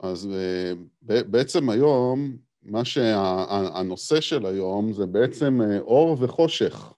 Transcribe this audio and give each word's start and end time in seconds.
אז 0.00 0.28
בעצם 1.02 1.70
היום, 1.70 2.36
מה 2.62 2.84
שהנושא 2.84 4.20
של 4.20 4.46
היום 4.46 4.92
זה 4.92 5.06
בעצם 5.06 5.60
אור 5.80 6.16
וחושך. 6.20 6.92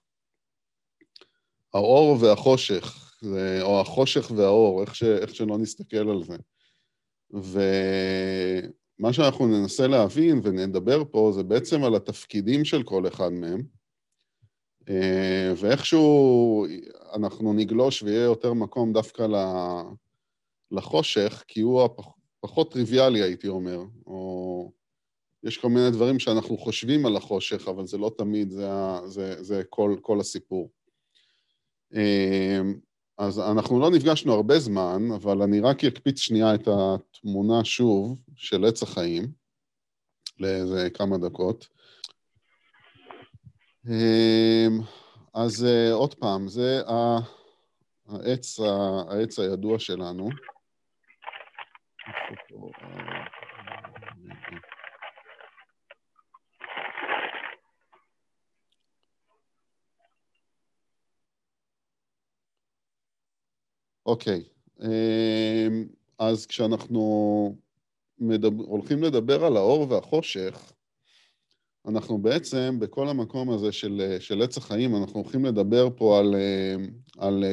האור 1.73 2.17
והחושך, 2.21 3.15
או 3.61 3.81
החושך 3.81 4.31
והאור, 4.35 4.81
איך, 4.81 4.95
ש, 4.95 5.03
איך 5.03 5.35
שלא 5.35 5.57
נסתכל 5.57 6.09
על 6.09 6.23
זה. 6.23 6.37
ומה 7.31 9.13
שאנחנו 9.13 9.47
ננסה 9.47 9.87
להבין 9.87 10.41
ונדבר 10.43 11.03
פה 11.11 11.31
זה 11.35 11.43
בעצם 11.43 11.83
על 11.83 11.95
התפקידים 11.95 12.65
של 12.65 12.83
כל 12.83 13.07
אחד 13.07 13.29
מהם, 13.33 13.63
ואיכשהו 15.55 16.65
אנחנו 17.13 17.53
נגלוש 17.53 18.03
ויהיה 18.03 18.23
יותר 18.23 18.53
מקום 18.53 18.93
דווקא 18.93 19.27
לחושך, 20.71 21.43
כי 21.47 21.61
הוא 21.61 21.89
הפחות 22.43 22.71
טריוויאלי, 22.71 23.21
הייתי 23.21 23.47
אומר, 23.47 23.79
או 24.05 24.71
יש 25.43 25.57
כל 25.57 25.69
מיני 25.69 25.91
דברים 25.91 26.19
שאנחנו 26.19 26.57
חושבים 26.57 27.05
על 27.05 27.15
החושך, 27.15 27.67
אבל 27.67 27.87
זה 27.87 27.97
לא 27.97 28.11
תמיד, 28.17 28.51
זה, 28.51 28.67
זה, 29.05 29.43
זה 29.43 29.63
כל, 29.69 29.95
כל 30.01 30.19
הסיפור. 30.19 30.71
אז 33.17 33.39
אנחנו 33.39 33.79
לא 33.79 33.91
נפגשנו 33.91 34.33
הרבה 34.33 34.59
זמן, 34.59 35.01
אבל 35.15 35.41
אני 35.41 35.59
רק 35.59 35.83
אקפיץ 35.83 36.19
שנייה 36.19 36.55
את 36.55 36.67
התמונה 36.67 37.63
שוב 37.63 38.17
של 38.35 38.65
עץ 38.65 38.83
החיים, 38.83 39.31
לאיזה 40.39 40.89
כמה 40.93 41.17
דקות. 41.17 41.67
אז 45.33 45.67
עוד 45.91 46.13
פעם, 46.13 46.47
זה 46.47 46.81
העץ, 48.07 48.59
העץ 49.09 49.39
הידוע 49.39 49.79
שלנו. 49.79 50.29
אוקיי, 64.05 64.43
אמ, 64.81 65.87
אז 66.19 66.45
כשאנחנו 66.45 67.55
מדבר, 68.19 68.63
הולכים 68.63 69.03
לדבר 69.03 69.45
על 69.45 69.57
האור 69.57 69.91
והחושך, 69.91 70.71
אנחנו 71.87 72.17
בעצם, 72.17 72.79
בכל 72.79 73.07
המקום 73.07 73.49
הזה 73.49 73.71
של, 73.71 74.17
של 74.19 74.41
עץ 74.41 74.57
החיים, 74.57 74.95
אנחנו 74.95 75.19
הולכים 75.19 75.45
לדבר 75.45 75.89
פה 75.95 76.19
על, 76.19 76.35
על 77.17 77.43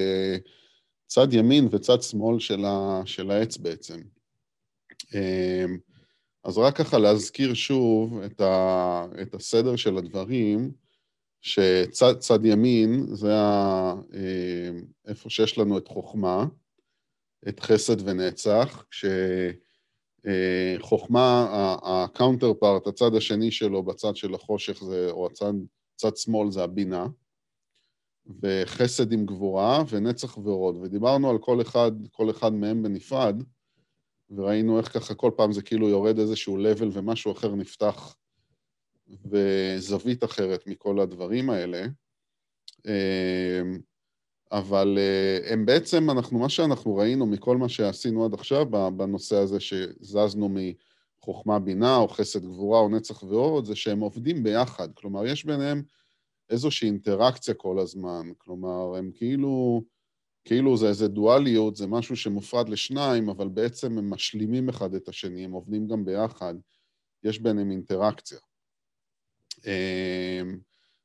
צד 1.07 1.33
ימין 1.33 1.69
וצד 1.71 2.03
שמאל 2.03 2.39
של, 2.39 2.65
ה, 2.65 3.03
של 3.05 3.31
העץ 3.31 3.57
בעצם. 3.57 4.01
אמ, 5.15 5.79
אז 6.45 6.59
רק 6.59 6.77
ככה 6.77 6.99
להזכיר 6.99 7.55
שוב 7.55 8.21
את, 8.21 8.41
ה, 8.41 9.07
את 9.23 9.35
הסדר 9.35 9.77
של 9.77 9.99
הדברים, 9.99 10.73
שצד 11.41 12.45
ימין 12.45 13.07
זה 13.13 13.35
ה, 13.35 13.95
איפה 15.09 15.31
שיש 15.31 15.59
לנו 15.59 15.79
את 15.79 15.89
חוכמה, 15.89 16.47
את 17.49 17.61
חסד 17.61 18.09
ונצח, 18.09 18.85
כשחוכמה, 20.81 21.47
ה 21.83 22.55
counterpart, 22.55 22.87
הצד 22.87 23.15
השני 23.15 23.51
שלו 23.51 23.83
בצד 23.83 24.17
של 24.17 24.35
החושך, 24.35 24.85
זה, 24.85 25.11
או 25.11 25.27
הצד 25.27 25.53
צד 25.97 26.17
שמאל 26.17 26.51
זה 26.51 26.63
הבינה, 26.63 27.07
וחסד 28.43 29.13
עם 29.13 29.27
גבורה, 29.27 29.83
ונצח 29.89 30.39
והוד. 30.39 30.77
ודיברנו 30.77 31.31
על 31.31 31.39
כל 31.39 31.61
אחד, 31.61 31.93
כל 32.11 32.31
אחד 32.31 32.53
מהם 32.53 32.83
בנפרד, 32.83 33.43
וראינו 34.37 34.79
איך 34.79 34.93
ככה 34.93 35.15
כל 35.15 35.31
פעם 35.37 35.53
זה 35.53 35.63
כאילו 35.63 35.89
יורד 35.89 36.19
איזשהו 36.19 36.59
level 36.59 36.87
ומשהו 36.93 37.33
אחר 37.33 37.55
נפתח 37.55 38.17
וזווית 39.25 40.25
אחרת 40.25 40.67
מכל 40.67 41.01
הדברים 41.01 41.51
האלה. 41.51 41.87
אמ, 42.87 43.79
אבל 44.53 44.99
אה, 44.99 45.53
הם 45.53 45.67
בעצם, 45.67 46.11
אנחנו, 46.11 46.39
מה 46.39 46.49
שאנחנו 46.49 46.97
ראינו 46.97 47.27
מכל 47.27 47.57
מה 47.57 47.69
שעשינו 47.69 48.25
עד 48.25 48.35
עכשיו 48.35 48.67
בנושא 48.97 49.37
הזה, 49.37 49.61
שזזנו 49.61 50.55
מחוכמה 51.19 51.59
בינה, 51.59 51.97
או 51.97 52.09
חסד 52.09 52.45
גבורה, 52.45 52.81
או 52.81 52.89
נצח 52.89 53.23
והוד, 53.23 53.65
זה 53.65 53.77
שהם 53.77 54.01
עובדים 54.01 54.43
ביחד. 54.43 54.89
כלומר, 54.95 55.27
יש 55.27 55.45
ביניהם 55.45 55.83
איזושהי 56.51 56.87
אינטראקציה 56.87 57.55
כל 57.55 57.79
הזמן. 57.79 58.33
כלומר, 58.39 58.97
הם 58.97 59.11
כאילו, 59.15 59.83
כאילו 60.45 60.77
זה 60.77 60.89
איזה 60.89 61.09
דואליות, 61.09 61.77
זה 61.77 61.87
משהו 61.87 62.17
שמופרד 62.17 62.69
לשניים, 62.69 63.29
אבל 63.29 63.49
בעצם 63.49 63.99
הם 63.99 64.11
משלימים 64.11 64.69
אחד 64.69 64.95
את 64.95 65.09
השני, 65.09 65.45
הם 65.45 65.53
עובדים 65.53 65.89
גם 65.89 66.05
ביחד. 66.05 66.55
יש 67.25 67.39
ביניהם 67.39 67.71
אינטראקציה. 67.71 68.39
אמ, 69.67 70.59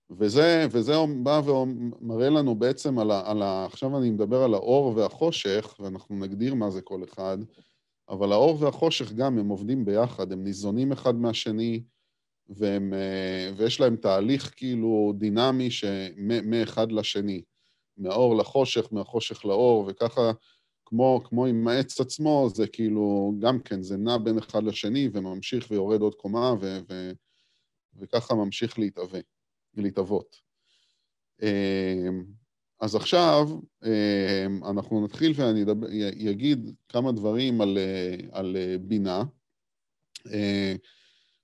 וזה, 0.09 0.67
וזה 0.71 0.93
בא 1.23 1.41
ומראה 1.45 2.29
לנו 2.29 2.55
בעצם 2.55 2.99
על 2.99 3.11
ה, 3.11 3.31
על 3.31 3.41
ה... 3.41 3.65
עכשיו 3.65 3.97
אני 3.97 4.09
מדבר 4.09 4.43
על 4.43 4.53
האור 4.53 4.97
והחושך, 4.97 5.75
ואנחנו 5.79 6.15
נגדיר 6.15 6.53
מה 6.55 6.69
זה 6.69 6.81
כל 6.81 7.03
אחד, 7.03 7.37
אבל 8.09 8.31
האור 8.31 8.63
והחושך 8.63 9.13
גם, 9.13 9.39
הם 9.39 9.49
עובדים 9.49 9.85
ביחד, 9.85 10.31
הם 10.31 10.43
ניזונים 10.43 10.91
אחד 10.91 11.15
מהשני, 11.15 11.83
והם, 12.49 12.93
אה, 12.93 13.51
ויש 13.57 13.79
להם 13.79 13.95
תהליך 13.95 14.53
כאילו 14.55 15.13
דינמי 15.17 15.69
מאחד 16.43 16.91
לשני, 16.91 17.41
מהאור 17.97 18.37
לחושך, 18.37 18.87
מהחושך 18.91 19.45
לאור, 19.45 19.85
וככה, 19.87 20.31
כמו, 20.85 21.21
כמו 21.23 21.45
עם 21.45 21.67
העץ 21.67 22.01
עצמו, 22.01 22.49
זה 22.53 22.67
כאילו, 22.67 23.33
גם 23.39 23.59
כן, 23.59 23.81
זה 23.81 23.97
נע 23.97 24.17
בין 24.17 24.37
אחד 24.37 24.63
לשני 24.63 25.09
וממשיך 25.13 25.67
ויורד 25.71 26.01
עוד 26.01 26.15
קומה, 26.15 26.53
ו, 26.61 26.79
ו, 26.89 27.11
וככה 27.95 28.35
ממשיך 28.35 28.79
להתהווה, 28.79 29.19
להתהוות. 29.73 30.35
אמ, 31.41 32.23
אז 32.81 32.95
עכשיו 32.95 33.47
אמ, 33.85 34.63
אנחנו 34.63 35.05
נתחיל 35.05 35.33
ואני 35.35 36.31
אגיד 36.31 36.75
כמה 36.89 37.11
דברים 37.11 37.61
על, 37.61 37.77
על 38.31 38.57
בינה. 38.81 39.23
אה, 40.33 40.75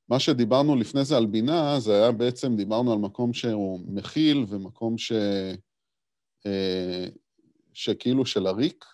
מה 0.09 0.19
שדיברנו 0.19 0.75
לפני 0.75 1.05
זה 1.05 1.17
על 1.17 1.25
בינה, 1.25 1.79
זה 1.79 1.93
היה 1.93 2.11
בעצם, 2.11 2.55
דיברנו 2.55 2.93
על 2.93 2.99
מקום 2.99 3.33
שהוא 3.33 3.79
מכיל 3.87 4.45
ומקום 4.49 4.97
ש... 4.97 5.11
אה, 6.45 7.05
שכאילו 7.73 8.25
של 8.25 8.47
הריק, 8.47 8.85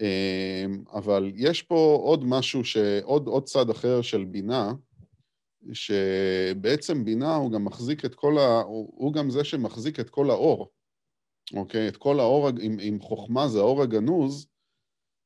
אמ, 0.00 0.84
אבל 0.92 1.32
יש 1.34 1.62
פה 1.62 2.00
עוד 2.02 2.24
משהו, 2.24 2.64
ש... 2.64 2.76
עוד, 3.02 3.26
עוד 3.26 3.44
צד 3.44 3.70
אחר 3.70 4.02
של 4.02 4.24
בינה, 4.24 4.72
שבעצם 5.72 7.04
בינה 7.04 7.34
הוא 7.34 7.52
גם 7.52 7.64
מחזיק 7.64 8.04
את 8.04 8.14
כל 8.14 8.38
ה... 8.38 8.62
הוא 8.66 9.12
גם 9.12 9.30
זה 9.30 9.44
שמחזיק 9.44 10.00
את 10.00 10.10
כל 10.10 10.30
האור, 10.30 10.70
אוקיי? 11.54 11.88
את 11.88 11.96
כל 11.96 12.20
האור, 12.20 12.50
אם, 12.50 12.80
אם 12.80 12.98
חוכמה 13.00 13.48
זה 13.48 13.58
האור 13.58 13.82
הגנוז, 13.82 14.46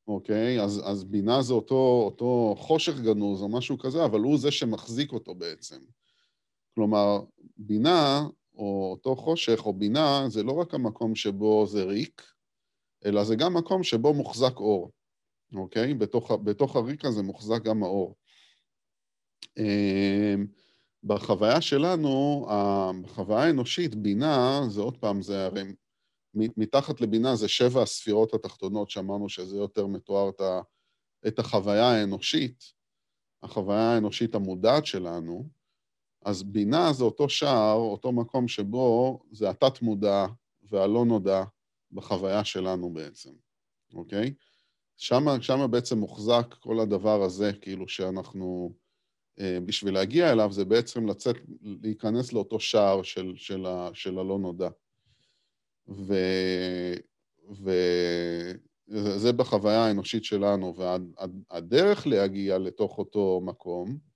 אוקיי? 0.09 0.61
אז, 0.61 0.83
אז 0.85 1.05
בינה 1.05 1.43
זה 1.43 1.55
אותו, 1.55 2.03
אותו 2.05 2.55
חושך 2.59 3.01
גנוז 3.01 3.43
או 3.43 3.49
משהו 3.49 3.79
כזה, 3.79 4.05
אבל 4.05 4.21
הוא 4.21 4.39
זה 4.39 4.51
שמחזיק 4.51 5.13
אותו 5.13 5.35
בעצם. 5.35 5.79
כלומר, 6.75 7.21
בינה, 7.57 8.27
או 8.61 8.91
אותו 8.91 9.17
חושך, 9.17 9.67
או 9.67 9.73
בינה, 9.73 10.25
זה 10.29 10.43
לא 10.43 10.53
רק 10.53 10.75
המקום 10.75 11.15
שבו 11.15 11.67
זה 11.67 11.85
ריק, 11.85 12.23
אלא 13.05 13.25
זה 13.25 13.37
גם 13.37 13.55
מקום 13.55 13.83
שבו 13.83 14.15
מוחזק 14.15 14.57
אור, 14.57 14.91
אוקיי? 15.55 15.95
בתוך, 15.95 16.31
בתוך 16.45 16.77
הריק 16.77 17.05
הזה 17.05 17.23
מוחזק 17.23 17.63
גם 17.63 17.83
האור. 17.83 18.17
אמ, 19.59 20.47
בחוויה 21.05 21.61
שלנו, 21.61 22.47
בחוויה 23.03 23.39
האנושית, 23.39 23.95
בינה, 23.95 24.61
זה 24.69 24.81
עוד 24.81 24.97
פעם, 24.97 25.23
זה 25.23 25.47
הרי 25.47 25.63
מתחת 26.35 27.01
לבינה 27.01 27.37
זה 27.37 27.49
שבע 27.49 27.83
הספירות 27.83 28.35
התחתונות, 28.35 28.91
שאמרנו 28.91 29.29
שזה 29.29 29.57
יותר 29.57 29.87
מתואר 29.87 30.31
את 31.27 31.39
החוויה 31.39 31.87
האנושית, 31.87 32.65
החוויה 33.43 33.95
האנושית 33.95 34.35
המודעת 34.35 34.87
שלנו, 34.87 35.60
אז 36.25 36.43
בינה 36.43 36.93
זה 36.93 37.05
אותו 37.05 37.29
שער, 37.29 37.77
אותו 37.77 38.13
מקום 38.13 38.49
שבו 38.49 39.21
זה 39.33 39.51
התת-מודע 39.51 40.27
והלא 40.63 41.05
נודע 41.05 41.45
בחוויה 41.93 42.45
שלנו 42.45 42.93
בעצם, 42.93 43.31
אוקיי? 43.95 44.35
שמה 45.41 45.67
בעצם 45.71 45.99
מוחזק 45.99 46.55
כל 46.61 46.81
הדבר 46.81 47.23
הזה, 47.23 47.53
כאילו 47.61 47.89
שאנחנו... 47.89 48.73
אה, 49.41 49.59
בשביל 49.65 49.95
להגיע 49.95 50.33
אליו 50.33 50.53
זה 50.53 50.65
בעצם 50.65 51.07
לצאת, 51.07 51.37
להיכנס 51.63 52.33
לאותו 52.33 52.61
שער 52.61 53.03
של, 53.03 53.33
של, 53.37 53.67
ה, 53.67 53.91
של 53.95 54.19
הלא 54.19 54.39
נודע. 54.39 54.69
ו, 55.89 56.15
וזה 58.89 59.33
בחוויה 59.33 59.85
האנושית 59.85 60.25
שלנו, 60.25 60.75
והדרך 60.77 62.07
להגיע 62.07 62.59
לתוך 62.59 62.99
אותו 62.99 63.41
מקום 63.45 64.10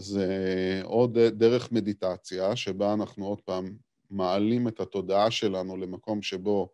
זה 0.00 0.80
עוד 0.84 1.18
דרך 1.18 1.72
מדיטציה, 1.72 2.56
שבה 2.56 2.94
אנחנו 2.94 3.26
עוד 3.26 3.40
פעם 3.40 3.76
מעלים 4.10 4.68
את 4.68 4.80
התודעה 4.80 5.30
שלנו 5.30 5.76
למקום 5.76 6.22
שבו 6.22 6.68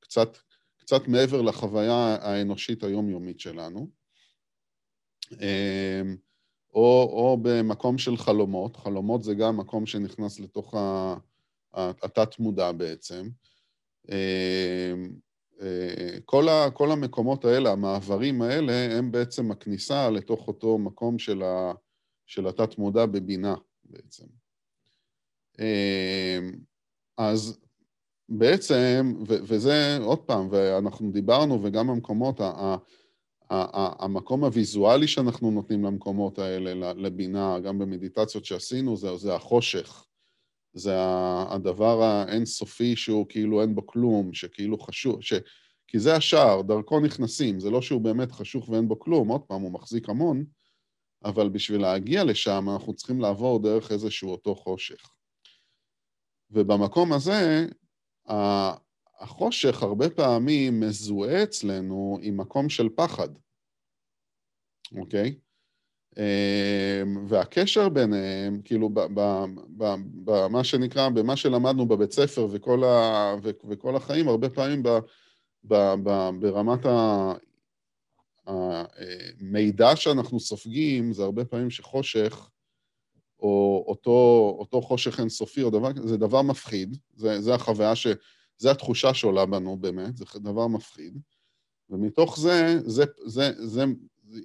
קצת, 0.00 0.36
קצת 0.76 1.08
מעבר 1.08 1.42
לחוויה 1.42 2.16
האנושית 2.20 2.84
היומיומית 2.84 3.40
שלנו. 3.40 3.88
או, 6.74 7.08
או 7.12 7.38
במקום 7.42 7.98
של 7.98 8.16
חלומות, 8.16 8.76
חלומות 8.76 9.22
זה 9.22 9.34
גם 9.34 9.56
מקום 9.56 9.86
שנכנס 9.86 10.40
לתוך 10.40 10.74
התת-מודע 11.74 12.72
בעצם. 12.72 13.28
כל, 16.24 16.48
ה, 16.48 16.70
כל 16.70 16.90
המקומות 16.90 17.44
האלה, 17.44 17.72
המעברים 17.72 18.42
האלה, 18.42 18.98
הם 18.98 19.12
בעצם 19.12 19.50
הכניסה 19.50 20.10
לתוך 20.10 20.48
אותו 20.48 20.78
מקום 20.78 21.18
של, 21.18 21.42
ה, 21.42 21.72
של 22.26 22.46
התת-מודע 22.46 23.06
בבינה 23.06 23.54
בעצם. 23.84 24.24
אז 27.18 27.60
בעצם, 28.28 29.14
ו, 29.28 29.34
וזה 29.42 29.98
עוד 30.02 30.18
פעם, 30.18 30.48
ואנחנו 30.50 31.12
דיברנו, 31.12 31.62
וגם 31.62 31.90
המקומות, 31.90 32.40
המקום 33.50 34.44
הוויזואלי 34.44 35.08
שאנחנו 35.08 35.50
נותנים 35.50 35.84
למקומות 35.84 36.38
האלה, 36.38 36.92
לבינה, 36.92 37.60
גם 37.60 37.78
במדיטציות 37.78 38.44
שעשינו, 38.44 38.96
זה, 38.96 39.16
זה 39.16 39.34
החושך. 39.34 40.06
זה 40.74 40.94
הדבר 41.48 42.02
האינסופי 42.02 42.96
שהוא 42.96 43.26
כאילו 43.28 43.62
אין 43.62 43.74
בו 43.74 43.86
כלום, 43.86 44.32
שכאילו 44.32 44.78
חשוב, 44.78 45.22
ש... 45.22 45.32
כי 45.86 45.98
זה 45.98 46.16
השער, 46.16 46.62
דרכו 46.62 47.00
נכנסים, 47.00 47.60
זה 47.60 47.70
לא 47.70 47.82
שהוא 47.82 48.00
באמת 48.00 48.32
חשוך 48.32 48.68
ואין 48.68 48.88
בו 48.88 48.98
כלום, 48.98 49.28
עוד 49.28 49.40
פעם, 49.40 49.62
הוא 49.62 49.72
מחזיק 49.72 50.08
המון, 50.08 50.44
אבל 51.24 51.48
בשביל 51.48 51.80
להגיע 51.80 52.24
לשם 52.24 52.66
אנחנו 52.72 52.94
צריכים 52.94 53.20
לעבור 53.20 53.62
דרך 53.62 53.92
איזשהו 53.92 54.30
אותו 54.30 54.54
חושך. 54.54 55.10
ובמקום 56.50 57.12
הזה, 57.12 57.66
החושך 59.18 59.82
הרבה 59.82 60.10
פעמים 60.10 60.80
מזוהה 60.80 61.42
אצלנו 61.42 62.18
עם 62.22 62.40
מקום 62.40 62.68
של 62.68 62.88
פחד, 62.96 63.28
אוקיי? 64.96 65.38
אמ, 66.18 67.26
והקשר 67.28 67.88
ביניהם, 67.88 68.60
כאילו, 68.64 68.90
במה 70.24 70.64
שנקרא, 70.64 71.08
במה 71.08 71.36
שלמדנו 71.36 71.86
בבית 71.86 72.12
ספר 72.12 72.46
וכל, 72.50 72.84
ה, 72.84 73.34
וכל 73.42 73.96
החיים, 73.96 74.28
הרבה 74.28 74.50
פעמים 74.50 74.82
ב, 74.82 74.88
ב, 75.64 75.74
ב, 76.02 76.30
ברמת 76.40 76.86
המידע 78.46 79.96
שאנחנו 79.96 80.40
סופגים, 80.40 81.12
זה 81.12 81.22
הרבה 81.22 81.44
פעמים 81.44 81.70
שחושך, 81.70 82.50
או 83.38 83.84
אותו, 83.88 84.56
אותו 84.58 84.82
חושך 84.82 85.20
אינסופי, 85.20 85.62
או 85.62 85.70
דבר, 85.70 85.88
זה 86.04 86.16
דבר 86.16 86.42
מפחיד, 86.42 86.96
זה, 87.14 87.40
זה 87.40 87.54
החוויה 87.54 87.96
ש... 87.96 88.06
זה 88.58 88.70
התחושה 88.70 89.14
שעולה 89.14 89.46
בנו 89.46 89.76
באמת, 89.76 90.16
זה 90.16 90.24
דבר 90.34 90.66
מפחיד. 90.66 91.18
ומתוך 91.90 92.38
זה, 92.38 92.80
זה, 92.84 93.04
זה, 93.26 93.50
זה, 93.56 93.84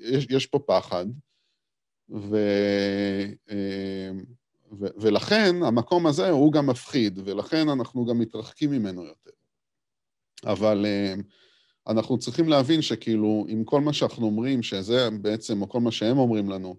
יש, 0.02 0.28
יש 0.30 0.46
פה 0.46 0.60
פחד, 0.60 1.06
ו, 2.10 2.38
אה, 3.50 4.12
ו, 4.80 4.86
ולכן 4.98 5.56
המקום 5.64 6.08
הזה 6.08 6.30
הוא 6.30 6.54
גם 6.54 6.68
מפחיד, 6.68 7.20
ולכן 7.26 7.70
אנחנו 7.70 8.06
גם 8.06 8.20
מתרחקים 8.20 8.72
ממנו 8.72 9.04
יותר. 9.04 9.32
אבל 10.46 10.86
אה, 10.86 11.14
אנחנו 11.90 12.18
צריכים 12.18 12.50
להבין 12.50 12.82
שכאילו, 12.82 13.46
עם 13.48 13.64
כל 13.64 13.82
מה 13.82 13.94
שאנחנו 13.94 14.26
אומרים, 14.26 14.64
שזה 14.64 15.10
בעצם, 15.22 15.62
או 15.62 15.70
כל 15.70 15.80
מה 15.80 15.92
שהם 15.92 16.18
אומרים 16.18 16.50
לנו, 16.50 16.76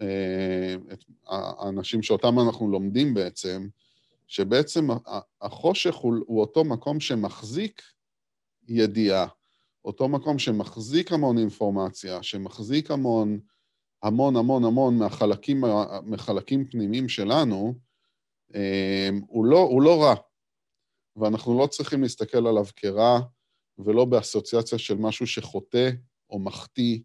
אה, 0.00 0.74
האנשים 1.26 2.02
שאותם 2.02 2.40
אנחנו 2.40 2.70
לומדים 2.70 3.14
בעצם, 3.14 3.68
שבעצם 4.26 4.88
החושך 5.40 5.94
הוא, 5.94 6.14
הוא 6.26 6.40
אותו 6.40 6.64
מקום 6.64 7.00
שמחזיק 7.00 7.82
ידיעה, 8.68 9.26
אותו 9.84 10.08
מקום 10.08 10.38
שמחזיק 10.38 11.12
המון 11.12 11.38
אינפורמציה, 11.38 12.22
שמחזיק 12.22 12.90
המון, 12.90 13.40
המון 14.02 14.36
המון 14.36 14.64
המון 14.64 14.98
מהחלקים, 14.98 15.64
מחלקים 16.02 16.64
פנימיים 16.64 17.08
שלנו, 17.08 17.74
אמ, 18.54 19.20
הוא 19.26 19.46
לא, 19.46 19.58
הוא 19.58 19.82
לא 19.82 20.02
רע, 20.02 20.14
ואנחנו 21.16 21.58
לא 21.58 21.66
צריכים 21.66 22.02
להסתכל 22.02 22.46
עליו 22.46 22.64
כרע, 22.76 23.20
ולא 23.78 24.04
באסוציאציה 24.04 24.78
של 24.78 24.94
משהו 24.94 25.26
שחוטא 25.26 25.90
או 26.30 26.38
מחטיא, 26.38 27.00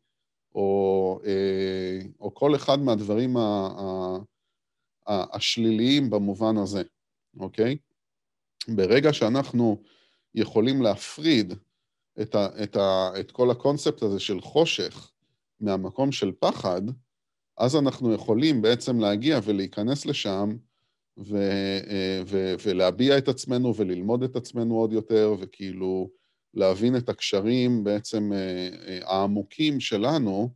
או, 0.56 1.20
אה, 1.26 2.00
או 2.20 2.34
כל 2.34 2.56
אחד 2.56 2.80
מהדברים 2.80 3.36
השליליים 5.08 6.10
במובן 6.10 6.58
הזה. 6.58 6.84
אוקיי? 7.40 7.78
ברגע 8.68 9.14
שאנחנו 9.14 9.82
יכולים 10.36 10.82
להפריד 10.82 11.54
את, 12.22 12.36
ה, 12.36 12.64
את, 12.64 12.76
ה, 12.76 13.10
את 13.20 13.32
כל 13.32 13.52
הקונספט 13.52 14.02
הזה 14.02 14.20
של 14.20 14.42
חושך 14.42 15.12
מהמקום 15.60 16.12
של 16.12 16.32
פחד, 16.40 16.82
אז 17.58 17.76
אנחנו 17.76 18.14
יכולים 18.14 18.62
בעצם 18.62 19.00
להגיע 19.00 19.40
ולהיכנס 19.44 20.06
לשם 20.06 20.58
ו, 21.18 21.38
אה, 21.90 22.22
ו, 22.26 22.56
ולהביע 22.66 23.18
את 23.18 23.28
עצמנו 23.28 23.76
וללמוד 23.76 24.24
את 24.24 24.36
עצמנו 24.36 24.76
עוד 24.76 24.94
יותר, 24.94 25.36
וכאילו 25.40 26.10
להבין 26.54 26.98
את 26.98 27.10
הקשרים 27.10 27.84
בעצם 27.84 28.34
אה, 28.34 28.70
אה, 28.88 29.00
העמוקים 29.04 29.80
שלנו, 29.80 30.50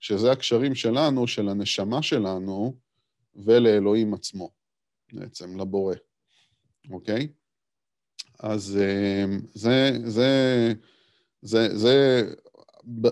שזה 0.00 0.32
הקשרים 0.32 0.74
שלנו, 0.74 1.26
של 1.26 1.48
הנשמה 1.48 2.02
שלנו, 2.02 2.74
ולאלוהים 3.34 4.14
עצמו, 4.14 4.50
בעצם, 5.12 5.60
לבורא. 5.60 5.94
אוקיי? 6.90 7.28
אז 8.38 8.78
אמ, 8.80 9.40
זה, 9.54 9.98
זה, 10.04 10.72
זה, 11.42 11.76
זה 11.78 12.24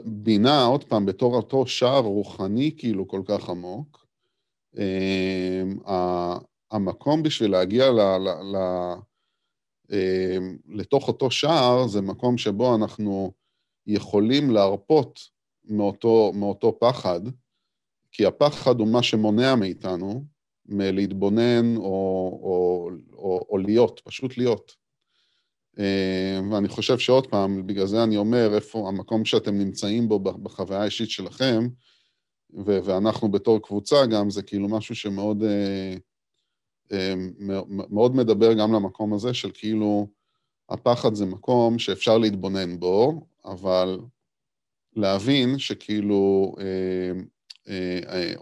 בינה, 0.05 0.64
עוד 0.64 0.85
פעם, 0.85 1.06
בתור 1.06 1.37
אותו 1.37 1.67
שער 1.67 2.00
רוחני 2.00 2.75
כאילו 2.79 3.08
כל 3.08 3.23
כך 3.25 3.49
עמוק. 3.49 4.06
המקום 6.70 7.23
בשביל 7.23 7.50
להגיע 7.50 7.90
ל, 7.90 8.00
ל, 8.00 8.29
ל, 8.29 8.56
לתוך 10.69 11.08
אותו 11.08 11.31
שער 11.31 11.87
זה 11.87 12.00
מקום 12.00 12.38
שבו 12.38 12.75
אנחנו 12.75 13.32
יכולים 13.87 14.50
להרפות 14.50 15.20
מאותו, 15.64 16.32
מאותו 16.35 16.79
פחד, 16.81 17.20
כי 18.12 18.26
הפחד 18.26 18.81
הוא 18.81 18.88
מה 18.88 19.02
שמונע 19.02 19.55
מאיתנו, 19.55 20.25
מלהתבונן 20.67 21.76
או, 21.76 21.82
או, 22.43 22.90
או, 23.12 23.46
או 23.50 23.58
להיות, 23.58 24.00
פשוט 24.05 24.38
להיות. 24.38 24.73
אה, 25.79 26.40
ואני 26.52 26.69
חושב 26.69 26.99
שעוד 26.99 27.26
פעם, 27.26 27.67
בגלל 27.67 27.87
זה 27.87 28.05
אני 28.05 28.17
אומר, 28.17 28.55
איפה 28.55 28.88
המקום 28.88 29.25
שאתם 29.25 29.58
נמצאים 29.58 30.08
בו 30.08 30.19
בחוויה 30.19 30.81
האישית 30.81 31.11
שלכם, 31.11 31.68
ואנחנו 32.64 33.30
בתור 33.30 33.62
קבוצה 33.62 34.07
גם, 34.07 34.30
זה 34.30 34.42
כאילו 34.42 34.68
משהו 34.68 34.95
שמאוד 34.95 35.42
אה, 35.42 35.95
מאוד 37.90 38.16
מדבר 38.16 38.52
גם 38.52 38.73
למקום 38.73 39.14
הזה 39.14 39.35
של 39.35 39.50
כאילו, 39.54 40.09
הפחד 40.68 41.14
זה 41.14 41.26
מקום 41.26 41.78
שאפשר 41.78 42.18
להתבונן 42.18 42.80
בו, 42.80 43.26
אבל 43.45 44.00
להבין 44.97 45.59
שכאילו 45.59 46.54
אה, 46.61 47.12
אה, 47.68 48.33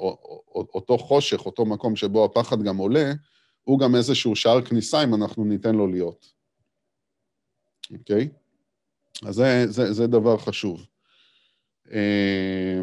אותו 0.74 0.98
חושך, 0.98 1.46
אותו 1.46 1.64
מקום 1.64 1.96
שבו 1.96 2.24
הפחד 2.24 2.62
גם 2.62 2.76
עולה, 2.76 3.12
הוא 3.64 3.78
גם 3.78 3.94
איזשהו 3.94 4.36
שער 4.36 4.62
כניסה 4.62 5.04
אם 5.04 5.14
אנחנו 5.14 5.44
ניתן 5.44 5.74
לו 5.74 5.86
להיות. 5.86 6.32
אוקיי? 7.98 8.28
אז 9.26 9.34
זה, 9.34 9.64
זה, 9.66 9.92
זה 9.92 10.06
דבר 10.06 10.38
חשוב. 10.38 10.86
אה, 11.92 12.80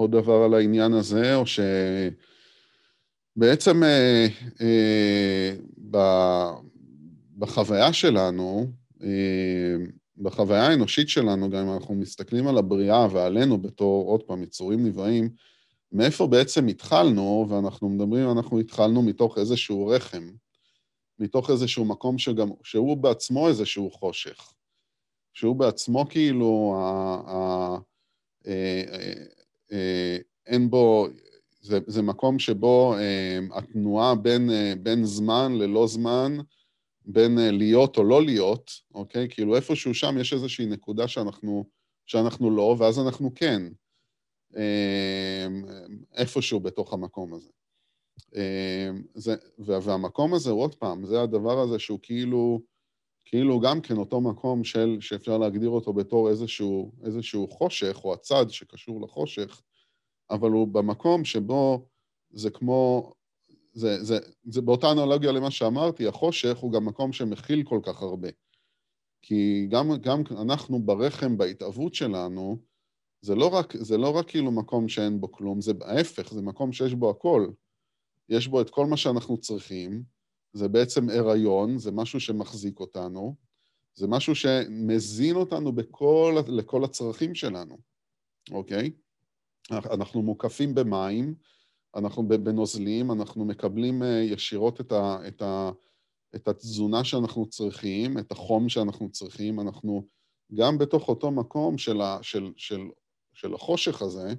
עוד 0.00 0.12
דבר 0.12 0.42
על 0.42 0.54
העניין 0.54 0.92
הזה, 0.92 1.34
או 1.36 1.44
שבעצם 3.36 3.82
בחוויה 7.38 7.92
שלנו, 7.92 8.66
בחוויה 10.16 10.66
האנושית 10.66 11.08
שלנו, 11.08 11.50
גם 11.50 11.68
אם 11.68 11.74
אנחנו 11.74 11.94
מסתכלים 11.94 12.46
על 12.46 12.58
הבריאה 12.58 13.06
ועלינו 13.12 13.58
בתור, 13.58 14.10
עוד 14.10 14.22
פעם, 14.22 14.42
יצורים 14.42 14.86
נבראים, 14.86 15.30
מאיפה 15.92 16.26
בעצם 16.26 16.66
התחלנו, 16.66 17.46
ואנחנו 17.48 17.88
מדברים, 17.88 18.30
אנחנו 18.30 18.58
התחלנו 18.58 19.02
מתוך 19.02 19.38
איזשהו 19.38 19.86
רחם, 19.86 20.30
מתוך 21.18 21.50
איזשהו 21.50 21.84
מקום 21.84 22.18
שגם, 22.18 22.48
שהוא 22.62 22.96
בעצמו 22.96 23.48
איזשהו 23.48 23.90
חושך, 23.90 24.52
שהוא 25.32 25.56
בעצמו 25.56 26.06
כאילו, 26.08 26.74
ה, 26.76 26.80
ה, 26.80 27.34
ה, 27.34 27.78
אה, 28.46 28.82
אה, 28.88 28.98
אה, 29.00 29.37
אין 30.46 30.70
בו, 30.70 31.06
זה, 31.60 31.78
זה 31.86 32.02
מקום 32.02 32.38
שבו 32.38 32.94
התנועה 33.52 34.14
בין, 34.14 34.50
בין 34.82 35.04
זמן 35.04 35.52
ללא 35.58 35.86
זמן, 35.86 36.36
בין 37.08 37.38
אה, 37.38 37.50
להיות 37.50 37.96
או 37.96 38.04
לא 38.04 38.24
להיות, 38.24 38.70
אוקיי? 38.94 39.28
כאילו 39.30 39.56
איפשהו 39.56 39.94
שם 39.94 40.18
יש 40.20 40.32
איזושהי 40.32 40.66
נקודה 40.66 41.08
שאנחנו, 41.08 41.64
שאנחנו 42.06 42.50
לא, 42.50 42.76
ואז 42.78 42.98
אנחנו 42.98 43.34
כן, 43.34 43.62
אמ, 44.56 45.64
איפשהו 46.14 46.60
בתוך 46.60 46.92
המקום 46.92 47.34
הזה. 47.34 47.48
זה, 49.14 49.34
והמקום 49.58 50.34
הזה, 50.34 50.50
עוד 50.50 50.74
פעם, 50.74 51.06
זה 51.06 51.22
הדבר 51.22 51.60
הזה 51.60 51.78
שהוא 51.78 51.98
כאילו, 52.02 52.60
כאילו 53.30 53.60
גם 53.60 53.80
כן 53.80 53.96
אותו 53.96 54.20
מקום 54.20 54.64
של, 54.64 54.96
שאפשר 55.00 55.38
להגדיר 55.38 55.68
אותו 55.68 55.92
בתור 55.92 56.30
איזשהו, 56.30 56.92
איזשהו 57.04 57.48
חושך, 57.48 58.00
או 58.04 58.14
הצד 58.14 58.46
שקשור 58.48 59.00
לחושך, 59.02 59.62
אבל 60.30 60.50
הוא 60.50 60.68
במקום 60.68 61.24
שבו 61.24 61.88
זה 62.30 62.50
כמו, 62.50 63.12
זה, 63.72 64.04
זה, 64.04 64.18
זה 64.44 64.62
באותה 64.62 64.92
אנלוגיה 64.92 65.32
למה 65.32 65.50
שאמרתי, 65.50 66.06
החושך 66.06 66.58
הוא 66.58 66.72
גם 66.72 66.84
מקום 66.84 67.12
שמכיל 67.12 67.62
כל 67.62 67.80
כך 67.82 68.02
הרבה. 68.02 68.28
כי 69.22 69.66
גם, 69.70 69.90
גם 70.00 70.22
אנחנו 70.30 70.82
ברחם, 70.82 71.36
בהתאבות 71.36 71.94
שלנו, 71.94 72.58
זה 73.20 73.34
לא, 73.34 73.54
רק, 73.54 73.76
זה 73.76 73.98
לא 73.98 74.16
רק 74.16 74.28
כאילו 74.28 74.52
מקום 74.52 74.88
שאין 74.88 75.20
בו 75.20 75.32
כלום, 75.32 75.60
זה 75.60 75.72
ההפך, 75.84 76.32
זה 76.32 76.42
מקום 76.42 76.72
שיש 76.72 76.94
בו 76.94 77.10
הכל. 77.10 77.48
יש 78.28 78.48
בו 78.48 78.60
את 78.60 78.70
כל 78.70 78.86
מה 78.86 78.96
שאנחנו 78.96 79.38
צריכים, 79.38 80.02
זה 80.52 80.68
בעצם 80.68 81.10
הריון, 81.10 81.78
זה 81.78 81.92
משהו 81.92 82.20
שמחזיק 82.20 82.80
אותנו, 82.80 83.34
זה 83.94 84.06
משהו 84.08 84.34
שמזין 84.34 85.36
אותנו 85.36 85.72
בכל, 85.72 86.36
לכל 86.48 86.84
הצרכים 86.84 87.34
שלנו, 87.34 87.78
אוקיי? 88.50 88.90
אנחנו 89.70 90.22
מוקפים 90.22 90.74
במים, 90.74 91.34
אנחנו 91.94 92.28
בנוזלים, 92.28 93.12
אנחנו 93.12 93.44
מקבלים 93.44 94.02
אה, 94.02 94.08
ישירות 94.08 94.80
את, 94.80 94.92
ה, 94.92 95.18
את, 95.28 95.42
ה, 95.42 95.70
את 96.34 96.48
התזונה 96.48 97.04
שאנחנו 97.04 97.46
צריכים, 97.48 98.18
את 98.18 98.32
החום 98.32 98.68
שאנחנו 98.68 99.10
צריכים, 99.10 99.60
אנחנו 99.60 100.06
גם 100.54 100.78
בתוך 100.78 101.08
אותו 101.08 101.30
מקום 101.30 101.78
של, 101.78 102.00
ה, 102.00 102.18
של, 102.22 102.52
של, 102.56 102.80
של 103.32 103.54
החושך 103.54 104.02
הזה, 104.02 104.34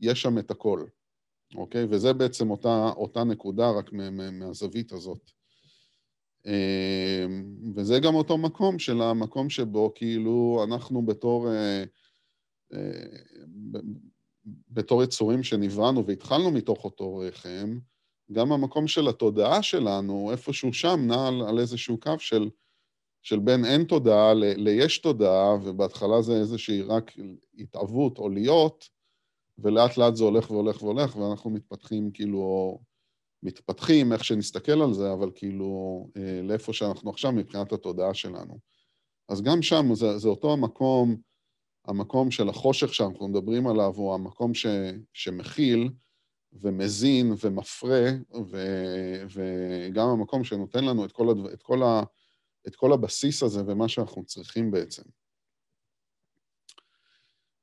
יש 0.00 0.22
שם 0.22 0.38
את 0.38 0.50
הכל, 0.50 0.86
אוקיי? 1.54 1.86
וזה 1.90 2.12
בעצם 2.12 2.50
אותה, 2.50 2.90
אותה 2.96 3.24
נקודה, 3.24 3.70
רק 3.70 3.92
מהזווית 4.32 4.92
הזאת. 4.92 5.37
אמ, 6.48 7.44
וזה 7.74 8.00
גם 8.00 8.14
אותו 8.14 8.38
מקום 8.38 8.78
של 8.78 9.02
המקום 9.02 9.50
שבו 9.50 9.92
כאילו 9.94 10.64
אנחנו 10.68 11.06
בתור, 11.06 11.52
אה, 11.52 11.84
אה, 12.72 13.06
בתור 14.68 15.02
יצורים 15.02 15.42
שנבראנו 15.42 16.06
והתחלנו 16.06 16.50
מתוך 16.50 16.84
אותו 16.84 17.16
רחם, 17.16 17.78
גם 18.32 18.52
המקום 18.52 18.88
של 18.88 19.08
התודעה 19.08 19.62
שלנו, 19.62 20.30
איפשהו 20.32 20.72
שם, 20.72 21.00
נע 21.06 21.28
על, 21.28 21.42
על 21.48 21.58
איזשהו 21.58 22.00
קו 22.00 22.18
של, 22.18 22.50
של 23.22 23.38
בין 23.38 23.64
אין 23.64 23.84
תודעה 23.84 24.34
ל, 24.34 24.44
ליש 24.56 24.98
תודעה, 24.98 25.54
ובהתחלה 25.64 26.22
זה 26.22 26.32
איזושהי 26.32 26.82
רק 26.82 27.12
התאבות 27.58 28.18
או 28.18 28.28
להיות, 28.28 28.88
ולאט 29.58 29.96
לאט 29.96 30.16
זה 30.16 30.24
הולך 30.24 30.50
והולך 30.50 30.82
והולך, 30.82 31.16
ואנחנו 31.16 31.50
מתפתחים 31.50 32.10
כאילו, 32.10 32.78
מתפתחים, 33.42 34.12
איך 34.12 34.24
שנסתכל 34.24 34.82
על 34.82 34.92
זה, 34.92 35.12
אבל 35.12 35.30
כאילו, 35.34 36.06
אה, 36.16 36.40
לאיפה 36.42 36.72
שאנחנו 36.72 37.10
עכשיו 37.10 37.32
מבחינת 37.32 37.72
התודעה 37.72 38.14
שלנו. 38.14 38.58
אז 39.28 39.42
גם 39.42 39.62
שם 39.62 39.94
זה, 39.94 40.18
זה 40.18 40.28
אותו 40.28 40.52
המקום, 40.52 41.16
המקום 41.84 42.30
של 42.30 42.48
החושך 42.48 42.94
שאנחנו 42.94 43.28
מדברים 43.28 43.66
עליו, 43.66 43.92
הוא 43.96 44.14
המקום 44.14 44.54
ש, 44.54 44.66
שמכיל 45.12 45.90
ומזין 46.52 47.34
ומפרה, 47.40 48.10
ו, 48.50 48.58
וגם 49.34 50.08
המקום 50.08 50.44
שנותן 50.44 50.84
לנו 50.84 51.04
את 51.04 51.12
כל, 51.12 51.30
הדו, 51.30 51.48
את, 51.50 51.62
כל 51.62 51.82
ה, 51.82 52.02
את 52.66 52.76
כל 52.76 52.92
הבסיס 52.92 53.42
הזה 53.42 53.62
ומה 53.66 53.88
שאנחנו 53.88 54.24
צריכים 54.24 54.70
בעצם. 54.70 55.02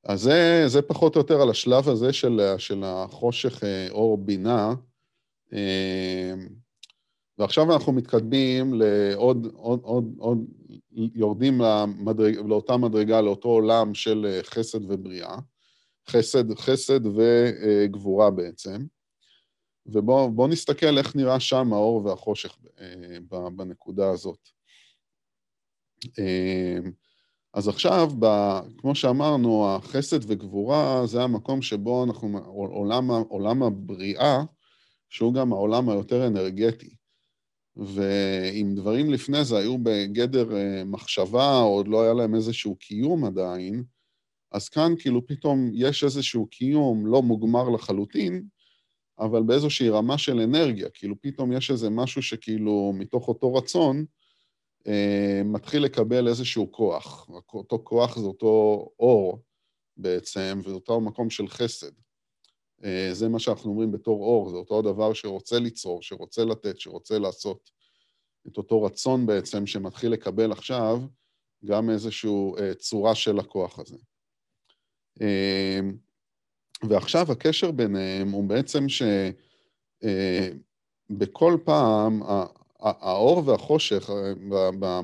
אז 0.04 0.20
זה, 0.20 0.64
זה 0.66 0.82
פחות 0.82 1.16
או 1.16 1.20
יותר 1.20 1.40
על 1.40 1.50
השלב 1.50 1.88
הזה 1.88 2.12
של, 2.12 2.40
של 2.58 2.82
החושך 2.84 3.64
אה, 3.64 3.90
אור 3.90 4.18
בינה. 4.18 4.74
אה, 5.52 6.34
ועכשיו 7.38 7.72
אנחנו 7.72 7.92
מתקדמים 7.92 8.74
לעוד, 8.74 9.46
עוד, 9.52 9.80
עוד, 9.82 10.14
עוד, 10.18 10.38
יורדים 11.14 11.60
למדרג, 11.60 12.36
לאותה 12.36 12.76
מדרגה, 12.76 13.20
לאותו 13.20 13.48
עולם 13.48 13.94
של 13.94 14.26
אה, 14.28 14.42
חסד 14.42 14.90
ובריאה, 14.90 15.36
חסד, 16.08 16.54
חסד 16.54 17.00
וגבורה 17.06 18.30
בעצם. 18.30 18.86
ובואו 19.86 20.46
נסתכל 20.46 20.98
איך 20.98 21.16
נראה 21.16 21.40
שם 21.40 21.72
האור 21.72 22.04
והחושך 22.04 22.58
בנקודה 23.56 24.10
הזאת. 24.10 24.48
אז 27.56 27.68
עכשיו, 27.68 28.10
ב, 28.18 28.26
כמו 28.78 28.94
שאמרנו, 28.94 29.68
החסד 29.68 30.30
וגבורה 30.30 31.06
זה 31.06 31.22
המקום 31.22 31.62
שבו 31.62 32.04
אנחנו, 32.04 32.38
עולם, 32.48 33.10
עולם 33.10 33.62
הבריאה, 33.62 34.42
שהוא 35.10 35.34
גם 35.34 35.52
העולם 35.52 35.88
היותר 35.88 36.26
אנרגטי. 36.26 36.96
ואם 37.76 38.72
דברים 38.76 39.10
לפני 39.10 39.44
זה 39.44 39.58
היו 39.58 39.78
בגדר 39.78 40.56
אה, 40.56 40.84
מחשבה, 40.84 41.60
או 41.60 41.68
עוד 41.68 41.88
לא 41.88 42.02
היה 42.02 42.14
להם 42.14 42.34
איזשהו 42.34 42.76
קיום 42.76 43.24
עדיין, 43.24 43.84
אז 44.52 44.68
כאן 44.68 44.92
כאילו 44.98 45.26
פתאום 45.26 45.70
יש 45.74 46.04
איזשהו 46.04 46.46
קיום 46.46 47.06
לא 47.06 47.22
מוגמר 47.22 47.68
לחלוטין, 47.68 48.44
אבל 49.18 49.42
באיזושהי 49.42 49.88
רמה 49.88 50.18
של 50.18 50.40
אנרגיה, 50.40 50.88
כאילו 50.90 51.14
פתאום 51.20 51.52
יש 51.52 51.70
איזה 51.70 51.90
משהו 51.90 52.22
שכאילו 52.22 52.92
מתוך 52.94 53.28
אותו 53.28 53.54
רצון, 53.54 54.04
אה, 54.86 55.42
מתחיל 55.44 55.82
לקבל 55.82 56.28
איזשהו 56.28 56.72
כוח. 56.72 57.28
אותו 57.54 57.80
כוח 57.84 58.18
זה 58.18 58.26
אותו 58.26 58.86
אור 58.98 59.42
בעצם, 59.96 60.60
וזה 60.64 60.74
אותו 60.74 61.00
מקום 61.00 61.30
של 61.30 61.48
חסד. 61.48 61.92
אה, 62.84 63.08
זה 63.12 63.28
מה 63.28 63.38
שאנחנו 63.38 63.70
אומרים 63.70 63.92
בתור 63.92 64.22
אור, 64.22 64.50
זה 64.50 64.56
אותו 64.56 64.82
דבר 64.82 65.12
שרוצה 65.12 65.58
ליצור, 65.58 66.02
שרוצה 66.02 66.44
לתת, 66.44 66.80
שרוצה 66.80 67.18
לעשות. 67.18 67.70
את 68.46 68.56
אותו 68.56 68.82
רצון 68.82 69.26
בעצם 69.26 69.66
שמתחיל 69.66 70.12
לקבל 70.12 70.52
עכשיו 70.52 71.00
גם 71.64 71.90
איזושהי 71.90 72.30
אה, 72.58 72.74
צורה 72.74 73.14
של 73.14 73.38
הכוח 73.38 73.78
הזה. 73.78 73.96
ועכשיו 76.88 77.32
הקשר 77.32 77.70
ביניהם 77.70 78.30
הוא 78.30 78.48
בעצם 78.48 78.86
שבכל 81.10 81.56
פעם 81.64 82.22
האור 82.80 83.42
והחושך 83.46 84.10
אה, 84.10 84.32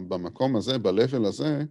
במקום 0.08 0.56
הזה, 0.56 0.78
ב-level 0.78 1.26
הזה, 1.26 1.64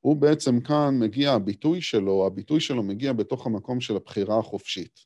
הוא 0.00 0.16
בעצם 0.16 0.60
כאן 0.60 0.98
מגיע, 0.98 1.32
הביטוי 1.32 1.80
שלו, 1.80 2.26
הביטוי 2.26 2.60
שלו 2.60 2.82
מגיע 2.82 3.12
בתוך 3.12 3.46
המקום 3.46 3.80
של 3.80 3.96
הבחירה 3.96 4.38
החופשית, 4.38 5.00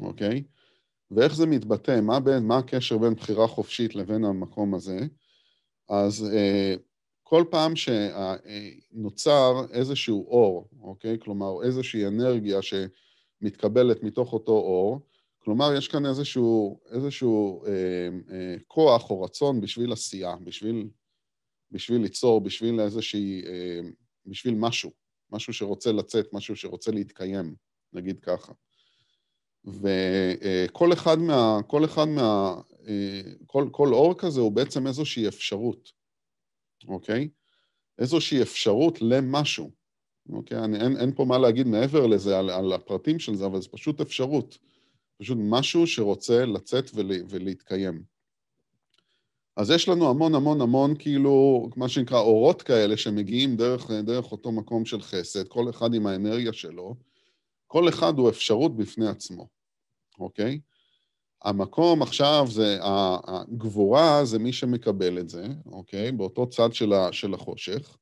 אוקיי? 0.00 0.42
ואיך 1.10 1.34
זה 1.34 1.46
מתבטא? 1.46 2.00
מה, 2.00 2.20
בין, 2.20 2.46
מה 2.46 2.58
הקשר 2.58 2.98
בין 2.98 3.14
בחירה 3.14 3.46
חופשית 3.46 3.94
לבין 3.94 4.24
המקום 4.24 4.74
הזה? 4.74 4.98
אז 5.88 6.30
אה, 6.34 6.74
כל 7.22 7.44
פעם 7.50 7.72
שנוצר 7.76 9.66
איזשהו 9.70 10.26
אור, 10.28 10.68
אוקיי? 10.80 11.18
כלומר, 11.20 11.62
איזושהי 11.64 12.06
אנרגיה 12.06 12.58
שמתקבלת 12.62 14.02
מתוך 14.02 14.32
אותו 14.32 14.52
אור, 14.52 15.00
כלומר, 15.44 15.74
יש 15.76 15.88
כאן 15.88 16.06
איזשהו, 16.06 16.80
איזשהו 16.90 17.64
אה, 17.66 18.08
אה, 18.30 18.56
כוח 18.66 19.10
או 19.10 19.22
רצון 19.22 19.60
בשביל 19.60 19.92
עשייה, 19.92 20.36
בשביל, 20.44 20.88
בשביל 21.70 22.00
ליצור, 22.00 22.40
בשביל 22.40 22.80
איזושהי, 22.80 23.42
אה, 23.46 23.80
בשביל 24.26 24.54
משהו, 24.54 24.90
משהו 25.30 25.52
שרוצה 25.52 25.92
לצאת, 25.92 26.26
משהו 26.32 26.56
שרוצה 26.56 26.90
להתקיים, 26.90 27.54
נגיד 27.92 28.20
ככה. 28.20 28.52
וכל 29.64 30.92
אחד 30.92 31.18
מה... 31.18 31.58
כל 31.66 31.84
אחד 31.84 32.04
מה... 32.04 32.54
אה, 32.88 33.20
כל, 33.46 33.68
כל 33.70 33.92
אור 33.92 34.14
כזה 34.18 34.40
הוא 34.40 34.52
בעצם 34.52 34.86
איזושהי 34.86 35.28
אפשרות, 35.28 35.92
אוקיי? 36.88 37.28
איזושהי 37.98 38.42
אפשרות 38.42 39.02
למשהו. 39.02 39.70
אוקיי? 40.32 40.58
אני, 40.58 40.80
אין, 40.80 40.96
אין 40.96 41.12
פה 41.14 41.24
מה 41.24 41.38
להגיד 41.38 41.66
מעבר 41.66 42.06
לזה 42.06 42.38
על, 42.38 42.50
על 42.50 42.72
הפרטים 42.72 43.18
של 43.18 43.34
זה, 43.34 43.46
אבל 43.46 43.60
זו 43.60 43.70
פשוט 43.70 44.00
אפשרות. 44.00 44.58
פשוט 45.18 45.38
משהו 45.40 45.86
שרוצה 45.86 46.44
לצאת 46.44 46.90
ולה, 46.94 47.16
ולהתקיים. 47.28 48.02
אז 49.56 49.70
יש 49.70 49.88
לנו 49.88 50.10
המון 50.10 50.34
המון 50.34 50.60
המון 50.60 50.94
כאילו, 50.98 51.68
מה 51.76 51.88
שנקרא 51.88 52.18
אורות 52.18 52.62
כאלה 52.62 52.96
שמגיעים 52.96 53.56
דרך, 53.56 53.90
דרך 53.90 54.32
אותו 54.32 54.52
מקום 54.52 54.84
של 54.84 55.02
חסד, 55.02 55.48
כל 55.48 55.70
אחד 55.70 55.94
עם 55.94 56.06
האנרגיה 56.06 56.52
שלו, 56.52 56.94
כל 57.72 57.88
אחד 57.88 58.18
הוא 58.18 58.28
אפשרות 58.28 58.76
בפני 58.76 59.08
עצמו, 59.08 59.48
אוקיי? 60.18 60.60
המקום 61.42 62.02
עכשיו 62.02 62.44
זה, 62.50 62.78
הגבורה 62.82 64.24
זה 64.24 64.38
מי 64.38 64.52
שמקבל 64.52 65.18
את 65.18 65.28
זה, 65.28 65.46
אוקיי? 65.66 66.12
באותו 66.12 66.48
צד 66.48 66.74
של, 67.12 67.34
החושך, 67.34 67.96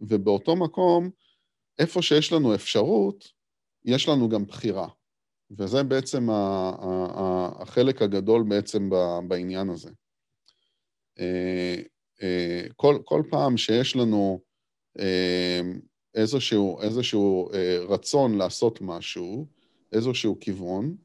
ובאותו 0.00 0.56
מקום, 0.56 1.10
איפה 1.78 2.02
שיש 2.02 2.32
לנו 2.32 2.54
אפשרות, 2.54 3.28
יש 3.84 4.08
לנו 4.08 4.28
גם 4.28 4.44
בחירה. 4.46 4.88
וזה 5.50 5.82
בעצם 5.82 6.28
החלק 7.60 8.02
הגדול 8.02 8.44
בעצם 8.48 8.90
בעניין 9.28 9.70
הזה. 9.70 9.90
אה, 11.18 11.76
אה, 12.22 12.64
כל, 12.76 12.98
כל 13.04 13.22
פעם 13.30 13.56
שיש 13.56 13.96
לנו 13.96 14.40
אה, 16.16 16.20
איזשהו, 16.20 16.82
איזשהו 16.82 17.48
רצון 17.88 18.38
לעשות 18.38 18.78
משהו, 18.80 19.46
איזשהו 19.92 20.36
כיוון, 20.40 20.96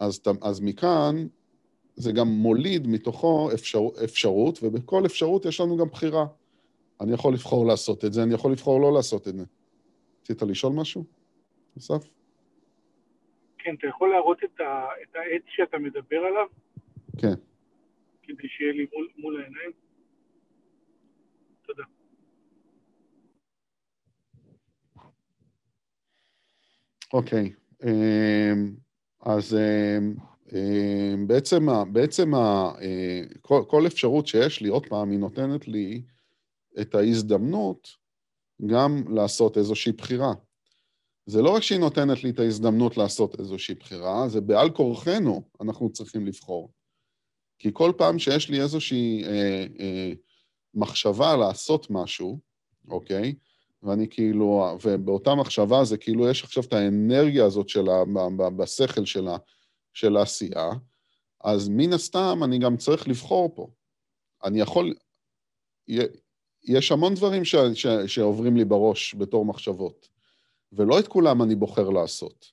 אז, 0.00 0.20
אז 0.42 0.60
מכאן 0.60 1.26
זה 1.96 2.12
גם 2.12 2.28
מוליד 2.28 2.86
מתוכו 2.86 3.50
אפשר, 3.54 3.78
אפשרות, 4.04 4.58
ובכל 4.62 5.06
אפשרות 5.06 5.44
יש 5.44 5.60
לנו 5.60 5.76
גם 5.76 5.86
בחירה. 5.86 6.26
אני 7.00 7.12
יכול 7.12 7.34
לבחור 7.34 7.66
לעשות 7.66 8.04
את 8.04 8.12
זה, 8.12 8.22
אני 8.22 8.34
יכול 8.34 8.52
לבחור 8.52 8.80
לא 8.80 8.92
לעשות 8.92 9.28
את 9.28 9.36
זה. 9.36 9.44
רצית 10.20 10.42
לשאול 10.42 10.72
משהו, 10.72 11.04
אסף? 11.78 12.08
כן, 13.58 13.74
אתה 13.78 13.86
יכול 13.86 14.10
להראות 14.10 14.44
את, 14.44 14.60
ה, 14.60 14.86
את 15.02 15.16
העץ 15.16 15.42
שאתה 15.46 15.78
מדבר 15.78 16.16
עליו? 16.16 16.46
כן. 17.18 17.34
כדי 18.22 18.48
שיהיה 18.48 18.72
לי 18.72 18.86
מול, 18.92 19.08
מול 19.16 19.40
העיניים? 19.40 19.70
תודה. 21.66 21.82
אוקיי, 27.12 27.52
אמ, 27.84 28.74
אז 29.22 29.54
אמ, 29.54 30.14
אמ, 30.52 31.26
בעצם, 31.26 31.66
בעצם 31.92 32.34
אה, 32.34 33.22
כל, 33.42 33.86
אפשרות 33.86 34.26
שיש 34.26 34.60
לי, 34.60 34.68
עוד 34.68 34.86
פעם, 34.86 35.10
היא 35.10 35.18
נותנת 35.18 35.68
לי 35.68 36.02
את 36.80 36.94
ההזדמנות 36.94 37.88
גם 38.66 39.04
לעשות 39.14 39.58
איזושהי 39.58 39.92
בחירה. 39.92 40.32
זה 41.26 41.42
לא 41.42 41.50
רק 41.50 41.62
שהיא 41.62 41.78
נותנת 41.78 42.24
לי 42.24 42.30
את 42.30 42.38
ההזדמנות 42.38 42.96
לעשות 42.96 43.40
איזושהי 43.40 43.74
בחירה, 43.74 44.28
זה 44.28 44.40
בעל 44.40 44.70
כורחנו 44.70 45.42
אנחנו 45.60 45.92
צריכים 45.92 46.26
לבחור. 46.26 46.72
כי 47.58 47.70
כל 47.72 47.92
פעם 47.98 48.18
שיש 48.18 48.50
לי 48.50 48.60
איזושהי 48.60 49.24
אה, 49.24 49.66
אה, 49.80 50.12
מחשבה 50.74 51.36
לעשות 51.36 51.86
משהו, 51.90 52.40
אוקיי? 52.88 53.34
ואני 53.84 54.08
כאילו, 54.08 54.78
ובאותה 54.84 55.34
מחשבה 55.34 55.84
זה 55.84 55.98
כאילו 55.98 56.28
יש 56.30 56.44
עכשיו 56.44 56.62
את 56.62 56.72
האנרגיה 56.72 57.44
הזאת 57.44 57.68
של 57.68 57.88
ה, 57.88 58.04
בשכל 58.56 59.04
של, 59.04 59.28
ה, 59.28 59.36
של 59.92 60.16
העשייה, 60.16 60.70
אז 61.44 61.68
מן 61.68 61.92
הסתם 61.92 62.40
אני 62.44 62.58
גם 62.58 62.76
צריך 62.76 63.08
לבחור 63.08 63.54
פה. 63.54 63.68
אני 64.44 64.60
יכול, 64.60 64.94
יש 66.64 66.92
המון 66.92 67.14
דברים 67.14 67.44
ש, 67.44 67.54
ש, 67.74 67.86
שעוברים 67.86 68.56
לי 68.56 68.64
בראש 68.64 69.14
בתור 69.14 69.44
מחשבות, 69.44 70.08
ולא 70.72 70.98
את 70.98 71.08
כולם 71.08 71.42
אני 71.42 71.54
בוחר 71.54 71.90
לעשות. 71.90 72.46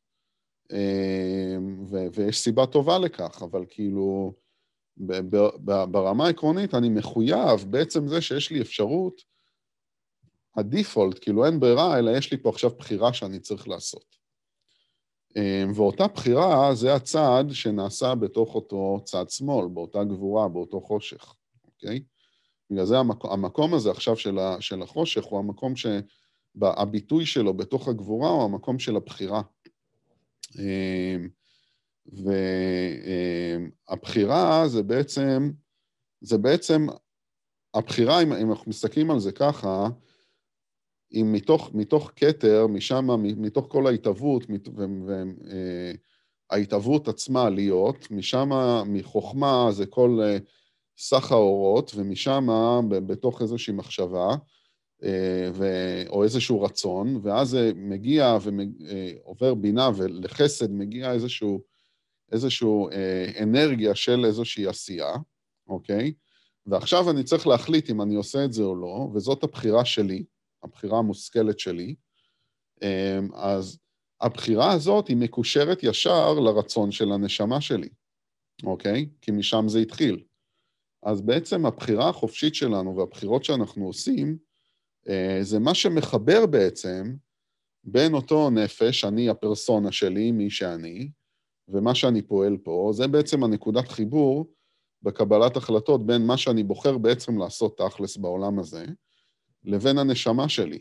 אמ, 0.72 1.84
ו, 1.90 1.98
ויש 2.14 2.40
סיבה 2.40 2.66
טובה 2.66 3.00
לכך, 3.00 3.44
אבל 3.44 3.66
כאילו, 3.70 4.34
ברמה 5.92 6.26
העקרונית 6.26 6.74
אני 6.74 6.90
מחויב 6.90 7.66
בעצם 7.70 8.08
זה 8.08 8.22
שיש 8.22 8.52
לי 8.52 8.62
אפשרות, 8.62 9.22
הדיפולט, 10.56 11.18
כאילו 11.22 11.46
אין 11.46 11.60
ברירה, 11.60 12.00
אלא 12.00 12.12
יש 12.12 12.32
לי 12.32 12.38
פה 12.38 12.50
עכשיו 12.50 12.70
בחירה 12.70 13.14
שאני 13.14 13.40
צריך 13.40 13.68
לעשות. 13.68 14.22
אמ, 15.36 15.72
ואותה 15.76 16.08
בחירה 16.08 16.76
זה 16.76 16.96
הצעד 16.96 17.52
שנעשה 17.52 18.16
בתוך 18.16 18.56
אותו 18.56 19.02
צד 19.06 19.30
שמאל, 19.30 19.68
באותה 19.68 20.04
גבורה, 20.04 20.48
באותו 20.48 20.82
חושך, 20.82 21.36
אוקיי? 21.66 22.04
בגלל 22.70 22.86
זה 22.86 22.98
המקום, 22.98 23.32
המקום 23.32 23.74
הזה 23.74 23.92
עכשיו 23.92 24.18
של, 24.18 24.40
ה, 24.40 24.58
של 24.60 24.82
החושך 24.82 25.24
הוא 25.24 25.40
המקום 25.40 25.74
שהביטוי 25.76 27.26
שלו 27.26 27.54
בתוך 27.54 27.88
הגבורה 27.88 28.30
הוא 28.30 28.44
המקום 28.44 28.80
של 28.80 28.96
הבחירה. 28.96 29.42
אמ, 30.60 31.30
והבחירה 33.90 34.68
זה 34.68 34.84
בעצם, 34.84 35.52
זה 36.22 36.38
בעצם, 36.38 36.88
הבחירה, 37.74 38.22
אם 38.22 38.52
אנחנו 38.52 38.70
מסתכלים 38.70 39.12
על 39.12 39.20
זה 39.20 39.32
ככה, 39.32 39.88
אם 41.14 41.32
מתוך, 41.34 41.70
מתוך 41.74 42.12
כתר, 42.16 42.68
משם, 42.68 43.08
מתוך 43.24 43.66
כל 43.70 43.88
ההתהוות, 43.88 44.44
וההתהוות 46.52 47.08
אה, 47.08 47.14
עצמה 47.14 47.50
להיות, 47.50 48.12
משם, 48.12 48.50
מחוכמה 48.86 49.68
זה 49.72 49.86
כל 49.86 50.20
אה, 50.24 50.38
סך 50.98 51.32
האורות, 51.32 51.92
ומשם, 51.96 52.48
בתוך 52.90 53.42
איזושהי 53.42 53.74
מחשבה, 53.74 54.36
אה, 55.04 55.50
ו... 55.54 55.66
או 56.10 56.24
איזשהו 56.24 56.62
רצון, 56.62 57.20
ואז 57.24 57.50
זה 57.50 57.72
מגיע 57.76 58.38
ועובר 58.42 59.54
בינה, 59.54 59.90
ולחסד 59.96 60.72
מגיע 60.72 61.12
איזשהו 61.12 61.62
איזושהי 62.32 62.68
אה, 62.92 63.44
אנרגיה 63.44 63.96
של 63.96 64.26
איזושהי 64.26 64.68
עשייה, 64.68 65.14
אוקיי? 65.68 66.14
ועכשיו 66.66 67.10
אני 67.10 67.24
צריך 67.24 67.48
להחליט 67.48 67.90
אם 67.90 68.02
אני 68.02 68.16
עושה 68.16 68.46
את 68.46 68.54
זה 68.54 68.64
או 68.64 68.76
לא, 68.76 69.10
וזאת 69.14 69.44
הבחירה 69.44 69.86
שלי, 69.86 70.24
הבחירה 70.64 70.98
המושכלת 70.98 71.60
שלי. 71.60 71.96
אה, 72.84 73.20
אז 73.34 73.80
הבחירה 74.22 74.72
הזאת 74.72 75.08
היא 75.08 75.18
מקושרת 75.18 75.84
ישר 75.84 76.34
לרצון 76.34 76.92
של 76.92 77.12
הנשמה 77.12 77.62
שלי, 77.62 77.90
אוקיי? 78.64 79.10
כי 79.22 79.32
משם 79.32 79.68
זה 79.68 79.80
התחיל. 79.80 80.24
אז 81.04 81.22
בעצם 81.22 81.66
הבחירה 81.66 82.10
החופשית 82.10 82.56
שלנו 82.56 82.98
והבחירות 82.98 83.44
שאנחנו 83.44 83.86
עושים, 83.86 84.38
אה, 85.10 85.40
זה 85.42 85.60
מה 85.60 85.74
שמחבר 85.74 86.46
בעצם 86.46 87.16
בין 87.84 88.14
אותו 88.14 88.50
נפש, 88.50 89.06
אני 89.06 89.30
הפרסונה 89.30 89.92
שלי, 89.92 90.32
מי 90.32 90.50
שאני, 90.50 91.12
ומה 91.68 91.96
שאני 91.96 92.22
פועל 92.22 92.58
פה, 92.58 92.90
זה 92.94 93.08
בעצם 93.08 93.44
הנקודת 93.44 93.88
חיבור 93.88 94.54
בקבלת 95.02 95.58
החלטות 95.58 96.06
בין 96.06 96.26
מה 96.26 96.38
שאני 96.38 96.64
בוחר 96.64 96.98
בעצם 96.98 97.38
לעשות 97.38 97.78
תכלס 97.78 98.18
בעולם 98.18 98.60
הזה, 98.60 98.86
לבין 99.64 99.98
הנשמה 99.98 100.50
שלי. 100.50 100.80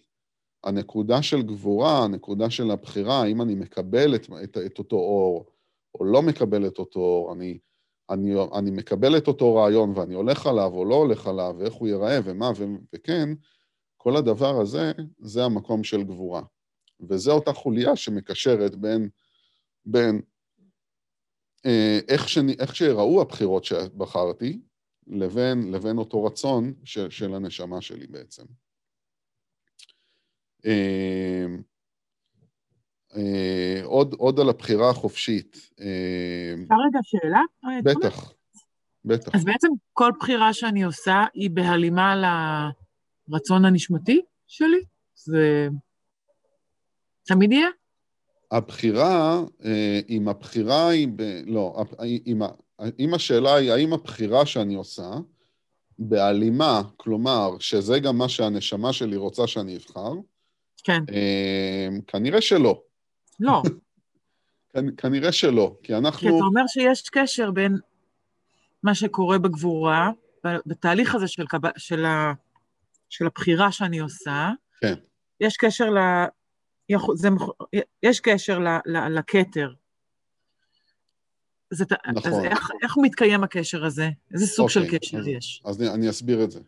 הנקודה 0.64 1.22
של 1.22 1.42
גבורה, 1.42 2.04
הנקודה 2.04 2.50
של 2.50 2.70
הבחירה, 2.70 3.22
האם 3.22 3.42
אני 3.42 3.54
מקבל 3.54 4.14
את, 4.14 4.26
את, 4.44 4.58
את 4.66 4.78
אותו 4.78 4.96
אור 4.96 5.46
או 5.94 6.04
לא 6.04 6.22
מקבל 6.22 6.66
את 6.66 6.78
אותו 6.78 7.00
אור, 7.00 7.32
אני, 7.32 7.58
אני, 8.10 8.34
אני 8.54 8.70
מקבל 8.70 9.16
את 9.16 9.28
אותו 9.28 9.54
רעיון 9.54 9.92
ואני 9.96 10.14
הולך 10.14 10.46
עליו 10.46 10.70
או 10.74 10.84
לא 10.84 10.94
הולך 10.94 11.26
עליו, 11.26 11.54
ואיך 11.58 11.74
הוא 11.74 11.88
ייראה 11.88 12.18
ומה, 12.24 12.50
ו, 12.56 12.64
וכן, 12.94 13.28
כל 13.96 14.16
הדבר 14.16 14.60
הזה, 14.60 14.92
זה 15.18 15.44
המקום 15.44 15.84
של 15.84 16.02
גבורה. 16.02 16.42
וזו 17.08 17.32
אותה 17.32 17.52
חוליה 17.52 17.96
שמקשרת 17.96 18.76
בין, 18.76 19.08
בין 19.84 20.20
אה, 21.66 21.98
איך, 22.08 22.28
שאני, 22.28 22.56
איך 22.58 22.76
שיראו 22.76 23.20
הבחירות 23.20 23.64
שבחרתי, 23.64 24.60
לבין, 25.06 25.72
לבין 25.72 25.98
אותו 25.98 26.24
רצון 26.24 26.74
של, 26.84 27.10
של 27.10 27.34
הנשמה 27.34 27.80
שלי 27.80 28.06
בעצם. 28.06 28.44
אה, 30.66 31.46
אה, 33.16 33.80
עוד, 33.84 34.14
עוד 34.18 34.40
על 34.40 34.48
הבחירה 34.48 34.90
החופשית. 34.90 35.56
אפשר 35.56 36.74
רגע 36.88 36.98
שאלה? 37.02 37.42
בטח, 37.84 38.32
בטח. 39.04 39.34
אז 39.34 39.44
בעצם 39.44 39.68
כל 39.92 40.10
בחירה 40.20 40.52
שאני 40.52 40.82
עושה 40.82 41.24
היא 41.34 41.50
בהלימה 41.50 42.14
לרצון 43.28 43.64
הנשמתי 43.64 44.20
שלי? 44.46 44.80
זה 45.14 45.68
תמיד 47.26 47.52
יהיה? 47.52 47.68
הבחירה, 48.50 49.42
אה, 49.64 50.00
אם 50.08 50.28
הבחירה 50.28 50.88
היא, 50.88 51.08
ב... 51.16 51.22
לא, 51.46 51.84
אם, 52.26 52.42
אם 52.98 53.14
השאלה 53.14 53.54
היא 53.54 53.72
האם 53.72 53.92
הבחירה 53.92 54.46
שאני 54.46 54.74
עושה 54.74 55.10
בהלימה, 55.98 56.82
כלומר, 56.96 57.50
שזה 57.58 57.98
גם 57.98 58.18
מה 58.18 58.28
שהנשמה 58.28 58.92
שלי 58.92 59.16
רוצה 59.16 59.46
שאני 59.46 59.76
אבחר, 59.76 60.12
כן. 60.84 61.02
אה, 61.12 61.88
כנראה 62.06 62.40
שלא. 62.40 62.82
לא. 63.40 63.62
כנראה 64.96 65.32
שלא, 65.32 65.76
כי 65.82 65.94
אנחנו... 65.94 66.20
כי 66.20 66.28
אתה 66.28 66.44
אומר 66.44 66.62
שיש 66.66 67.08
קשר 67.12 67.50
בין 67.50 67.78
מה 68.82 68.94
שקורה 68.94 69.38
בגבורה, 69.38 70.10
בתהליך 70.66 71.14
הזה 71.14 71.28
של, 71.28 71.46
קב... 71.46 71.58
של, 71.76 72.04
ה... 72.04 72.32
של 73.08 73.26
הבחירה 73.26 73.72
שאני 73.72 73.98
עושה, 73.98 74.50
כן. 74.80 74.94
יש 75.40 75.56
קשר 75.56 75.90
ל... 75.90 75.98
זה, 77.14 77.28
יש 78.02 78.20
קשר 78.20 78.58
לכתר. 78.86 79.72
זה, 81.70 81.84
נכון. 82.14 82.32
אז 82.32 82.44
איך, 82.44 82.70
איך 82.82 82.94
מתקיים 83.02 83.44
הקשר 83.44 83.84
הזה? 83.84 84.10
איזה 84.34 84.46
סוג 84.46 84.68
אוקיי, 84.68 84.88
של 84.90 84.98
קשר 84.98 85.18
אז, 85.18 85.26
יש? 85.26 85.62
אז 85.64 85.82
אני, 85.82 85.90
אני 85.90 86.10
אסביר 86.10 86.44
את 86.44 86.50
זה. 86.50 86.60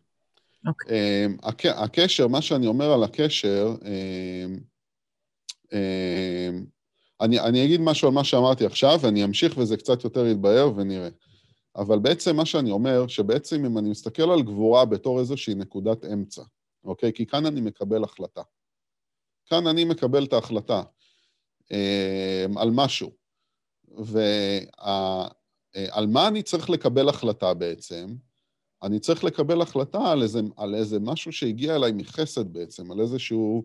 אוקיי. 0.66 1.24
הק, 1.42 1.66
הקשר, 1.66 2.28
מה 2.28 2.42
שאני 2.42 2.66
אומר 2.66 2.92
על 2.92 3.02
הקשר, 3.02 3.74
um, 3.80 4.60
um, 5.64 6.66
אני, 7.20 7.40
אני 7.40 7.64
אגיד 7.64 7.80
משהו 7.80 8.08
על 8.08 8.14
מה 8.14 8.24
שאמרתי 8.24 8.66
עכשיו, 8.66 8.98
ואני 9.02 9.24
אמשיך 9.24 9.58
וזה 9.58 9.76
קצת 9.76 10.04
יותר 10.04 10.26
יתבהר 10.26 10.72
ונראה. 10.76 11.08
אבל 11.76 11.98
בעצם 11.98 12.36
מה 12.36 12.46
שאני 12.46 12.70
אומר, 12.70 13.06
שבעצם 13.06 13.64
אם 13.64 13.78
אני 13.78 13.90
מסתכל 13.90 14.30
על 14.30 14.42
גבורה 14.42 14.84
בתור 14.84 15.20
איזושהי 15.20 15.54
נקודת 15.54 16.04
אמצע, 16.04 16.42
אוקיי? 16.84 17.12
כי 17.12 17.26
כאן 17.26 17.46
אני 17.46 17.60
מקבל 17.60 18.04
החלטה. 18.04 18.42
כאן 19.46 19.66
אני 19.66 19.84
מקבל 19.84 20.24
את 20.24 20.32
ההחלטה 20.32 20.82
אה, 21.72 22.46
על 22.56 22.70
משהו. 22.70 23.10
ועל 23.98 25.30
אה, 25.76 26.06
מה 26.06 26.28
אני 26.28 26.42
צריך 26.42 26.70
לקבל 26.70 27.08
החלטה 27.08 27.54
בעצם? 27.54 28.14
אני 28.82 29.00
צריך 29.00 29.24
לקבל 29.24 29.62
החלטה 29.62 30.12
על 30.12 30.22
איזה, 30.22 30.40
על 30.56 30.74
איזה 30.74 31.00
משהו 31.00 31.32
שהגיע 31.32 31.76
אליי 31.76 31.92
מחסד 31.92 32.52
בעצם, 32.52 32.92
על 32.92 33.00
איזשהו, 33.00 33.64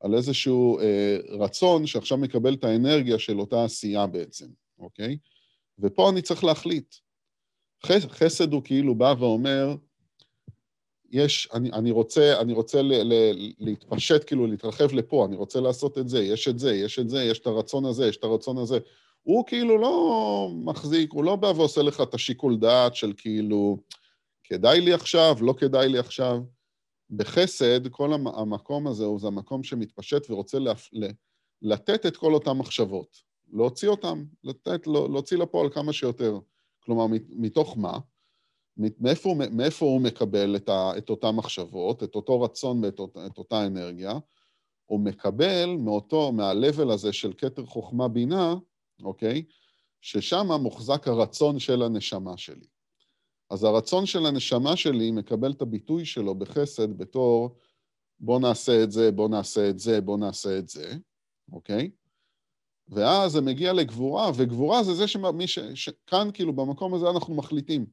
על 0.00 0.14
איזשהו 0.14 0.78
אה, 0.78 1.16
רצון 1.28 1.86
שעכשיו 1.86 2.18
מקבל 2.18 2.54
את 2.54 2.64
האנרגיה 2.64 3.18
של 3.18 3.40
אותה 3.40 3.64
עשייה 3.64 4.06
בעצם, 4.06 4.46
אוקיי? 4.78 5.18
ופה 5.78 6.10
אני 6.10 6.22
צריך 6.22 6.44
להחליט. 6.44 6.94
חסד 7.86 8.52
הוא 8.52 8.62
כאילו 8.64 8.94
בא 8.94 9.14
ואומר, 9.18 9.76
יש, 11.10 11.48
אני, 11.52 11.72
אני 11.72 11.90
רוצה, 11.90 12.40
אני 12.40 12.52
רוצה 12.52 12.82
ל, 12.82 12.92
ל, 12.92 13.12
להתפשט, 13.58 14.26
כאילו 14.26 14.46
להתרחב 14.46 14.92
לפה, 14.92 15.24
אני 15.26 15.36
רוצה 15.36 15.60
לעשות 15.60 15.98
את 15.98 16.08
זה, 16.08 16.22
יש 16.22 16.48
את 16.48 16.58
זה, 16.58 16.74
יש 16.74 16.98
את 16.98 17.08
זה, 17.08 17.22
יש 17.22 17.38
את 17.38 17.46
הרצון 17.46 17.84
הזה, 17.84 18.08
יש 18.08 18.16
את 18.16 18.24
הרצון 18.24 18.58
הזה. 18.58 18.78
הוא 19.22 19.46
כאילו 19.46 19.78
לא 19.78 20.48
מחזיק, 20.64 21.12
הוא 21.12 21.24
לא 21.24 21.36
בא 21.36 21.46
ועושה 21.46 21.82
לך 21.82 22.00
את 22.00 22.14
השיקול 22.14 22.56
דעת 22.56 22.94
של 22.94 23.12
כאילו, 23.16 23.78
כדאי 24.52 24.80
לי 24.80 24.92
עכשיו, 24.92 25.36
לא 25.40 25.52
כדאי 25.52 25.88
לי 25.88 25.98
עכשיו. 25.98 26.40
בחסד, 27.10 27.88
כל 27.88 28.12
המקום 28.12 28.86
הזה 28.86 29.04
הוא 29.04 29.20
זה 29.20 29.26
המקום 29.26 29.62
שמתפשט 29.62 30.30
ורוצה 30.30 30.58
להפ... 30.58 30.88
לתת 31.62 32.06
את 32.06 32.16
כל 32.16 32.34
אותן 32.34 32.52
מחשבות, 32.52 33.16
להוציא 33.52 33.88
אותן, 33.88 34.24
לתת, 34.44 34.86
להוציא 34.86 35.38
לפועל 35.38 35.70
כמה 35.70 35.92
שיותר. 35.92 36.38
כלומר, 36.80 37.06
מתוך 37.28 37.78
מה? 37.78 37.98
מאיפה, 38.76 39.34
מאיפה 39.50 39.86
הוא 39.86 40.00
מקבל 40.00 40.56
את, 40.56 40.68
ה, 40.68 40.92
את 40.98 41.10
אותן 41.10 41.30
מחשבות, 41.30 42.02
את 42.02 42.14
אותו 42.14 42.40
רצון 42.40 42.84
ואת 42.84 43.00
את 43.26 43.38
אותה 43.38 43.66
אנרגיה? 43.66 44.12
הוא 44.86 45.00
מקבל 45.00 45.76
מאותו, 45.78 46.32
מה-level 46.32 46.92
הזה 46.92 47.12
של 47.12 47.32
כתר 47.38 47.66
חוכמה 47.66 48.08
בינה, 48.08 48.54
אוקיי? 49.02 49.44
ששם 50.00 50.46
מוחזק 50.60 51.08
הרצון 51.08 51.58
של 51.58 51.82
הנשמה 51.82 52.36
שלי. 52.36 52.66
אז 53.50 53.64
הרצון 53.64 54.06
של 54.06 54.26
הנשמה 54.26 54.76
שלי 54.76 55.10
מקבל 55.10 55.52
את 55.52 55.62
הביטוי 55.62 56.04
שלו 56.04 56.34
בחסד 56.34 56.98
בתור 56.98 57.56
בוא 58.20 58.40
נעשה 58.40 58.82
את 58.82 58.92
זה, 58.92 59.10
בוא 59.10 59.28
נעשה 59.28 59.70
את 59.70 59.78
זה, 59.78 60.00
בוא 60.00 60.18
נעשה 60.18 60.58
את 60.58 60.68
זה, 60.68 60.92
אוקיי? 61.52 61.90
ואז 62.88 63.32
זה 63.32 63.40
מגיע 63.40 63.72
לגבורה, 63.72 64.30
וגבורה 64.36 64.82
זה 64.82 64.94
זה 64.94 65.08
שמי 65.08 65.46
ש... 65.48 65.88
כאן 66.06 66.28
כאילו 66.34 66.52
במקום 66.52 66.94
הזה 66.94 67.10
אנחנו 67.10 67.34
מחליטים. 67.34 67.86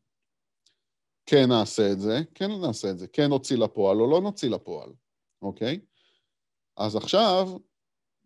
כן 1.26 1.46
נעשה 1.50 1.92
את 1.92 2.00
זה, 2.00 2.22
כן 2.36 2.52
נעשה 2.52 2.90
את 2.90 2.98
זה, 2.98 3.08
כן 3.08 3.30
נוציא 3.30 3.58
לפועל 3.58 4.02
או 4.02 4.12
לא 4.12 4.22
נוציא 4.22 4.50
לפועל, 4.50 4.90
אוקיי? 5.42 5.80
אז 6.78 6.96
עכשיו, 6.96 7.58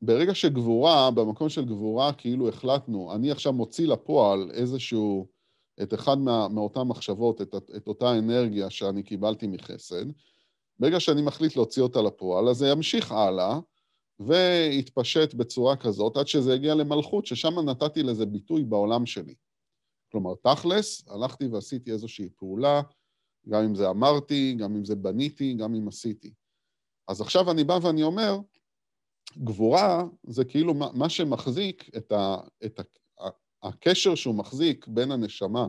ברגע 0.02 0.36
שגבורה, 0.36 1.12
במקום 1.12 1.50
של 1.50 1.66
גבורה, 1.66 2.14
כאילו 2.14 2.50
החלטנו, 2.50 3.16
אני 3.16 3.32
עכשיו 3.32 3.54
מוציא 3.54 3.88
לפועל 3.88 4.52
איזשהו, 4.54 5.28
את 5.82 5.94
אחד 5.94 6.18
מה, 6.18 6.48
מאותן 6.48 6.82
מחשבות, 6.82 7.42
את, 7.42 7.56
את 7.76 7.88
אותה 7.88 8.18
אנרגיה 8.18 8.70
שאני 8.70 9.04
קיבלתי 9.04 9.48
מחסד, 9.48 10.06
ברגע 10.80 11.00
שאני 11.00 11.22
מחליט 11.22 11.56
להוציא 11.56 11.84
אותה 11.84 12.02
לפועל, 12.02 12.50
אז 12.50 12.58
זה 12.58 12.68
ימשיך 12.68 13.12
הלאה, 13.12 13.60
ויתפשט 14.20 15.34
בצורה 15.34 15.76
כזאת 15.76 16.18
עד 16.18 16.28
שזה 16.28 16.54
יגיע 16.56 16.76
למלכות, 16.76 17.26
ששם 17.26 17.60
נתתי 17.60 18.04
לזה 18.04 18.26
ביטוי 18.26 18.64
בעולם 18.64 19.06
שלי. 19.06 19.36
כלומר, 20.12 20.34
תכלס, 20.44 21.08
הלכתי 21.08 21.48
ועשיתי 21.48 21.92
איזושהי 21.92 22.30
פעולה, 22.36 22.82
גם 23.50 23.64
אם 23.64 23.76
זה 23.76 23.90
אמרתי, 23.90 24.56
גם 24.60 24.76
אם 24.76 24.86
זה 24.86 24.96
בניתי, 24.96 25.54
גם 25.54 25.76
אם 25.76 25.88
עשיתי. 25.88 26.34
אז 27.08 27.22
עכשיו 27.22 27.52
אני 27.52 27.64
בא 27.64 27.80
ואני 27.82 28.04
אומר, 28.04 28.38
גבורה 29.38 30.04
זה 30.24 30.46
כאילו 30.46 30.74
מה, 30.74 31.10
שמחזיק 31.10 31.90
את, 31.98 32.12
ה, 32.12 32.38
את 32.66 32.80
ה, 32.80 32.84
הקשר 33.64 34.16
שהוא 34.16 34.36
מחזיק 34.36 34.88
בין 34.88 35.12
הנשמה 35.12 35.68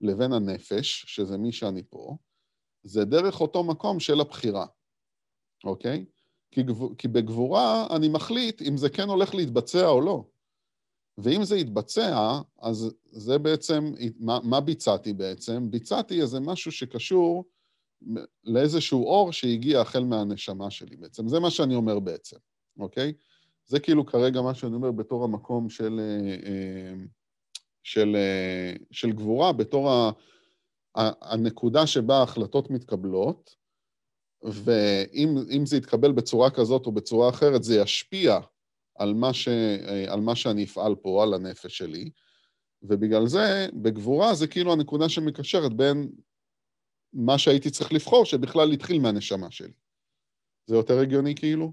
לבין 0.00 0.32
הנפש, 0.32 1.04
שזה 1.08 1.38
מי 1.38 1.52
שאני 1.52 1.82
פה, 1.90 2.16
זה 2.82 3.04
דרך 3.04 3.40
אותו 3.40 3.64
מקום 3.64 4.00
של 4.00 4.20
הבחירה, 4.20 4.66
אוקיי? 5.64 6.04
כי, 6.50 6.62
גב, 6.62 6.94
כי 6.98 7.08
בגבורה 7.08 7.86
אני 7.96 8.08
מחליט 8.08 8.62
אם 8.62 8.76
זה 8.76 8.88
כן 8.88 9.08
הולך 9.08 9.34
להתבצע 9.34 9.88
או 9.88 10.00
לא. 10.00 10.24
ואם 11.18 11.44
זה 11.44 11.56
יתבצע, 11.56 12.40
אז 12.62 12.94
זה 13.10 13.38
בעצם, 13.38 13.92
מה, 14.20 14.38
מה 14.42 14.60
ביצעתי 14.60 15.12
בעצם? 15.12 15.70
ביצעתי 15.70 16.20
איזה 16.20 16.40
משהו 16.40 16.72
שקשור 16.72 17.44
לאיזשהו 18.44 19.04
אור 19.04 19.32
שהגיע 19.32 19.80
החל 19.80 20.04
מהנשמה 20.04 20.70
שלי 20.70 20.96
בעצם. 20.96 21.28
זה 21.28 21.40
מה 21.40 21.50
שאני 21.50 21.74
אומר 21.74 22.00
בעצם, 22.00 22.36
אוקיי? 22.78 23.12
זה 23.66 23.80
כאילו 23.80 24.06
כרגע 24.06 24.42
מה 24.42 24.54
שאני 24.54 24.74
אומר 24.74 24.90
בתור 24.90 25.24
המקום 25.24 25.70
של, 25.70 26.00
אה, 26.00 26.50
אה, 26.50 26.94
של 27.82 29.12
גבורה, 29.12 29.52
בתור 29.52 29.90
הנקודה 30.94 31.86
שבה 31.86 32.16
ההחלטות 32.16 32.70
מתקבלות, 32.70 33.56
ואם 34.42 35.66
זה 35.66 35.76
יתקבל 35.76 36.12
בצורה 36.12 36.50
כזאת 36.50 36.86
או 36.86 36.92
בצורה 36.92 37.28
אחרת, 37.28 37.62
זה 37.62 37.74
ישפיע 37.76 38.38
על 38.94 39.14
מה, 39.14 39.34
ש, 39.34 39.48
על 40.08 40.20
מה 40.20 40.36
שאני 40.36 40.64
אפעל 40.64 40.94
פה, 40.94 41.22
על 41.22 41.34
הנפש 41.34 41.78
שלי, 41.78 42.10
ובגלל 42.82 43.26
זה, 43.26 43.68
בגבורה 43.82 44.34
זה 44.34 44.46
כאילו 44.46 44.72
הנקודה 44.72 45.08
שמקשרת 45.08 45.72
בין 45.72 46.12
מה 47.12 47.38
שהייתי 47.38 47.70
צריך 47.70 47.92
לבחור, 47.92 48.24
שבכלל 48.24 48.72
התחיל 48.72 49.00
מהנשמה 49.00 49.50
שלי. 49.50 49.72
זה 50.66 50.76
יותר 50.76 50.98
הגיוני 50.98 51.34
כאילו? 51.34 51.72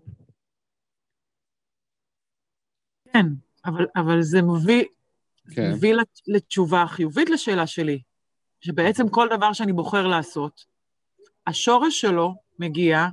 כן, 3.14 3.26
אבל, 3.66 3.86
אבל 3.96 4.22
זה 4.22 4.42
מביא, 4.42 4.84
כן. 5.56 5.72
מביא 5.72 5.96
לתשובה 6.28 6.86
חיובית 6.88 7.30
לשאלה 7.30 7.68
שלי, 7.68 8.02
שבעצם 8.62 9.10
כל 9.10 9.28
דבר 9.38 9.54
שאני 9.54 9.74
בוחר 9.74 10.08
לעשות, 10.08 10.66
השורש 11.48 12.02
שלו 12.02 12.36
מגיע 12.60 13.08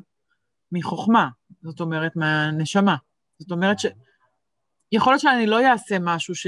מחוכמה, 0.72 1.28
זאת 1.62 1.80
אומרת, 1.80 2.16
מהנשמה. 2.16 2.96
זאת 3.38 3.50
אומרת 3.50 3.78
ש... 3.78 3.86
יכול 4.92 5.12
להיות 5.12 5.20
שאני 5.20 5.46
לא 5.46 5.66
אעשה 5.66 5.98
משהו 5.98 6.34
ש... 6.34 6.46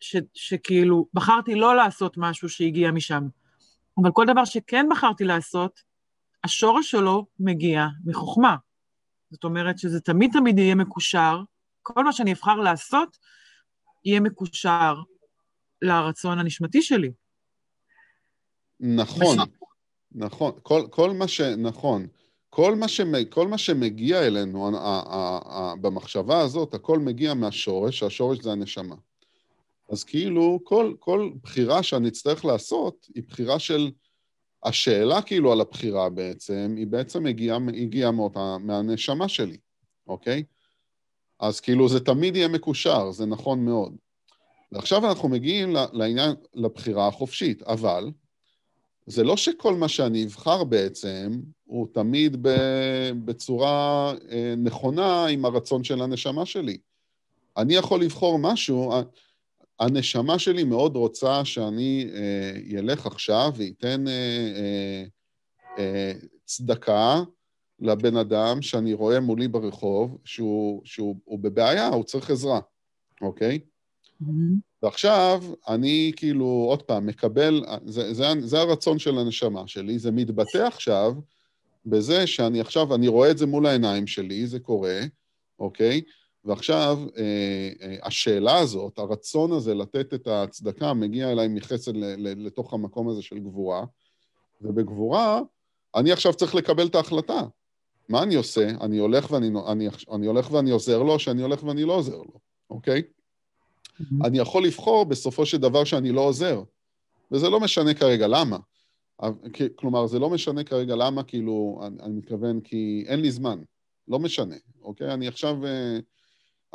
ש... 0.00 0.16
שכאילו, 0.34 1.06
בחרתי 1.14 1.54
לא 1.54 1.76
לעשות 1.76 2.14
משהו 2.16 2.48
שהגיע 2.48 2.90
משם, 2.90 3.22
אבל 4.02 4.10
כל 4.12 4.26
דבר 4.26 4.44
שכן 4.44 4.86
בחרתי 4.90 5.24
לעשות, 5.24 5.80
השורש 6.44 6.90
שלו 6.90 7.26
מגיע 7.40 7.86
מחוכמה. 8.04 8.56
זאת 9.30 9.44
אומרת 9.44 9.78
שזה 9.78 10.00
תמיד 10.00 10.30
תמיד 10.32 10.58
יהיה 10.58 10.74
מקושר, 10.74 11.42
כל 11.82 12.04
מה 12.04 12.12
שאני 12.12 12.32
אבחר 12.32 12.54
לעשות, 12.54 13.18
יהיה 14.04 14.20
מקושר 14.20 14.94
לרצון 15.82 16.38
הנשמתי 16.38 16.82
שלי. 16.82 17.10
נכון, 18.80 19.36
נכון. 20.12 20.52
כל, 20.62 20.86
כל 20.90 21.10
מה 21.10 21.28
ש... 21.28 21.40
נכון. 21.40 22.06
כל 22.50 22.74
מה, 22.74 22.88
שמ, 22.88 23.24
כל 23.30 23.48
מה 23.48 23.58
שמגיע 23.58 24.26
אלינו, 24.26 24.70
במחשבה 25.80 26.40
הזאת, 26.40 26.74
הכל 26.74 26.98
מגיע 26.98 27.34
מהשורש, 27.34 28.02
השורש 28.02 28.38
זה 28.38 28.52
הנשמה. 28.52 28.94
אז 29.90 30.04
כאילו, 30.04 30.60
כל, 30.64 30.94
כל 30.98 31.30
בחירה 31.42 31.82
שאני 31.82 32.08
אצטרך 32.08 32.44
לעשות, 32.44 33.06
היא 33.14 33.22
בחירה 33.28 33.58
של... 33.58 33.90
השאלה 34.64 35.22
כאילו 35.22 35.52
על 35.52 35.60
הבחירה 35.60 36.10
בעצם, 36.10 36.74
היא 36.76 36.86
בעצם 36.86 37.26
הגיעה, 37.26 37.58
הגיעה 37.82 38.10
מאותה, 38.10 38.56
מהנשמה 38.60 39.28
שלי, 39.28 39.56
אוקיי? 40.06 40.44
אז 41.40 41.60
כאילו 41.60 41.88
זה 41.88 42.00
תמיד 42.00 42.36
יהיה 42.36 42.48
מקושר, 42.48 43.10
זה 43.10 43.26
נכון 43.26 43.64
מאוד. 43.64 43.96
ועכשיו 44.72 45.08
אנחנו 45.08 45.28
מגיעים 45.28 45.76
לעניין, 45.92 46.34
לבחירה 46.54 47.08
החופשית, 47.08 47.62
אבל 47.62 48.10
זה 49.06 49.24
לא 49.24 49.36
שכל 49.36 49.74
מה 49.74 49.88
שאני 49.88 50.24
אבחר 50.24 50.64
בעצם 50.64 51.40
הוא 51.64 51.88
תמיד 51.92 52.36
בצורה 53.24 54.12
אה, 54.30 54.54
נכונה 54.56 55.26
עם 55.26 55.44
הרצון 55.44 55.84
של 55.84 56.02
הנשמה 56.02 56.46
שלי. 56.46 56.78
אני 57.56 57.74
יכול 57.74 58.02
לבחור 58.02 58.38
משהו, 58.38 58.92
הנשמה 59.80 60.38
שלי 60.38 60.64
מאוד 60.64 60.96
רוצה 60.96 61.44
שאני 61.44 62.10
אלך 62.78 63.06
אה, 63.06 63.12
עכשיו 63.12 63.52
ואתן 63.56 64.04
אה, 65.78 66.12
צדקה 66.44 67.22
לבן 67.80 68.16
אדם 68.16 68.62
שאני 68.62 68.92
רואה 68.92 69.20
מולי 69.20 69.48
ברחוב, 69.48 70.18
שהוא, 70.24 70.82
שהוא 70.84 71.38
בבעיה, 71.38 71.88
הוא 71.88 72.04
צריך 72.04 72.30
עזרה, 72.30 72.60
אוקיי? 73.20 73.58
Mm-hmm. 74.22 74.82
ועכשיו 74.82 75.42
אני 75.68 76.12
כאילו, 76.16 76.66
עוד 76.68 76.82
פעם, 76.82 77.06
מקבל, 77.06 77.64
זה, 77.84 78.14
זה, 78.14 78.26
זה 78.40 78.60
הרצון 78.60 78.98
של 78.98 79.18
הנשמה 79.18 79.66
שלי, 79.66 79.98
זה 79.98 80.10
מתבטא 80.10 80.58
עכשיו 80.58 81.12
בזה 81.86 82.26
שאני 82.26 82.60
עכשיו, 82.60 82.94
אני 82.94 83.08
רואה 83.08 83.30
את 83.30 83.38
זה 83.38 83.46
מול 83.46 83.66
העיניים 83.66 84.06
שלי, 84.06 84.46
זה 84.46 84.60
קורה, 84.60 85.00
אוקיי? 85.58 86.00
ועכשיו, 86.44 86.98
אה, 87.16 87.70
אה, 87.82 87.96
השאלה 88.02 88.58
הזאת, 88.58 88.98
הרצון 88.98 89.52
הזה 89.52 89.74
לתת 89.74 90.14
את 90.14 90.26
הצדקה, 90.26 90.94
מגיע 90.94 91.32
אליי 91.32 91.48
מחסד 91.48 91.92
לתוך 92.16 92.74
המקום 92.74 93.08
הזה 93.08 93.22
של 93.22 93.38
גבורה, 93.38 93.84
ובגבורה, 94.60 95.40
אני 95.94 96.12
עכשיו 96.12 96.34
צריך 96.34 96.54
לקבל 96.54 96.86
את 96.86 96.94
ההחלטה. 96.94 97.40
מה 98.08 98.22
אני 98.22 98.34
עושה? 98.34 98.68
אני 98.80 98.98
הולך 98.98 99.30
ואני, 99.30 99.50
אני, 99.68 99.88
אני 100.12 100.26
הולך 100.26 100.52
ואני 100.52 100.70
עוזר 100.70 101.02
לו, 101.02 101.12
או 101.12 101.18
שאני 101.18 101.42
הולך 101.42 101.64
ואני 101.64 101.84
לא 101.84 101.92
עוזר 101.92 102.16
לו, 102.16 102.40
אוקיי? 102.70 103.02
Mm-hmm. 104.00 104.26
אני 104.26 104.38
יכול 104.38 104.64
לבחור 104.64 105.04
בסופו 105.04 105.46
של 105.46 105.58
דבר 105.58 105.84
שאני 105.84 106.12
לא 106.12 106.20
עוזר, 106.20 106.62
וזה 107.32 107.48
לא 107.48 107.60
משנה 107.60 107.94
כרגע 107.94 108.26
למה. 108.26 108.56
כלומר, 109.76 110.06
זה 110.06 110.18
לא 110.18 110.30
משנה 110.30 110.64
כרגע 110.64 110.96
למה, 110.96 111.22
כאילו, 111.22 111.80
אני, 111.86 111.96
אני 112.02 112.14
מתכוון 112.14 112.60
כי 112.60 113.04
אין 113.06 113.20
לי 113.20 113.30
זמן, 113.30 113.58
לא 114.08 114.18
משנה, 114.18 114.56
אוקיי? 114.82 115.14
אני 115.14 115.28
עכשיו, 115.28 115.66
אה, 115.66 115.98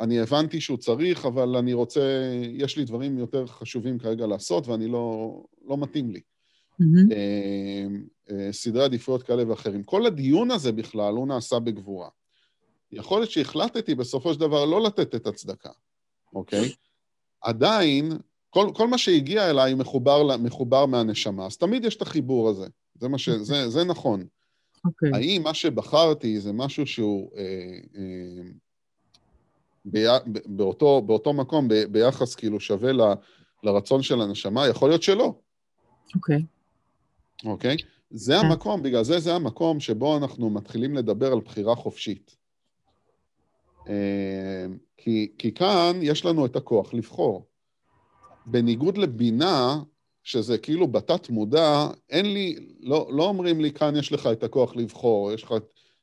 אני 0.00 0.20
הבנתי 0.20 0.60
שהוא 0.60 0.78
צריך, 0.78 1.26
אבל 1.26 1.56
אני 1.56 1.72
רוצה, 1.72 2.00
יש 2.52 2.76
לי 2.76 2.84
דברים 2.84 3.18
יותר 3.18 3.46
חשובים 3.46 3.98
כרגע 3.98 4.26
לעשות, 4.26 4.66
ואני 4.66 4.88
לא, 4.88 5.36
לא 5.64 5.78
מתאים 5.78 6.10
לי. 6.10 6.20
מהמם. 6.78 7.12
אה, 7.12 7.86
אה, 8.30 8.52
סדרי 8.52 8.84
עדיפויות 8.84 9.22
כאלה 9.22 9.50
ואחרים. 9.50 9.82
כל 9.82 10.06
הדיון 10.06 10.50
הזה 10.50 10.72
בכלל, 10.72 11.14
הוא 11.14 11.28
נעשה 11.28 11.58
בגבורה. 11.58 12.08
יכול 12.92 13.20
להיות 13.20 13.30
שהחלטתי 13.30 13.94
בסופו 13.94 14.34
של 14.34 14.40
דבר 14.40 14.64
לא 14.64 14.82
לתת 14.82 15.14
את 15.14 15.26
הצדקה, 15.26 15.70
אוקיי? 16.34 16.72
עדיין, 17.46 18.12
כל, 18.50 18.70
כל 18.74 18.88
מה 18.88 18.98
שהגיע 18.98 19.50
אליי 19.50 19.74
מחובר, 19.74 20.36
מחובר 20.36 20.86
מהנשמה, 20.86 21.46
אז 21.46 21.56
תמיד 21.56 21.84
יש 21.84 21.96
את 21.96 22.02
החיבור 22.02 22.48
הזה. 22.48 22.66
זה, 22.94 23.08
מה 23.08 23.18
ש, 23.18 23.28
זה, 23.28 23.68
זה 23.68 23.84
נכון. 23.84 24.26
אוקיי. 24.84 25.10
האם 25.14 25.42
מה 25.42 25.54
שבחרתי 25.54 26.40
זה 26.40 26.52
משהו 26.52 26.86
שהוא 26.86 27.30
אה, 27.36 27.42
אה, 27.96 28.48
בי, 29.84 30.04
באותו, 30.46 31.02
באותו 31.02 31.32
מקום, 31.32 31.68
ב, 31.68 31.74
ביחס 31.74 32.34
כאילו 32.34 32.60
שווה 32.60 32.92
ל, 32.92 33.00
לרצון 33.62 34.02
של 34.02 34.20
הנשמה? 34.20 34.68
יכול 34.68 34.88
להיות 34.88 35.02
שלא. 35.02 35.34
אוקיי. 36.14 36.44
אוקיי? 37.44 37.76
זה 38.10 38.34
כן. 38.40 38.46
המקום, 38.46 38.82
בגלל 38.82 39.04
זה 39.04 39.18
זה 39.18 39.34
המקום 39.34 39.80
שבו 39.80 40.16
אנחנו 40.16 40.50
מתחילים 40.50 40.94
לדבר 40.94 41.32
על 41.32 41.40
בחירה 41.40 41.74
חופשית. 41.74 42.36
כי, 44.96 45.32
כי 45.38 45.52
כאן 45.54 45.98
יש 46.02 46.24
לנו 46.24 46.46
את 46.46 46.56
הכוח 46.56 46.94
לבחור. 46.94 47.46
בניגוד 48.46 48.98
לבינה, 48.98 49.82
שזה 50.22 50.58
כאילו 50.58 50.86
בתת 50.88 51.30
מודע, 51.30 51.88
אין 52.10 52.32
לי, 52.32 52.56
לא, 52.80 53.08
לא 53.12 53.24
אומרים 53.24 53.60
לי 53.60 53.72
כאן 53.72 53.96
יש 53.96 54.12
לך 54.12 54.28
את 54.32 54.44
הכוח 54.44 54.76
לבחור, 54.76 55.32
יש 55.32 55.42
לך, 55.42 55.54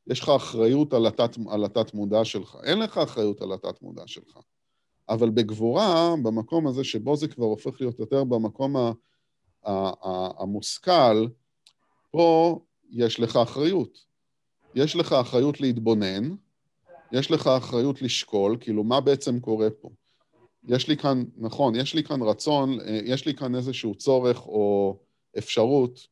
יש 0.07 0.19
לך 0.19 0.29
אחריות 0.29 0.93
על 0.93 1.05
התת, 1.07 1.37
על 1.49 1.65
התת 1.65 1.93
מודע 1.93 2.25
שלך. 2.25 2.57
אין 2.63 2.79
לך 2.79 2.97
אחריות 2.97 3.41
על 3.41 3.53
התת 3.53 3.81
מודע 3.81 4.03
שלך. 4.05 4.37
אבל 5.09 5.29
בגבורה, 5.29 6.13
במקום 6.23 6.67
הזה 6.67 6.83
שבו 6.83 7.15
זה 7.15 7.27
כבר 7.27 7.45
הופך 7.45 7.81
להיות 7.81 7.99
יותר 7.99 8.23
במקום 8.23 8.77
ה, 8.77 8.91
ה, 9.65 9.71
ה, 9.71 10.29
המושכל, 10.39 11.27
פה 12.11 12.59
יש 12.91 13.19
לך 13.19 13.35
אחריות. 13.35 14.05
יש 14.75 14.95
לך 14.95 15.13
אחריות 15.13 15.61
להתבונן, 15.61 16.35
יש 17.13 17.31
לך 17.31 17.47
אחריות 17.47 18.01
לשקול, 18.01 18.57
כאילו, 18.59 18.83
מה 18.83 19.01
בעצם 19.01 19.39
קורה 19.39 19.69
פה? 19.69 19.89
יש 20.67 20.87
לי 20.87 20.97
כאן, 20.97 21.23
נכון, 21.37 21.75
יש 21.75 21.93
לי 21.93 22.03
כאן 22.03 22.21
רצון, 22.21 22.79
אה, 22.79 22.99
יש 23.03 23.25
לי 23.25 23.33
כאן 23.33 23.55
איזשהו 23.55 23.95
צורך 23.95 24.47
או 24.47 24.97
אפשרות 25.37 26.07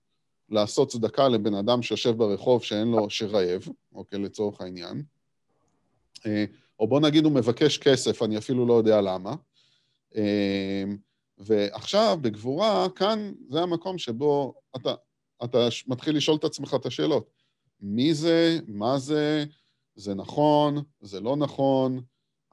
לעשות 0.50 0.90
צדקה 0.90 1.28
לבן 1.28 1.54
אדם 1.54 1.82
שיושב 1.82 2.12
ברחוב 2.12 2.64
שאין 2.64 2.88
לו, 2.88 3.10
שרעב, 3.10 3.62
אוקיי, 3.96 4.20
לצורך 4.20 4.62
העניין. 4.62 5.04
אה, 6.26 6.46
או 6.80 6.88
בוא 6.88 7.00
נגיד 7.00 7.26
הוא 7.26 7.34
מבקש 7.34 7.78
כסף, 7.78 8.24
אני 8.24 8.38
אפילו 8.38 8.66
לא 8.66 8.74
יודע 8.74 9.02
למה. 9.02 9.36
אה, 10.16 10.84
ועכשיו, 11.38 12.18
בגבורה, 12.22 12.88
כאן 12.96 13.32
זה 13.50 13.62
המקום 13.62 13.98
שבו 13.98 14.54
אתה, 14.76 14.94
אתה 15.44 15.68
מתחיל 15.88 16.18
לשאול 16.18 16.38
את 16.38 16.44
עצמך 16.44 16.76
את 16.80 16.86
השאלות. 16.86 17.30
מי 17.82 18.14
זה? 18.14 18.60
מה 18.68 18.98
זה? 18.98 19.46
זה 19.96 20.14
נכון? 20.14 20.84
זה 21.02 21.20
לא 21.20 21.36
נכון? 21.36 22.02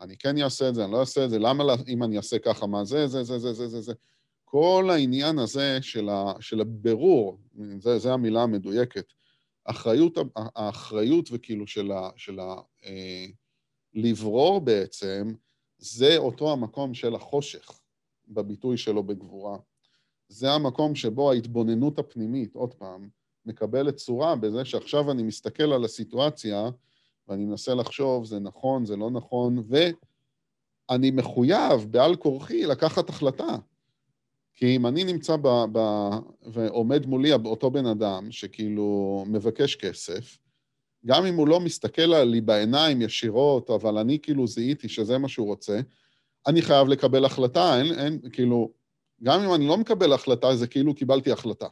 אני 0.01 0.17
כן 0.17 0.43
אעשה 0.43 0.69
את 0.69 0.75
זה, 0.75 0.85
אני 0.85 0.93
לא 0.93 1.01
אעשה 1.01 1.25
את 1.25 1.31
זה, 1.31 1.39
למה 1.39 1.65
אם 1.89 2.03
אני 2.03 2.17
אעשה 2.17 2.39
ככה, 2.39 2.67
מה 2.67 2.85
זה, 2.85 3.07
זה, 3.07 3.23
זה, 3.23 3.39
זה, 3.39 3.53
זה, 3.53 3.69
זה, 3.69 3.81
זה. 3.81 3.93
כל 4.45 4.89
העניין 4.93 5.39
הזה 5.39 5.79
של, 5.83 6.09
ה, 6.09 6.33
של 6.41 6.61
הבירור, 6.61 7.39
זה, 7.79 7.99
זה 7.99 8.13
המילה 8.13 8.43
המדויקת, 8.43 9.13
אחריות, 9.65 10.19
האחריות 10.37 11.29
וכאילו 11.33 11.67
של 11.67 11.93
ה... 11.93 12.11
של 12.17 12.41
ה 12.41 12.55
אה, 12.85 13.27
לברור 13.95 14.61
בעצם, 14.61 15.35
זה 15.79 16.17
אותו 16.17 16.53
המקום 16.53 16.95
של 16.95 17.15
החושך, 17.15 17.81
בביטוי 18.29 18.77
שלו 18.77 19.03
בגבורה. 19.03 19.59
זה 20.29 20.53
המקום 20.53 20.95
שבו 20.95 21.31
ההתבוננות 21.31 21.99
הפנימית, 21.99 22.55
עוד 22.55 22.75
פעם, 22.75 23.09
מקבלת 23.47 23.97
צורה 23.97 24.37
בזה 24.37 24.65
שעכשיו 24.65 25.11
אני 25.11 25.23
מסתכל 25.23 25.73
על 25.73 25.85
הסיטואציה 25.85 26.71
ואני 27.29 27.45
מנסה 27.45 27.75
לחשוב, 27.75 28.25
זה 28.25 28.39
נכון, 28.39 28.85
זה 28.85 28.97
לא 28.97 29.11
נכון, 29.11 29.65
ואני 30.89 31.11
מחויב 31.11 31.87
בעל 31.91 32.17
כורחי 32.17 32.67
לקחת 32.67 33.09
החלטה. 33.09 33.57
כי 34.55 34.77
אם 34.77 34.87
אני 34.87 35.05
נמצא 35.05 35.37
ב... 35.43 35.49
ב 35.73 35.79
ועומד 36.47 37.07
מולי 37.07 37.33
אותו 37.33 37.71
בן 37.71 37.87
אדם 37.87 38.33
שכאילו 38.33 39.25
מבקש 39.29 39.77
כסף, 39.77 40.39
גם 41.07 41.27
אם 41.27 41.35
הוא 41.35 41.49
לא 41.49 41.61
מסתכל 41.61 42.03
לי 42.03 42.41
בעיניים 42.41 43.03
ישירות, 43.03 43.71
אבל 43.71 43.99
אני 43.99 44.19
כאילו 44.19 44.47
זיהיתי 44.47 44.89
שזה 44.89 45.19
מה 45.19 45.29
שהוא 45.29 45.47
רוצה, 45.47 45.81
אני 46.47 46.63
חייב 46.63 46.89
לקבל 46.89 47.25
החלטה, 47.25 47.79
אין, 47.79 47.99
אין, 47.99 48.21
כאילו, 48.33 48.73
גם 49.23 49.41
אם 49.41 49.55
אני 49.55 49.67
לא 49.67 49.77
מקבל 49.77 50.13
החלטה, 50.13 50.57
זה 50.57 50.67
כאילו 50.67 50.95
קיבלתי 50.95 51.33
החלטה. 51.33 51.67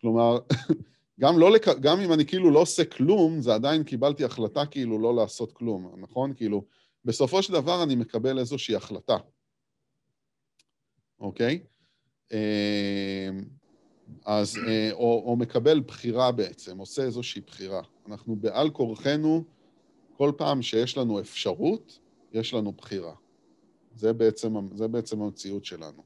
כלומר, 0.00 0.38
גם, 1.20 1.38
לא 1.38 1.50
לק... 1.50 1.68
גם 1.68 2.00
אם 2.00 2.12
אני 2.12 2.26
כאילו 2.26 2.50
לא 2.50 2.58
עושה 2.58 2.84
כלום, 2.84 3.40
זה 3.40 3.54
עדיין 3.54 3.84
קיבלתי 3.84 4.24
החלטה 4.24 4.66
כאילו 4.66 4.98
לא 4.98 5.16
לעשות 5.16 5.52
כלום, 5.52 5.94
נכון? 5.96 6.34
כאילו, 6.34 6.64
בסופו 7.04 7.42
של 7.42 7.52
דבר 7.52 7.82
אני 7.82 7.94
מקבל 7.94 8.38
איזושהי 8.38 8.76
החלטה, 8.76 9.16
אוקיי? 11.20 11.64
אז, 14.24 14.58
או, 14.92 15.22
או 15.26 15.36
מקבל 15.36 15.80
בחירה 15.80 16.32
בעצם, 16.32 16.78
עושה 16.78 17.02
איזושהי 17.02 17.42
בחירה. 17.46 17.82
אנחנו 18.06 18.36
בעל 18.36 18.70
כורחנו, 18.70 19.44
כל 20.16 20.32
פעם 20.36 20.62
שיש 20.62 20.98
לנו 20.98 21.20
אפשרות, 21.20 21.98
יש 22.32 22.54
לנו 22.54 22.72
בחירה. 22.72 23.14
זה 23.94 24.12
בעצם, 24.12 24.54
זה 24.74 24.88
בעצם 24.88 25.22
המציאות 25.22 25.64
שלנו. 25.64 26.02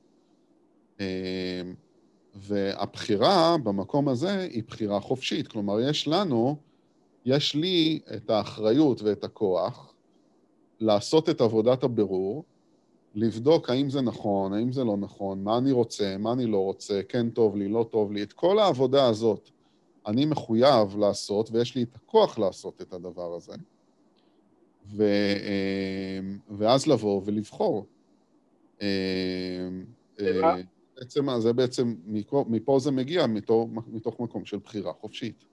והבחירה 2.39 3.57
במקום 3.65 4.09
הזה 4.09 4.41
היא 4.41 4.63
בחירה 4.67 5.01
חופשית. 5.01 5.49
כלומר, 5.49 5.81
יש 5.81 6.09
לנו, 6.09 6.57
יש 7.25 7.55
לי 7.55 8.01
את 8.17 8.31
האחריות 8.31 9.03
ואת 9.03 9.25
הכוח 9.25 9.95
לעשות 10.81 11.29
את 11.29 11.41
עבודת 11.41 11.85
הבירור, 11.85 12.45
לבדוק 13.15 13.71
האם 13.71 13.91
זה 13.91 14.01
נכון, 14.01 14.53
האם 14.53 14.73
זה 14.73 14.85
לא 14.85 14.97
נכון, 14.97 15.45
מה 15.45 15.59
אני 15.59 15.73
רוצה, 15.73 16.17
מה 16.19 16.33
אני 16.33 16.47
לא 16.47 16.59
רוצה, 16.59 17.01
כן 17.09 17.31
טוב 17.31 17.57
לי, 17.57 17.69
לא 17.69 17.87
טוב 17.91 18.13
לי. 18.13 18.23
את 18.23 18.33
כל 18.33 18.59
העבודה 18.59 19.07
הזאת 19.07 19.51
אני 20.07 20.27
מחויב 20.27 20.97
לעשות, 20.99 21.51
ויש 21.53 21.75
לי 21.75 21.83
את 21.83 21.97
הכוח 21.97 22.39
לעשות 22.39 22.83
את 22.83 22.93
הדבר 22.93 23.35
הזה. 23.35 23.53
ו, 24.87 25.05
ואז 26.51 26.87
לבוא 26.87 27.23
ולבחור. 27.25 27.87
בעצם, 30.99 31.39
זה 31.39 31.53
בעצם, 31.53 31.95
מפה, 32.07 32.45
מפה 32.49 32.79
זה 32.79 32.91
מגיע 32.91 33.27
מתוך, 33.27 33.69
מתוך 33.93 34.21
מקום 34.21 34.45
של 34.45 34.59
בחירה 34.65 34.93
חופשית. 34.93 35.45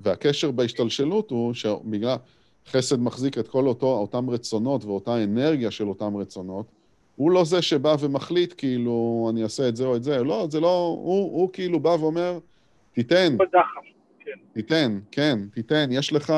והקשר 0.00 0.50
בהשתלשלות 0.50 1.30
הוא 1.30 1.54
שבגלל 1.54 2.16
חסד 2.66 3.00
מחזיק 3.00 3.38
את 3.38 3.48
כל 3.48 3.66
אותו, 3.66 3.86
אותם 3.86 4.30
רצונות 4.30 4.84
ואותה 4.84 5.24
אנרגיה 5.24 5.70
של 5.70 5.88
אותם 5.88 6.16
רצונות, 6.16 6.66
הוא 7.16 7.30
לא 7.30 7.44
זה 7.44 7.62
שבא 7.62 7.96
ומחליט 8.00 8.54
כאילו 8.56 9.26
אני 9.30 9.42
אעשה 9.42 9.68
את 9.68 9.76
זה 9.76 9.86
או 9.86 9.96
את 9.96 10.04
זה, 10.04 10.24
לא, 10.24 10.46
זה 10.50 10.60
לא, 10.60 10.96
הוא, 11.02 11.40
הוא 11.40 11.50
כאילו 11.52 11.80
בא 11.80 11.88
ואומר, 11.88 12.38
תיתן. 12.92 13.36
כן. 14.24 14.30
תיתן, 14.52 15.00
כן, 15.10 15.38
תיתן, 15.54 15.88
יש 15.92 16.12
לך, 16.12 16.32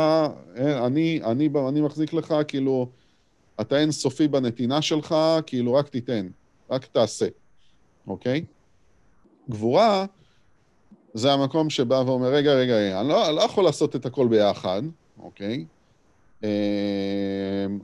אני, 0.56 1.20
אני, 1.24 1.48
אני 1.68 1.80
מחזיק 1.80 2.12
לך, 2.12 2.34
כאילו, 2.48 2.88
אתה 3.60 3.78
אינסופי 3.78 4.28
בנתינה 4.28 4.82
שלך, 4.82 5.14
כאילו, 5.46 5.74
רק 5.74 5.88
תיתן, 5.88 6.28
רק 6.72 6.86
תעשה, 6.86 7.26
אוקיי? 8.06 8.44
גבורה 9.50 10.06
זה 11.14 11.32
המקום 11.32 11.70
שבא 11.70 12.02
ואומר, 12.06 12.28
רגע, 12.28 12.52
רגע, 12.52 13.00
אני 13.00 13.08
לא, 13.08 13.28
אני 13.28 13.36
לא 13.36 13.40
יכול 13.40 13.64
לעשות 13.64 13.96
את 13.96 14.06
הכל 14.06 14.28
ביחד, 14.28 14.82
אוקיי? 15.22 15.64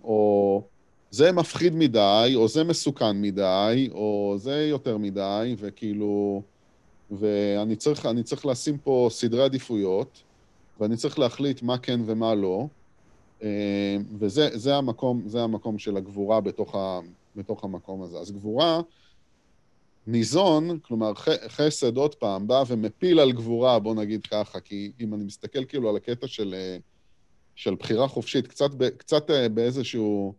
או 0.05 0.63
זה 1.11 1.33
מפחיד 1.33 1.75
מדי, 1.75 2.33
או 2.35 2.49
זה 2.49 2.65
מסוכן 2.65 3.21
מדי, 3.21 3.89
או 3.93 4.35
זה 4.39 4.67
יותר 4.67 4.99
מדי, 4.99 5.57
וכאילו... 5.59 6.43
ואני 7.11 7.77
צריך, 7.77 8.07
צריך 8.25 8.47
לשים 8.47 8.79
פה 8.79 9.09
סדרי 9.11 9.43
עדיפויות, 9.43 10.23
ואני 10.81 10.97
צריך 10.97 11.19
להחליט 11.19 11.63
מה 11.63 11.79
כן 11.79 12.01
ומה 12.07 12.35
לא, 12.35 12.67
וזה 14.19 14.49
זה 14.53 14.77
המקום, 14.77 15.23
המקום 15.43 15.79
של 15.79 15.97
הגבורה 15.97 16.41
בתוך, 16.41 16.75
ה, 16.75 17.01
בתוך 17.39 17.65
המקום 17.65 18.03
הזה. 18.03 18.19
אז 18.19 18.33
גבורה 18.33 18.81
ניזון, 20.07 20.79
כלומר 20.79 21.15
חסד 21.49 21.97
עוד 21.97 22.15
פעם, 22.15 22.47
בא 22.47 22.65
ומפיל 22.69 23.21
על 23.21 23.33
גבורה, 23.33 23.79
בוא 23.79 23.95
נגיד 23.95 24.27
ככה, 24.27 24.61
כי 24.61 24.93
אם 25.01 25.15
אני 25.15 25.25
מסתכל 25.25 25.65
כאילו 25.65 25.89
על 25.89 25.97
הקטע 25.97 26.27
של, 26.27 26.55
של 27.55 27.75
בחירה 27.75 28.09
חופשית, 28.09 28.47
קצת, 28.47 28.71
קצת 28.97 29.31
באיזשהו 29.55 30.35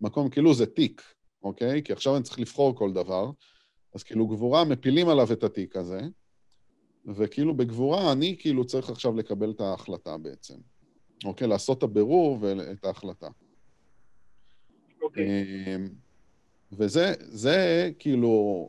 מקום, 0.00 0.30
כאילו 0.30 0.54
זה 0.54 0.66
תיק, 0.66 1.02
אוקיי? 1.42 1.82
כי 1.82 1.92
עכשיו 1.92 2.16
אני 2.16 2.24
צריך 2.24 2.38
לבחור 2.38 2.76
כל 2.76 2.92
דבר. 2.92 3.30
אז 3.94 4.02
כאילו 4.02 4.26
גבורה, 4.26 4.64
מפילים 4.64 5.08
עליו 5.08 5.32
את 5.32 5.44
התיק 5.44 5.76
הזה, 5.76 6.00
וכאילו 7.06 7.56
בגבורה 7.56 8.12
אני 8.12 8.36
כאילו 8.38 8.64
צריך 8.64 8.90
עכשיו 8.90 9.16
לקבל 9.16 9.50
את 9.50 9.60
ההחלטה 9.60 10.18
בעצם. 10.18 10.54
אוקיי? 11.24 11.48
לעשות 11.48 11.78
את 11.78 11.82
הבירור 11.82 12.38
ואת 12.40 12.84
ההחלטה. 12.84 13.28
אוקיי. 15.02 15.76
וזה, 16.72 17.14
זה 17.18 17.90
כאילו, 17.98 18.68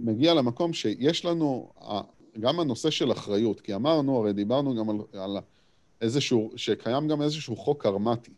מגיע 0.00 0.34
למקום 0.34 0.72
שיש 0.72 1.24
לנו 1.24 1.72
גם 2.40 2.60
הנושא 2.60 2.90
של 2.90 3.12
אחריות, 3.12 3.60
כי 3.60 3.74
אמרנו, 3.74 4.18
הרי 4.18 4.32
דיברנו 4.32 4.74
גם 4.74 4.90
על, 4.90 4.96
על 5.12 5.36
איזשהו, 6.00 6.52
שקיים 6.56 7.08
גם 7.08 7.22
איזשהו 7.22 7.56
חוק 7.56 7.82
קרמטי. 7.82 8.32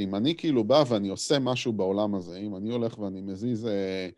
אם 0.00 0.14
אני 0.14 0.34
כאילו 0.36 0.64
בא 0.64 0.84
ואני 0.88 1.08
עושה 1.08 1.38
משהו 1.38 1.72
בעולם 1.72 2.14
הזה, 2.14 2.38
אם 2.38 2.56
אני 2.56 2.70
הולך 2.70 2.98
ואני 2.98 3.20
מזיז 3.20 3.66
אה, 3.66 4.08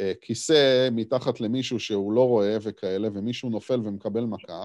אה, 0.00 0.12
כיסא 0.20 0.88
מתחת 0.92 1.40
למישהו 1.40 1.80
שהוא 1.80 2.12
לא 2.12 2.28
רואה 2.28 2.56
וכאלה, 2.62 3.08
ומישהו 3.12 3.50
נופל 3.50 3.80
ומקבל 3.84 4.24
מכה, 4.24 4.64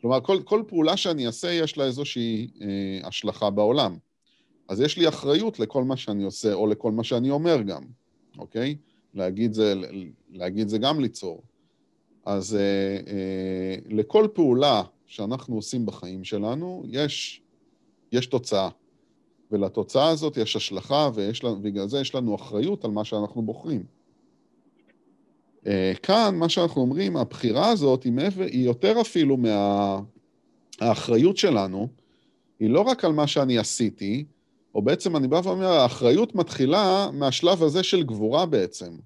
כלומר, 0.00 0.20
כל, 0.20 0.42
כל 0.44 0.62
פעולה 0.68 0.96
שאני 0.96 1.26
אעשה, 1.26 1.52
יש 1.52 1.78
לה 1.78 1.84
איזושהי 1.84 2.50
אה, 2.60 3.08
השלכה 3.08 3.50
בעולם. 3.50 3.96
אז 4.70 4.80
יש 4.80 4.98
לי 4.98 5.08
אחריות 5.08 5.58
לכל 5.60 5.84
מה 5.84 5.96
שאני 5.96 6.24
עושה, 6.24 6.52
או 6.52 6.66
לכל 6.66 6.92
מה 6.92 7.04
שאני 7.04 7.30
אומר 7.30 7.62
גם, 7.62 7.82
אוקיי? 8.38 8.76
להגיד 9.14 9.52
זה, 9.52 9.74
להגיד 10.30 10.68
זה 10.68 10.78
גם 10.78 11.00
ליצור. 11.00 11.42
אז 12.24 12.54
אה, 12.54 12.60
אה, 13.12 13.74
לכל 13.88 14.28
פעולה 14.32 14.82
שאנחנו 15.06 15.56
עושים 15.56 15.86
בחיים 15.86 16.24
שלנו, 16.24 16.82
יש, 16.86 17.42
יש 18.12 18.26
תוצאה. 18.26 18.68
ולתוצאה 19.50 20.08
הזאת 20.08 20.36
יש 20.36 20.56
השלכה, 20.56 21.10
ובגלל 21.14 21.88
זה 21.88 22.00
יש 22.00 22.14
לנו 22.14 22.34
אחריות 22.34 22.84
על 22.84 22.90
מה 22.90 23.04
שאנחנו 23.04 23.42
בוחרים. 23.42 23.84
אה, 25.66 25.92
כאן, 26.02 26.36
מה 26.38 26.48
שאנחנו 26.48 26.80
אומרים, 26.80 27.16
הבחירה 27.16 27.70
הזאת 27.70 28.02
היא, 28.02 28.12
מעבר, 28.12 28.44
היא 28.44 28.64
יותר 28.64 29.00
אפילו 29.00 29.36
מהאחריות 30.80 31.36
שלנו, 31.36 31.88
היא 32.60 32.70
לא 32.70 32.80
רק 32.80 33.04
על 33.04 33.12
מה 33.12 33.26
שאני 33.26 33.58
עשיתי, 33.58 34.24
או 34.74 34.82
בעצם 34.82 35.16
אני 35.16 35.28
בא 35.28 35.40
ואומר, 35.44 35.66
האחריות 35.66 36.34
מתחילה 36.34 37.10
מהשלב 37.12 37.62
הזה 37.62 37.82
של 37.82 38.02
גבורה 38.02 38.46
בעצם, 38.46 38.96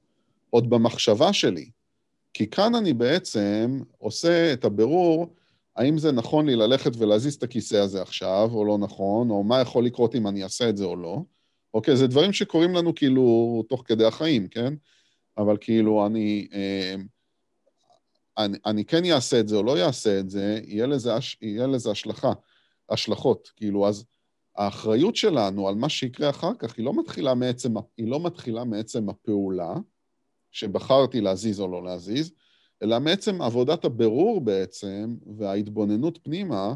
עוד 0.51 0.71
במחשבה 0.71 1.33
שלי. 1.33 1.71
כי 2.35 2.51
כאן 2.51 2.75
אני 2.75 2.93
בעצם 2.93 3.81
עושה 3.99 4.53
את 4.53 4.65
הבירור 4.65 5.35
האם 5.77 5.99
זה 5.99 6.13
נכון 6.13 6.47
לי 6.47 6.57
ללכת 6.57 6.91
ולהזיז 6.99 7.35
את 7.35 7.43
הכיסא 7.43 7.77
הזה 7.77 8.03
עכשיו, 8.03 8.51
או 8.53 8.65
לא 8.65 8.79
נכון, 8.79 9.31
או 9.31 9.45
מה 9.45 9.61
יכול 9.61 9.85
לקרות 9.85 10.15
אם 10.15 10.27
אני 10.27 10.45
אעשה 10.45 10.69
את 10.69 10.77
זה 10.77 10.85
או 10.85 10.97
לא. 10.97 11.19
אוקיי, 11.75 11.97
זה 11.97 12.07
דברים 12.07 12.33
שקורים 12.33 12.75
לנו 12.75 12.95
כאילו 12.95 13.65
תוך 13.69 13.83
כדי 13.87 14.05
החיים, 14.05 14.49
כן? 14.49 14.75
אבל 15.39 15.57
כאילו 15.61 16.07
אני, 16.07 16.49
אה, 16.53 16.95
אני, 18.39 18.59
אני 18.67 18.85
כן 18.85 19.05
אעשה 19.05 19.41
את 19.41 19.49
זה 19.49 19.57
או 19.57 19.63
לא 19.63 19.87
אעשה 19.87 20.21
את 20.21 20.31
זה, 20.31 20.61
יהיה 20.67 20.87
לזה, 20.87 21.11
יהיה 21.43 21.67
לזה 21.67 21.91
השלכה, 21.91 22.33
השלכות. 22.91 23.51
כאילו, 23.57 23.89
אז 23.89 24.05
האחריות 24.57 25.17
שלנו 25.17 25.69
על 25.69 25.75
מה 25.75 25.89
שיקרה 25.89 26.31
אחר 26.31 26.55
כך, 26.59 26.77
היא 26.77 26.85
לא 26.85 26.93
מתחילה 27.01 27.35
מעצם, 27.35 27.75
היא 27.97 28.09
לא 28.09 28.21
מתחילה 28.21 28.65
מעצם 28.65 29.09
הפעולה, 29.09 29.75
שבחרתי 30.51 31.21
להזיז 31.21 31.61
או 31.61 31.69
לא 31.69 31.85
להזיז, 31.85 32.33
אלא 32.83 32.99
מעצם 33.01 33.43
עבודת 33.43 33.85
הבירור 33.85 34.41
בעצם, 34.41 35.17
וההתבוננות 35.39 36.19
פנימה, 36.23 36.75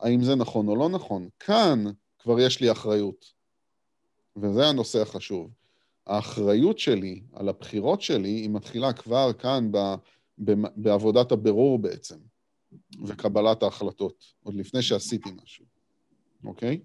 האם 0.00 0.24
זה 0.24 0.34
נכון 0.34 0.68
או 0.68 0.76
לא 0.76 0.88
נכון. 0.88 1.28
כאן 1.38 1.84
כבר 2.18 2.40
יש 2.40 2.60
לי 2.60 2.72
אחריות. 2.72 3.24
וזה 4.36 4.66
הנושא 4.66 5.02
החשוב. 5.02 5.50
האחריות 6.06 6.78
שלי 6.78 7.22
על 7.32 7.48
הבחירות 7.48 8.02
שלי, 8.02 8.28
היא 8.28 8.50
מתחילה 8.50 8.92
כבר 8.92 9.32
כאן 9.32 9.72
ב, 9.72 9.78
ב, 10.44 10.52
בעבודת 10.76 11.32
הבירור 11.32 11.78
בעצם, 11.78 12.18
וקבלת 13.06 13.62
ההחלטות, 13.62 14.24
עוד 14.42 14.54
לפני 14.54 14.82
שעשיתי 14.82 15.30
משהו, 15.42 15.64
אוקיי? 16.44 16.80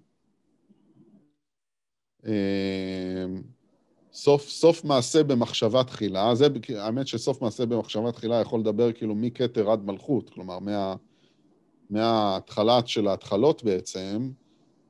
אמ, 2.26 3.42
סוף, 4.12 4.48
סוף 4.48 4.84
מעשה 4.84 5.22
במחשבה 5.22 5.84
תחילה, 5.84 6.34
זה, 6.34 6.46
האמת 6.78 7.06
שסוף 7.06 7.42
מעשה 7.42 7.66
במחשבה 7.66 8.12
תחילה 8.12 8.40
יכול 8.40 8.60
לדבר 8.60 8.92
כאילו 8.92 9.14
מכתר 9.14 9.70
עד 9.70 9.84
מלכות, 9.84 10.30
כלומר 10.30 10.58
מה, 10.58 10.94
מההתחלה 11.90 12.80
של 12.86 13.08
ההתחלות 13.08 13.64
בעצם, 13.64 14.30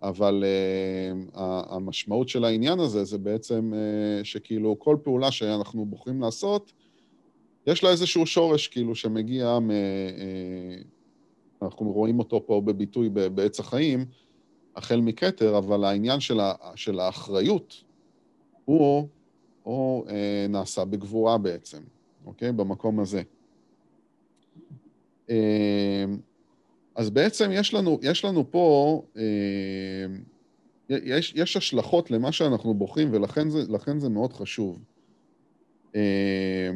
אבל 0.03 0.45
uh, 0.45 1.39
המשמעות 1.71 2.29
של 2.29 2.45
העניין 2.45 2.81
הזה 2.81 3.05
זה 3.05 3.19
בעצם 3.19 3.73
uh, 3.73 4.25
שכאילו 4.25 4.79
כל 4.79 4.97
פעולה 5.03 5.31
שאנחנו 5.31 5.85
בוחרים 5.85 6.21
לעשות, 6.21 6.73
יש 7.67 7.85
לה 7.85 7.91
איזשהו 7.91 8.27
שורש 8.27 8.69
כאילו 8.69 8.95
שמגיע 8.95 9.59
מ... 9.59 9.71
Uh, 9.71 10.85
אנחנו 11.63 11.93
רואים 11.93 12.19
אותו 12.19 12.47
פה 12.47 12.61
בביטוי 12.65 13.09
בעץ 13.09 13.61
החיים, 13.61 14.05
החל 14.77 15.01
מכתר, 15.01 15.59
אבל 15.59 15.85
העניין 15.85 16.21
של, 16.21 16.41
ה, 16.41 16.55
של 16.75 17.01
האחריות 17.01 17.83
הוא 18.65 19.09
או 19.67 20.05
אה, 20.09 20.47
נעשה 20.49 20.85
בגבורה 20.85 21.39
בעצם, 21.39 21.83
אוקיי? 22.27 22.53
במקום 22.53 23.01
הזה. 23.01 23.23
אה, 25.31 26.05
אז 26.95 27.11
בעצם 27.11 27.51
יש 27.53 27.75
לנו, 27.75 27.99
יש 28.03 28.25
לנו 28.25 28.51
פה, 28.51 29.03
אה, 29.17 30.07
יש, 30.89 31.33
יש 31.37 31.57
השלכות 31.57 32.11
למה 32.11 32.33
שאנחנו 32.33 32.75
בוחרים, 32.75 33.09
ולכן 33.13 33.51
זה, 33.51 33.61
זה 33.99 34.09
מאוד 34.09 34.33
חשוב, 34.33 34.79
אה, 35.95 36.71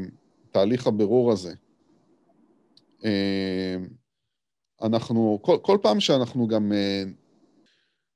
תהליך 0.50 0.86
הבירור 0.86 1.32
הזה. 1.32 1.54
אה, 3.04 3.76
אנחנו, 4.82 5.38
כל, 5.42 5.56
כל 5.62 5.78
פעם 5.82 6.00
שאנחנו 6.00 6.48
גם... 6.48 6.72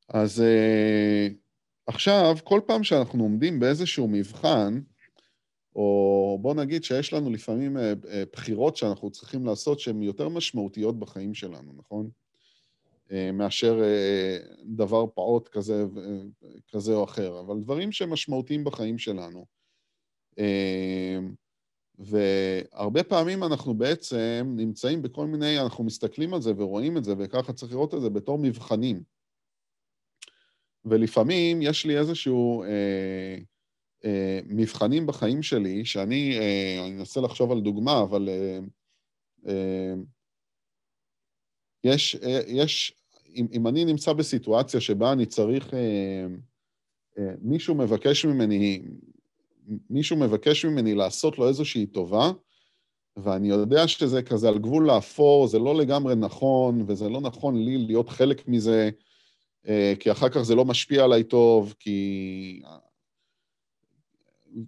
אז 0.08 0.40
אה, 0.40 1.28
עכשיו, 1.86 2.36
כל 2.44 2.60
פעם 2.66 2.84
שאנחנו 2.84 3.22
עומדים 3.22 3.60
באיזשהו 3.60 4.08
מבחן, 4.08 4.80
או 5.76 6.38
בוא 6.42 6.54
נגיד 6.54 6.84
שיש 6.84 7.12
לנו 7.12 7.30
לפעמים 7.30 7.76
אה, 7.76 7.92
אה, 8.08 8.22
בחירות 8.32 8.76
שאנחנו 8.76 9.10
צריכים 9.10 9.46
לעשות 9.46 9.80
שהן 9.80 10.02
יותר 10.02 10.28
משמעותיות 10.28 10.98
בחיים 10.98 11.34
שלנו, 11.34 11.72
נכון? 11.76 12.10
מאשר 13.32 13.82
דבר 14.64 15.04
פעוט 15.14 15.48
כזה, 15.48 15.84
כזה 16.72 16.94
או 16.94 17.04
אחר, 17.04 17.40
אבל 17.40 17.60
דברים 17.60 17.92
שמשמעותיים 17.92 18.64
בחיים 18.64 18.98
שלנו. 18.98 19.46
והרבה 21.98 23.02
פעמים 23.02 23.44
אנחנו 23.44 23.74
בעצם 23.74 24.54
נמצאים 24.56 25.02
בכל 25.02 25.26
מיני, 25.26 25.60
אנחנו 25.60 25.84
מסתכלים 25.84 26.34
על 26.34 26.42
זה 26.42 26.52
ורואים 26.56 26.96
את 26.96 27.04
זה, 27.04 27.14
וככה 27.18 27.52
צריך 27.52 27.72
לראות 27.72 27.94
את 27.94 28.00
זה 28.00 28.10
בתור 28.10 28.38
מבחנים. 28.38 29.02
ולפעמים 30.84 31.62
יש 31.62 31.86
לי 31.86 31.98
איזשהו 31.98 32.62
אה, 32.62 33.36
אה, 34.04 34.40
מבחנים 34.46 35.06
בחיים 35.06 35.42
שלי, 35.42 35.84
שאני 35.84 36.38
אה, 36.38 36.84
אני 36.86 37.00
אנסה 37.00 37.20
לחשוב 37.20 37.52
על 37.52 37.60
דוגמה, 37.60 38.02
אבל 38.02 38.28
אה, 38.28 38.58
אה, 39.48 39.94
יש, 41.84 42.16
אה, 42.16 42.40
יש 42.46 42.92
אם, 43.34 43.46
אם 43.52 43.66
אני 43.66 43.84
נמצא 43.84 44.12
בסיטואציה 44.12 44.80
שבה 44.80 45.12
אני 45.12 45.26
צריך, 45.26 45.74
אה, 45.74 46.26
אה, 47.18 47.34
מישהו 47.42 47.74
מבקש 47.74 48.24
ממני, 48.24 48.82
מישהו 49.90 50.16
מבקש 50.16 50.64
ממני 50.64 50.94
לעשות 50.94 51.38
לו 51.38 51.48
איזושהי 51.48 51.86
טובה, 51.86 52.30
ואני 53.16 53.48
יודע 53.48 53.88
שזה 53.88 54.22
כזה 54.22 54.48
על 54.48 54.58
גבול 54.58 54.86
לאפור, 54.86 55.46
זה 55.46 55.58
לא 55.58 55.74
לגמרי 55.74 56.14
נכון, 56.14 56.84
וזה 56.86 57.08
לא 57.08 57.20
נכון 57.20 57.64
לי 57.64 57.78
להיות 57.78 58.08
חלק 58.08 58.48
מזה, 58.48 58.90
כי 60.00 60.12
אחר 60.12 60.28
כך 60.28 60.42
זה 60.42 60.54
לא 60.54 60.64
משפיע 60.64 61.04
עליי 61.04 61.24
טוב, 61.24 61.74
כי... 61.78 62.62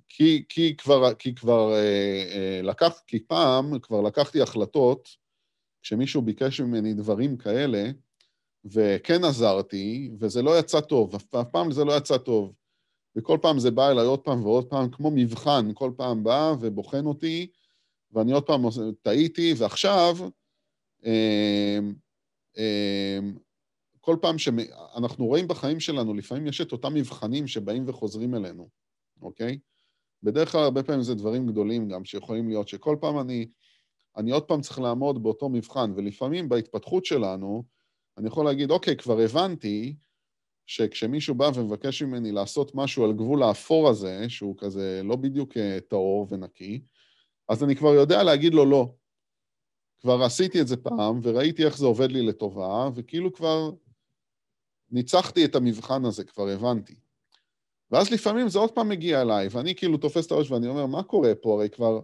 כי, 0.08 0.44
כי 0.48 0.76
כבר, 0.76 1.14
כי 1.14 1.34
כבר 1.34 1.72
אה, 1.72 2.24
אה, 2.34 2.60
לקח, 2.62 3.02
כי 3.06 3.20
פעם 3.20 3.78
כבר 3.78 4.00
לקחתי 4.00 4.42
החלטות, 4.42 5.08
כשמישהו 5.82 6.22
ביקש 6.22 6.60
ממני 6.60 6.94
דברים 6.94 7.36
כאלה, 7.36 7.90
וכן 8.64 9.24
עזרתי, 9.24 10.10
וזה 10.18 10.42
לא 10.42 10.58
יצא 10.58 10.80
טוב, 10.80 11.14
אף 11.14 11.50
פעם 11.50 11.72
זה 11.72 11.84
לא 11.84 11.96
יצא 11.96 12.18
טוב. 12.18 12.52
וכל 13.16 13.38
פעם 13.42 13.58
זה 13.58 13.70
בא 13.70 13.90
אליי 13.90 14.06
עוד 14.06 14.20
פעם 14.20 14.44
ועוד 14.44 14.66
פעם, 14.66 14.90
כמו 14.90 15.10
מבחן, 15.10 15.70
כל 15.74 15.90
פעם 15.96 16.24
בא 16.24 16.54
ובוחן 16.60 17.06
אותי, 17.06 17.46
ואני 18.12 18.32
עוד 18.32 18.46
פעם 18.46 18.62
טעיתי, 19.02 19.54
ועכשיו, 19.56 20.16
אה, 21.06 21.78
אה, 22.58 23.18
כל 24.06 24.16
פעם 24.20 24.38
שאנחנו 24.38 25.26
רואים 25.26 25.48
בחיים 25.48 25.80
שלנו, 25.80 26.14
לפעמים 26.14 26.46
יש 26.46 26.60
את 26.60 26.72
אותם 26.72 26.94
מבחנים 26.94 27.46
שבאים 27.46 27.84
וחוזרים 27.86 28.34
אלינו, 28.34 28.68
אוקיי? 29.22 29.58
בדרך 30.22 30.52
כלל 30.52 30.64
הרבה 30.64 30.82
פעמים 30.82 31.02
זה 31.02 31.14
דברים 31.14 31.46
גדולים 31.46 31.88
גם, 31.88 32.04
שיכולים 32.04 32.48
להיות 32.48 32.68
שכל 32.68 32.96
פעם 33.00 33.18
אני, 33.18 33.46
אני 34.16 34.30
עוד 34.30 34.42
פעם 34.42 34.60
צריך 34.60 34.78
לעמוד 34.78 35.22
באותו 35.22 35.48
מבחן, 35.48 35.92
ולפעמים 35.96 36.48
בהתפתחות 36.48 37.04
שלנו, 37.04 37.64
אני 38.18 38.26
יכול 38.26 38.44
להגיד, 38.44 38.70
אוקיי, 38.70 38.96
כבר 38.96 39.20
הבנתי 39.20 39.96
שכשמישהו 40.66 41.34
בא 41.34 41.50
ומבקש 41.54 42.02
ממני 42.02 42.32
לעשות 42.32 42.74
משהו 42.74 43.04
על 43.04 43.12
גבול 43.12 43.42
האפור 43.42 43.88
הזה, 43.88 44.24
שהוא 44.28 44.54
כזה 44.58 45.00
לא 45.04 45.16
בדיוק 45.16 45.56
אה, 45.56 45.78
טהור 45.88 46.26
ונקי, 46.30 46.82
אז 47.48 47.64
אני 47.64 47.76
כבר 47.76 47.94
יודע 47.94 48.22
להגיד 48.22 48.54
לו 48.54 48.64
לא. 48.64 48.94
כבר 50.00 50.22
עשיתי 50.22 50.60
את 50.60 50.66
זה 50.66 50.76
פעם, 50.76 51.20
וראיתי 51.22 51.64
איך 51.64 51.78
זה 51.78 51.86
עובד 51.86 52.12
לי 52.12 52.22
לטובה, 52.22 52.90
וכאילו 52.94 53.32
כבר 53.32 53.70
ניצחתי 54.90 55.44
את 55.44 55.54
המבחן 55.54 56.04
הזה, 56.04 56.24
כבר 56.24 56.48
הבנתי. 56.48 56.94
ואז 57.90 58.10
לפעמים 58.10 58.48
זה 58.48 58.58
עוד 58.58 58.70
פעם 58.70 58.88
מגיע 58.88 59.22
אליי, 59.22 59.48
ואני 59.48 59.74
כאילו 59.74 59.96
תופס 59.98 60.26
את 60.26 60.30
הראש 60.30 60.50
ואני 60.50 60.66
אומר, 60.68 60.86
מה 60.86 61.02
קורה 61.02 61.34
פה? 61.34 61.54
הרי 61.54 61.70
כבר, 61.70 62.00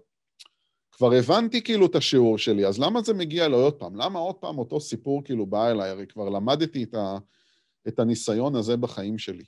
כבר 0.93 1.13
הבנתי 1.13 1.63
כאילו 1.63 1.87
את 1.87 1.97
השיעור 1.97 2.39
שלי, 2.39 2.67
אז 2.67 2.79
למה 2.79 3.03
זה 3.03 3.15
מגיע 3.15 3.47
אליי 3.47 3.61
עוד 3.61 3.75
פעם? 3.75 3.97
למה 3.97 4.19
עוד 4.19 4.35
פעם 4.35 4.59
אותו 4.59 4.81
סיפור 4.81 5.25
כאילו 5.25 5.47
בא 5.47 5.71
אליי? 5.71 5.91
הרי 5.91 6.07
כבר 6.07 6.29
למדתי 6.29 6.83
את, 6.85 6.95
ה, 6.95 7.19
את 7.89 7.99
הניסיון 7.99 8.57
הזה 8.57 8.77
בחיים 8.77 9.19
שלי. 9.19 9.45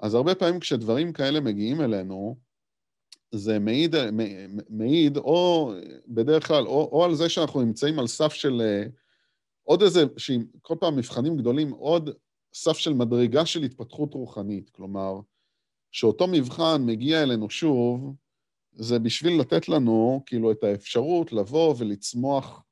אז 0.00 0.14
הרבה 0.14 0.34
פעמים 0.34 0.60
כשדברים 0.60 1.12
כאלה 1.12 1.40
מגיעים 1.40 1.80
אלינו, 1.80 2.36
זה 3.34 3.58
מעיד, 3.58 3.94
מעיד 4.68 5.16
או 5.16 5.72
בדרך 6.08 6.46
כלל, 6.46 6.66
או, 6.66 6.88
או 6.92 7.04
על 7.04 7.14
זה 7.14 7.28
שאנחנו 7.28 7.62
נמצאים 7.62 7.98
על 7.98 8.06
סף 8.06 8.32
של 8.32 8.60
אה, 8.60 8.84
עוד 9.62 9.82
איזה, 9.82 10.04
כל 10.62 10.74
פעם 10.80 10.96
מבחנים 10.96 11.36
גדולים, 11.36 11.70
עוד 11.70 12.10
סף 12.54 12.78
של 12.78 12.92
מדרגה 12.92 13.46
של 13.46 13.62
התפתחות 13.62 14.14
רוחנית. 14.14 14.70
כלומר, 14.70 15.20
שאותו 15.92 16.26
מבחן 16.26 16.82
מגיע 16.86 17.22
אלינו 17.22 17.50
שוב, 17.50 18.14
זה 18.72 18.98
בשביל 18.98 19.40
לתת 19.40 19.68
לנו 19.68 20.22
כאילו 20.26 20.52
את 20.52 20.64
האפשרות 20.64 21.32
לבוא 21.32 21.74
ולצמוח 21.78 22.64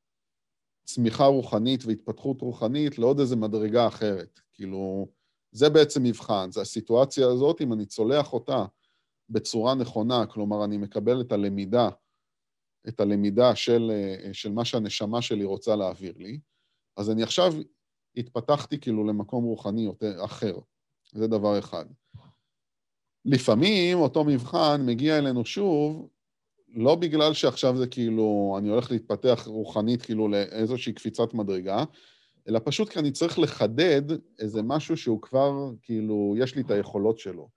צמיחה 0.85 1.27
רוחנית 1.27 1.85
והתפתחות 1.85 2.41
רוחנית 2.41 2.99
לעוד 2.99 3.21
איזה 3.21 3.37
מדרגה 3.37 3.87
אחרת. 3.87 4.41
כאילו, 4.53 5.09
זה 5.53 5.71
בעצם 5.71 6.03
מבחן, 6.03 6.51
זה 6.51 6.61
הסיטואציה 6.61 7.29
הזאת, 7.29 7.61
אם 7.61 7.73
אני 7.73 7.87
צולח 7.87 8.33
אותה 8.33 8.65
בצורה 9.29 9.75
נכונה, 9.75 10.27
כלומר, 10.27 10.65
אני 10.65 10.77
מקבל 10.77 11.21
את 11.21 11.33
הלמידה, 11.33 11.89
את 12.89 13.01
הלמידה 13.01 13.57
של, 13.57 13.91
של 14.33 14.53
מה 14.53 14.65
שהנשמה 14.65 15.23
שלי 15.23 15.45
רוצה 15.45 15.77
להעביר 15.77 16.15
לי, 16.19 16.41
אז 16.97 17.11
אני 17.11 17.23
עכשיו 17.23 17.53
התפתחתי 18.17 18.79
כאילו 18.79 19.05
למקום 19.05 19.45
רוחני 19.45 19.83
יותר 19.83 20.25
אחר. 20.25 20.59
זה 21.13 21.27
דבר 21.27 21.59
אחד. 21.59 21.85
לפעמים 23.25 23.99
אותו 23.99 24.25
מבחן 24.25 24.87
מגיע 24.87 25.19
אלינו 25.19 25.45
שוב, 25.45 26.09
לא 26.75 26.95
בגלל 26.95 27.35
שעכשיו 27.35 27.77
זה 27.77 27.87
כאילו, 27.87 28.57
אני 28.59 28.69
הולך 28.69 28.91
להתפתח 28.91 29.43
רוחנית 29.47 30.03
כאילו 30.03 30.29
לאיזושהי 30.29 30.93
קפיצת 30.93 31.35
מדרגה, 31.35 31.85
אלא 32.49 32.61
פשוט 32.65 32.89
כי 32.89 32.99
אני 32.99 33.11
צריך 33.13 33.39
לחדד 33.39 34.03
איזה 34.39 34.63
משהו 34.63 34.97
שהוא 34.97 35.23
כבר, 35.23 35.53
כאילו, 35.83 36.35
יש 36.39 36.55
לי 36.55 36.63
את 36.63 36.71
היכולות 36.71 37.19
שלו. 37.19 37.49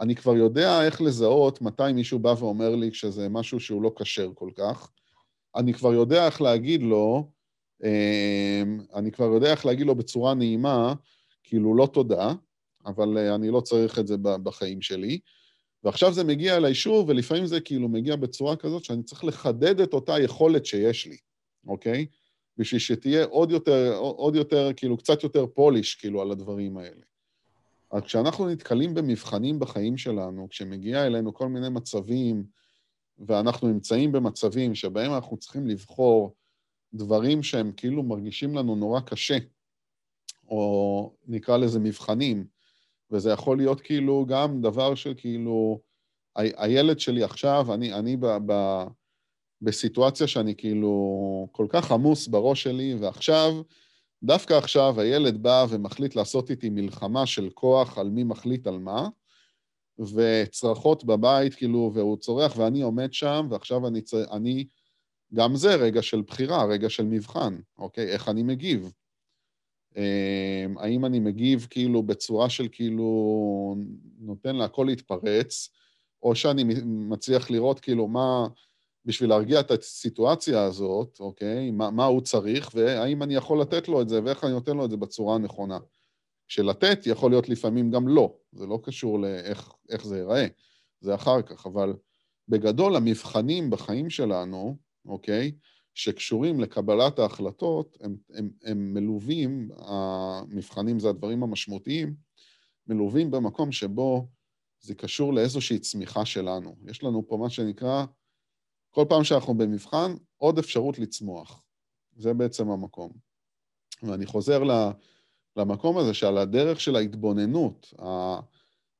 אני 0.00 0.14
כבר 0.14 0.36
יודע 0.36 0.84
איך 0.84 1.00
לזהות 1.02 1.62
מתי 1.62 1.92
מישהו 1.92 2.18
בא 2.18 2.34
ואומר 2.38 2.74
לי 2.74 2.94
שזה 2.94 3.28
משהו 3.28 3.60
שהוא 3.60 3.82
לא 3.82 3.92
כשר 3.96 4.30
כל 4.34 4.50
כך. 4.56 4.90
אני 5.56 5.74
כבר 5.74 5.92
יודע 5.92 6.26
איך 6.26 6.42
להגיד 6.42 6.82
לו, 6.82 7.30
אני 8.94 9.12
כבר 9.12 9.24
יודע 9.24 9.50
איך 9.50 9.66
להגיד 9.66 9.86
לו 9.86 9.94
בצורה 9.94 10.34
נעימה, 10.34 10.94
כאילו, 11.42 11.74
לא 11.74 11.86
תודה, 11.92 12.32
אבל 12.86 13.18
אה, 13.18 13.34
אני 13.34 13.50
לא 13.50 13.60
צריך 13.60 13.98
את 13.98 14.06
זה 14.06 14.16
בחיים 14.18 14.82
שלי. 14.82 15.18
ועכשיו 15.84 16.12
זה 16.12 16.24
מגיע 16.24 16.56
אליי 16.56 16.74
שוב, 16.74 17.08
ולפעמים 17.08 17.46
זה 17.46 17.60
כאילו 17.60 17.88
מגיע 17.88 18.16
בצורה 18.16 18.56
כזאת 18.56 18.84
שאני 18.84 19.02
צריך 19.02 19.24
לחדד 19.24 19.80
את 19.80 19.94
אותה 19.94 20.20
יכולת 20.20 20.66
שיש 20.66 21.06
לי, 21.06 21.16
אוקיי? 21.66 22.06
בשביל 22.58 22.80
שתהיה 22.80 23.24
עוד 23.24 23.50
יותר, 23.50 23.96
עוד 23.96 24.36
יותר, 24.36 24.70
כאילו, 24.76 24.96
קצת 24.96 25.22
יותר 25.22 25.46
פוליש, 25.46 25.94
כאילו, 25.94 26.22
על 26.22 26.30
הדברים 26.30 26.78
האלה. 26.78 27.02
אז 27.90 28.02
כשאנחנו 28.02 28.48
נתקלים 28.48 28.94
במבחנים 28.94 29.58
בחיים 29.58 29.96
שלנו, 29.96 30.48
כשמגיע 30.48 31.06
אלינו 31.06 31.34
כל 31.34 31.48
מיני 31.48 31.68
מצבים, 31.68 32.44
ואנחנו 33.18 33.68
נמצאים 33.68 34.12
במצבים 34.12 34.74
שבהם 34.74 35.14
אנחנו 35.14 35.36
צריכים 35.36 35.66
לבחור 35.66 36.34
דברים 36.94 37.42
שהם 37.42 37.72
כאילו 37.76 38.02
מרגישים 38.02 38.54
לנו 38.54 38.76
נורא 38.76 39.00
קשה, 39.00 39.38
או 40.48 41.12
נקרא 41.26 41.56
לזה 41.56 41.80
מבחנים, 41.80 42.46
וזה 43.10 43.30
יכול 43.30 43.56
להיות 43.56 43.80
כאילו 43.80 44.26
גם 44.28 44.60
דבר 44.62 44.94
שכאילו, 44.94 45.80
הילד 46.36 47.00
שלי 47.00 47.22
עכשיו, 47.22 47.74
אני, 47.74 47.94
אני 47.94 48.16
ב, 48.16 48.26
ב, 48.46 48.82
בסיטואציה 49.62 50.26
שאני 50.26 50.54
כאילו 50.56 51.48
כל 51.52 51.66
כך 51.68 51.92
עמוס 51.92 52.26
בראש 52.26 52.62
שלי, 52.62 52.94
ועכשיו, 52.94 53.62
דווקא 54.22 54.54
עכשיו 54.54 55.00
הילד 55.00 55.42
בא 55.42 55.66
ומחליט 55.68 56.16
לעשות 56.16 56.50
איתי 56.50 56.70
מלחמה 56.70 57.26
של 57.26 57.50
כוח 57.54 57.98
על 57.98 58.10
מי 58.10 58.24
מחליט 58.24 58.66
על 58.66 58.78
מה, 58.78 59.08
וצרחות 59.98 61.04
בבית, 61.04 61.54
כאילו, 61.54 61.90
והוא 61.94 62.16
צורח, 62.16 62.56
ואני 62.56 62.82
עומד 62.82 63.12
שם, 63.12 63.46
ועכשיו 63.50 63.88
אני, 63.88 64.00
אני, 64.32 64.66
גם 65.34 65.56
זה 65.56 65.74
רגע 65.74 66.02
של 66.02 66.22
בחירה, 66.22 66.64
רגע 66.64 66.90
של 66.90 67.04
מבחן, 67.04 67.56
אוקיי? 67.78 68.08
איך 68.08 68.28
אני 68.28 68.42
מגיב. 68.42 68.92
אמ, 69.96 70.78
האם 70.78 71.04
אני 71.04 71.20
מגיב 71.20 71.66
כאילו 71.70 72.02
בצורה 72.02 72.50
של 72.50 72.68
כאילו 72.72 73.76
נותן 74.18 74.56
להכל 74.56 74.84
להתפרץ, 74.88 75.68
או 76.22 76.34
שאני 76.34 76.64
מצליח 76.84 77.50
לראות 77.50 77.80
כאילו 77.80 78.08
מה, 78.08 78.46
בשביל 79.04 79.30
להרגיע 79.30 79.60
את 79.60 79.70
הסיטואציה 79.70 80.62
הזאת, 80.62 81.20
אוקיי? 81.20 81.70
מה, 81.70 81.90
מה 81.90 82.04
הוא 82.04 82.20
צריך, 82.20 82.70
והאם 82.74 83.22
אני 83.22 83.34
יכול 83.34 83.60
לתת 83.60 83.88
לו 83.88 84.02
את 84.02 84.08
זה, 84.08 84.20
ואיך 84.24 84.44
אני 84.44 84.52
נותן 84.52 84.76
לו 84.76 84.84
את 84.84 84.90
זה 84.90 84.96
בצורה 84.96 85.34
הנכונה. 85.34 85.78
שלתת 86.48 86.98
יכול 87.06 87.30
להיות 87.30 87.48
לפעמים 87.48 87.90
גם 87.90 88.08
לא, 88.08 88.34
זה 88.52 88.66
לא 88.66 88.78
קשור 88.82 89.20
לאיך 89.20 89.72
זה 90.02 90.16
ייראה, 90.16 90.46
זה 91.00 91.14
אחר 91.14 91.42
כך, 91.42 91.66
אבל 91.66 91.94
בגדול 92.48 92.96
המבחנים 92.96 93.70
בחיים 93.70 94.10
שלנו, 94.10 94.76
אוקיי? 95.04 95.52
שקשורים 95.94 96.60
לקבלת 96.60 97.18
ההחלטות, 97.18 97.98
הם, 98.00 98.16
הם, 98.34 98.50
הם 98.64 98.94
מלווים, 98.94 99.70
המבחנים 99.76 100.98
זה 100.98 101.08
הדברים 101.08 101.42
המשמעותיים, 101.42 102.14
מלווים 102.86 103.30
במקום 103.30 103.72
שבו 103.72 104.28
זה 104.80 104.94
קשור 104.94 105.32
לאיזושהי 105.32 105.78
צמיחה 105.78 106.24
שלנו. 106.24 106.76
יש 106.86 107.02
לנו 107.02 107.28
פה 107.28 107.36
מה 107.36 107.50
שנקרא, 107.50 108.04
כל 108.90 109.04
פעם 109.08 109.24
שאנחנו 109.24 109.54
במבחן, 109.54 110.14
עוד 110.36 110.58
אפשרות 110.58 110.98
לצמוח. 110.98 111.62
זה 112.16 112.34
בעצם 112.34 112.70
המקום. 112.70 113.12
ואני 114.02 114.26
חוזר 114.26 114.62
למקום 115.56 115.98
הזה 115.98 116.14
שעל 116.14 116.38
הדרך 116.38 116.80
של 116.80 116.96
ההתבוננות, 116.96 117.94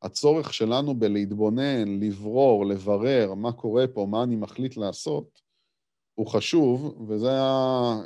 הצורך 0.03 0.55
שלנו 0.55 0.95
בלהתבונן, 0.95 2.01
לברור, 2.01 2.67
לברר 2.67 3.35
מה 3.35 3.53
קורה 3.53 3.87
פה, 3.87 4.07
מה 4.11 4.23
אני 4.23 4.37
מחליט 4.37 4.77
לעשות, 4.77 5.41
הוא 6.15 6.27
חשוב, 6.27 7.07
וזה, 7.09 7.31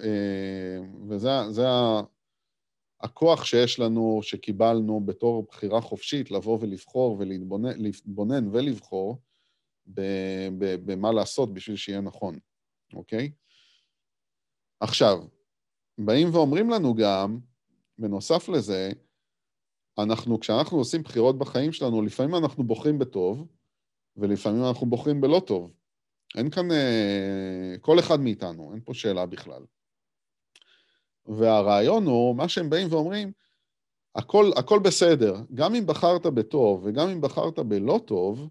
אה, 0.04 0.78
וזה 1.08 1.30
זה 1.50 1.66
הכוח 3.00 3.44
שיש 3.44 3.78
לנו, 3.78 4.20
שקיבלנו 4.22 5.00
בתור 5.00 5.46
בחירה 5.48 5.80
חופשית, 5.80 6.30
לבוא 6.30 6.58
ולבחור 6.60 7.16
ולהתבונן 7.18 8.48
ולבחור 8.52 9.20
במה 10.84 11.12
לעשות 11.12 11.54
בשביל 11.54 11.76
שיהיה 11.76 12.00
נכון, 12.00 12.38
אוקיי? 12.94 13.32
עכשיו, 14.80 15.24
באים 15.98 16.34
ואומרים 16.34 16.70
לנו 16.70 16.94
גם, 16.94 17.38
בנוסף 17.98 18.48
לזה, 18.48 18.90
אנחנו, 19.98 20.40
כשאנחנו 20.40 20.78
עושים 20.78 21.02
בחירות 21.02 21.38
בחיים 21.38 21.72
שלנו, 21.72 22.02
לפעמים 22.02 22.34
אנחנו 22.34 22.64
בוחרים 22.64 22.98
בטוב, 22.98 23.46
ולפעמים 24.16 24.64
אנחנו 24.64 24.86
בוחרים 24.86 25.20
בלא 25.20 25.42
טוב. 25.46 25.72
אין 26.36 26.50
כאן... 26.50 26.70
אה, 26.70 27.74
כל 27.80 27.98
אחד 27.98 28.20
מאיתנו, 28.20 28.72
אין 28.72 28.80
פה 28.84 28.94
שאלה 28.94 29.26
בכלל. 29.26 29.62
והרעיון 31.26 32.06
הוא, 32.06 32.36
מה 32.36 32.48
שהם 32.48 32.70
באים 32.70 32.92
ואומרים, 32.92 33.32
הכל, 34.14 34.50
הכל 34.56 34.78
בסדר. 34.78 35.36
גם 35.54 35.74
אם 35.74 35.86
בחרת 35.86 36.26
בטוב 36.26 36.84
וגם 36.84 37.08
אם 37.08 37.20
בחרת 37.20 37.58
בלא 37.58 38.00
טוב, 38.06 38.48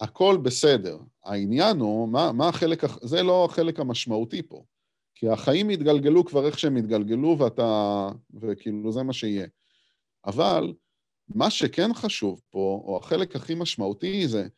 הכל 0.00 0.38
בסדר. 0.42 0.98
העניין 1.24 1.80
הוא, 1.80 2.08
מה, 2.08 2.32
מה 2.32 2.48
החלק, 2.48 2.82
זה 3.02 3.22
לא 3.22 3.44
החלק 3.44 3.80
המשמעותי 3.80 4.42
פה. 4.42 4.64
כי 5.14 5.28
החיים 5.28 5.70
יתגלגלו 5.70 6.24
כבר 6.24 6.46
איך 6.46 6.58
שהם 6.58 6.76
יתגלגלו, 6.76 7.36
ואתה, 7.38 8.08
וכאילו 8.40 8.92
זה 8.92 9.02
מה 9.02 9.12
שיהיה. 9.12 9.46
אבל 10.26 10.74
מה 11.28 11.50
שכן 11.50 11.94
חשוב 11.94 12.42
פה, 12.50 12.82
או 12.84 12.96
החלק 13.02 13.36
הכי 13.36 13.54
משמעותי, 13.54 14.28
זה 14.28 14.48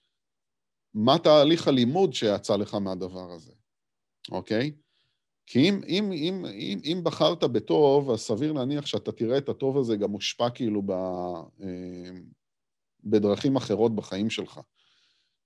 מה 0.95 1.19
תהליך 1.19 1.69
הלימוד 1.69 2.15
שיצא 2.15 2.57
לך 2.57 2.75
מהדבר 2.75 3.33
הזה, 3.33 3.53
אוקיי? 4.31 4.73
כי 5.47 5.69
אם, 5.69 5.81
אם, 5.89 6.13
אם, 6.13 6.45
אם, 6.55 6.79
אם 6.85 7.01
בחרת 7.05 7.45
בטוב, 7.45 8.11
אז 8.11 8.21
סביר 8.21 8.53
להניח 8.53 8.87
שאתה 8.87 9.13
תראה 9.13 9.39
את 9.39 9.49
הטוב 9.49 9.79
הזה 9.79 9.97
גם 9.97 10.11
מושפע 10.11 10.51
כאילו 10.51 10.83
ב, 10.83 10.91
אה, 11.63 12.11
בדרכים 13.05 13.57
אחרות 13.57 13.97
בחיים 13.97 14.31
שלך. 14.31 14.61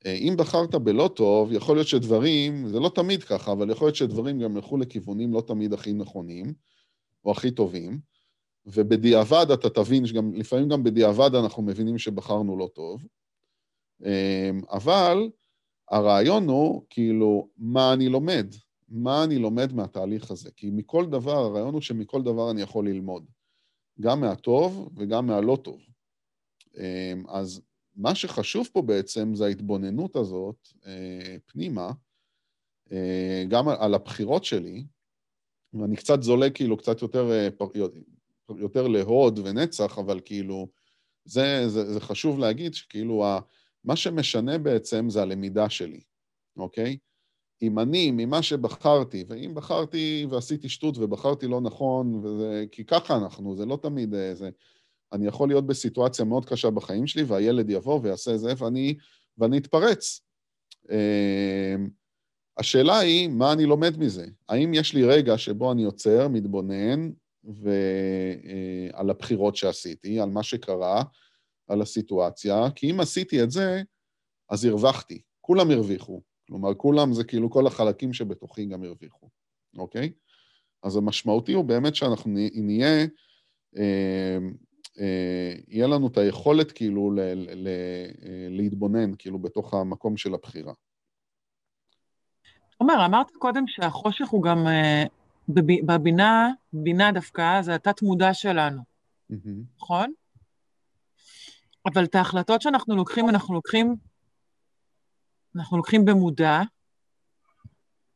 אה, 0.06 0.12
אם 0.14 0.34
בחרת 0.38 0.74
בלא 0.74 1.10
טוב, 1.16 1.52
יכול 1.52 1.76
להיות 1.76 1.88
שדברים, 1.88 2.68
זה 2.68 2.80
לא 2.80 2.90
תמיד 2.94 3.24
ככה, 3.24 3.52
אבל 3.52 3.70
יכול 3.70 3.86
להיות 3.86 3.96
שדברים 3.96 4.40
גם 4.40 4.56
ילכו 4.56 4.76
לכיוונים 4.76 5.32
לא 5.32 5.40
תמיד 5.46 5.72
הכי 5.72 5.92
נכונים, 5.92 6.54
או 7.24 7.30
הכי 7.30 7.50
טובים, 7.50 8.00
ובדיעבד 8.66 9.46
אתה 9.50 9.70
תבין, 9.70 10.06
שגם, 10.06 10.34
לפעמים 10.34 10.68
גם 10.68 10.82
בדיעבד 10.82 11.34
אנחנו 11.34 11.62
מבינים 11.62 11.98
שבחרנו 11.98 12.58
לא 12.58 12.68
טוב, 12.74 13.06
אה, 14.04 14.50
אבל 14.70 15.30
הרעיון 15.90 16.48
הוא, 16.48 16.82
כאילו, 16.90 17.48
מה 17.56 17.92
אני 17.92 18.08
לומד? 18.08 18.46
מה 18.88 19.24
אני 19.24 19.38
לומד 19.38 19.72
מהתהליך 19.72 20.30
הזה? 20.30 20.50
כי 20.56 20.70
מכל 20.70 21.06
דבר, 21.06 21.36
הרעיון 21.36 21.74
הוא 21.74 21.80
שמכל 21.80 22.22
דבר 22.22 22.50
אני 22.50 22.62
יכול 22.62 22.88
ללמוד. 22.88 23.24
גם 24.00 24.20
מהטוב 24.20 24.90
וגם 24.96 25.26
מהלא 25.26 25.58
טוב. 25.62 25.80
אמ, 26.76 27.24
אז 27.28 27.62
מה 27.96 28.14
שחשוב 28.14 28.68
פה 28.72 28.82
בעצם 28.82 29.34
זה 29.34 29.46
ההתבוננות 29.46 30.16
הזאת 30.16 30.68
אה, 30.86 31.36
פנימה, 31.46 31.90
אה, 32.92 33.44
גם 33.48 33.68
על 33.68 33.94
הבחירות 33.94 34.44
שלי, 34.44 34.84
ואני 35.72 35.96
קצת 35.96 36.22
זולג 36.22 36.54
כאילו 36.54 36.76
קצת 36.76 37.02
יותר, 37.02 37.30
אה, 37.30 37.48
יותר 38.58 38.88
להוד 38.88 39.38
ונצח, 39.38 39.98
אבל 39.98 40.20
כאילו, 40.24 40.68
זה, 41.24 41.68
זה, 41.68 41.92
זה 41.92 42.00
חשוב 42.00 42.38
להגיד 42.38 42.74
שכאילו, 42.74 43.24
מה 43.84 43.96
שמשנה 43.96 44.58
בעצם 44.58 45.10
זה 45.10 45.22
הלמידה 45.22 45.70
שלי, 45.70 46.00
אוקיי? 46.56 46.98
אם 47.62 47.78
אני, 47.78 48.10
ממה 48.10 48.42
שבחרתי, 48.42 49.24
ואם 49.28 49.54
בחרתי 49.54 50.26
ועשיתי 50.30 50.68
שטות 50.68 50.98
ובחרתי 50.98 51.46
לא 51.46 51.60
נכון, 51.60 52.14
וזה, 52.14 52.64
כי 52.72 52.84
ככה 52.84 53.16
אנחנו, 53.16 53.56
זה 53.56 53.66
לא 53.66 53.78
תמיד... 53.82 54.14
אה, 54.14 54.34
זה, 54.34 54.50
אני 55.12 55.26
יכול 55.26 55.48
להיות 55.48 55.66
בסיטואציה 55.66 56.24
מאוד 56.24 56.44
קשה 56.44 56.70
בחיים 56.70 57.06
שלי, 57.06 57.22
והילד 57.22 57.70
יבוא 57.70 58.00
ויעשה 58.02 58.36
זה, 58.36 58.52
ואני, 58.58 58.94
ואני 59.38 59.58
אתפרץ. 59.58 60.20
אמ, 60.90 61.88
השאלה 62.58 62.98
היא, 62.98 63.28
מה 63.28 63.52
אני 63.52 63.64
לומד 63.64 63.98
מזה? 63.98 64.26
האם 64.48 64.74
יש 64.74 64.94
לי 64.94 65.04
רגע 65.04 65.38
שבו 65.38 65.72
אני 65.72 65.84
עוצר, 65.84 66.28
מתבונן, 66.28 67.10
ועל 67.44 69.06
אה, 69.06 69.10
הבחירות 69.10 69.56
שעשיתי, 69.56 70.20
על 70.20 70.30
מה 70.30 70.42
שקרה, 70.42 71.02
על 71.68 71.82
הסיטואציה, 71.82 72.70
כי 72.74 72.90
אם 72.90 73.00
עשיתי 73.00 73.42
את 73.42 73.50
זה, 73.50 73.82
אז 74.50 74.64
הרווחתי. 74.64 75.22
כולם 75.40 75.70
הרוויחו. 75.70 76.20
כלומר, 76.48 76.74
כולם 76.74 77.12
זה 77.12 77.24
כאילו 77.24 77.50
כל 77.50 77.66
החלקים 77.66 78.12
שבתוכי 78.12 78.66
גם 78.66 78.84
הרוויחו, 78.84 79.28
אוקיי? 79.78 80.12
אז 80.82 80.96
המשמעותי 80.96 81.52
הוא 81.52 81.64
באמת 81.64 81.94
שאנחנו 81.94 82.30
נהיה, 82.54 83.06
אה, 83.76 84.38
אה, 85.00 85.54
יהיה 85.68 85.86
לנו 85.86 86.06
את 86.06 86.18
היכולת 86.18 86.72
כאילו 86.72 87.10
ל, 87.10 87.20
ל, 87.20 87.50
ל, 87.54 87.68
אה, 88.26 88.46
להתבונן 88.50 89.10
כאילו 89.18 89.38
בתוך 89.38 89.74
המקום 89.74 90.16
של 90.16 90.34
הבחירה. 90.34 90.72
עומר, 92.76 93.06
אמרת 93.06 93.30
קודם 93.30 93.64
שהחושך 93.66 94.28
הוא 94.28 94.42
גם 94.42 94.66
אה, 94.66 95.04
בבינה, 95.86 96.50
בינה 96.72 97.12
דווקא, 97.12 97.62
זה 97.62 97.74
התת-מודע 97.74 98.34
שלנו, 98.34 98.82
mm-hmm. 99.32 99.76
נכון? 99.76 100.12
אבל 101.92 102.04
את 102.04 102.14
ההחלטות 102.14 102.62
שאנחנו 102.62 102.96
לוקחים, 102.96 103.28
אנחנו 103.28 103.54
לוקחים 103.54 103.96
אנחנו 105.56 105.76
לוקחים 105.76 106.04
במודע, 106.04 106.60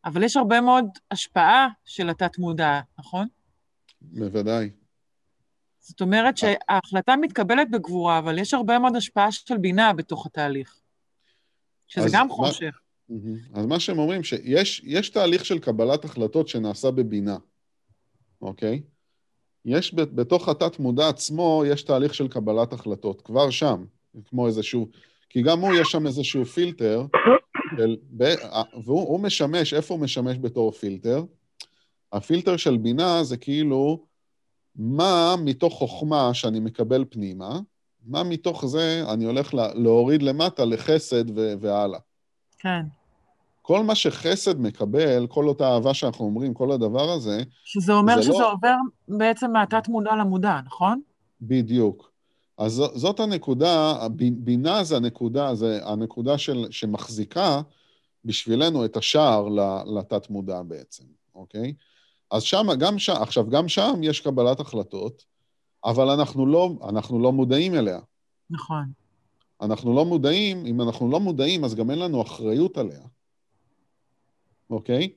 אבל 0.05 0.23
יש 0.23 0.37
הרבה 0.37 0.61
מאוד 0.61 0.85
השפעה 1.11 1.69
של 1.85 2.11
התת-מודע, 2.11 2.81
נכון? 2.99 3.29
בוודאי. 4.01 4.71
זאת 5.79 6.01
אומרת 6.01 6.37
שההחלטה 6.37 7.17
מתקבלת 7.17 7.71
בגבורה, 7.71 8.19
אבל 8.19 8.39
יש 8.39 8.55
הרבה 8.55 8.79
מאוד 8.79 8.97
השפעה 8.97 9.33
של 9.33 9.59
בינה 9.59 9.93
בתוך 9.93 10.27
התהליך, 10.27 10.81
שזה 11.87 12.09
גם 12.13 12.27
מה, 12.29 12.35
חושך. 12.35 12.81
אז 13.55 13.67
מה 13.67 13.81
שהם 13.81 13.99
אומרים, 13.99 14.25
שיש 14.25 15.11
תהליך 15.11 15.45
של 15.45 15.59
קבלת 15.59 16.05
החלטות 16.05 16.49
שנעשה 16.49 16.91
בבינה, 16.91 17.37
אוקיי? 18.41 18.83
יש 19.65 19.95
בתוך 19.95 20.49
התת-מודע 20.49 21.09
עצמו, 21.09 21.63
יש 21.67 21.83
תהליך 21.83 22.15
של 22.15 22.29
קבלת 22.29 22.73
החלטות, 22.73 23.23
כבר 23.23 23.51
שם, 23.51 23.85
כמו 24.29 24.47
איזשהו... 24.47 24.89
כי 25.29 25.43
גם 25.43 25.61
הוא, 25.61 25.75
יש 25.75 25.89
שם 25.89 26.07
איזשהו 26.07 26.45
פילטר, 26.45 27.07
של, 27.77 27.97
והוא 28.85 29.21
משמש, 29.21 29.75
איפה 29.75 29.95
הוא 29.95 30.03
משמש 30.03 30.39
בתור 30.39 30.73
פילטר? 30.73 31.25
הפילטר 32.13 32.57
של 32.57 32.77
בינה 32.77 33.25
זה 33.25 33.37
כאילו, 33.37 34.05
מה 34.77 35.35
מתוך 35.45 35.75
חוכמה 35.75 36.35
שאני 36.35 36.61
מקבל 36.61 37.05
פנימה, 37.11 37.61
מה 38.07 38.23
מתוך 38.23 38.67
זה 38.67 39.05
אני 39.13 39.25
הולך 39.25 39.55
להוריד 39.55 40.23
למטה 40.23 40.65
לחסד 40.65 41.25
והלאה. 41.61 41.99
כן. 42.59 42.83
כל 43.63 43.85
מה 43.85 43.95
שחסד 43.95 44.61
מקבל, 44.61 45.27
כל 45.27 45.49
אותה 45.49 45.69
אהבה 45.69 45.95
שאנחנו 45.95 46.25
אומרים, 46.25 46.55
כל 46.55 46.73
הדבר 46.73 47.11
הזה... 47.11 47.43
שזה 47.65 47.93
אומר 47.93 48.23
שזה 48.23 48.33
לא... 48.33 48.53
עובר 48.53 48.75
בעצם 49.09 49.53
מהתת 49.53 49.89
מודע 49.89 50.17
למודע, 50.17 50.61
נכון? 50.67 51.01
בדיוק. 51.43 52.13
אז 52.59 52.83
זאת 52.95 53.21
הנקודה, 53.21 53.95
בינה 54.17 54.85
זה 54.85 54.97
הנקודה, 54.97 55.55
זה 55.55 55.81
הנקודה 55.85 56.39
של, 56.39 56.67
שמחזיקה 56.71 57.61
בשבילנו 58.25 58.85
את 58.85 58.97
השער 58.97 59.49
לתת-מודע 59.87 60.63
בעצם, 60.63 61.05
אוקיי? 61.35 61.75
אז 62.31 62.43
שם, 62.43 62.67
גם 62.79 62.99
שם, 62.99 63.13
עכשיו, 63.13 63.51
גם 63.51 63.69
שם 63.69 64.01
יש 64.03 64.21
קבלת 64.21 64.61
החלטות, 64.61 65.25
אבל 65.85 66.11
אנחנו 66.11 66.47
לא, 66.47 66.71
אנחנו 66.89 67.19
לא 67.19 67.33
מודעים 67.33 67.75
אליה. 67.75 67.99
נכון. 68.51 68.85
אנחנו 69.61 69.95
לא 69.95 70.05
מודעים, 70.05 70.67
אם 70.67 70.81
אנחנו 70.81 71.11
לא 71.11 71.21
מודעים, 71.21 71.65
אז 71.65 71.75
גם 71.75 71.91
אין 71.91 71.99
לנו 71.99 72.23
אחריות 72.23 72.79
עליה, 72.79 73.03
אוקיי? 74.73 75.13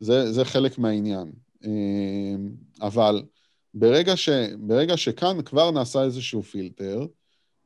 זה, 0.00 0.32
זה 0.32 0.44
חלק 0.44 0.78
מהעניין. 0.78 1.32
אמ, 1.64 2.50
אבל 2.80 3.22
ברגע, 3.74 4.16
ש, 4.16 4.28
ברגע 4.58 4.96
שכאן 4.96 5.42
כבר 5.42 5.70
נעשה 5.70 6.02
איזשהו 6.02 6.42
פילטר, 6.42 7.06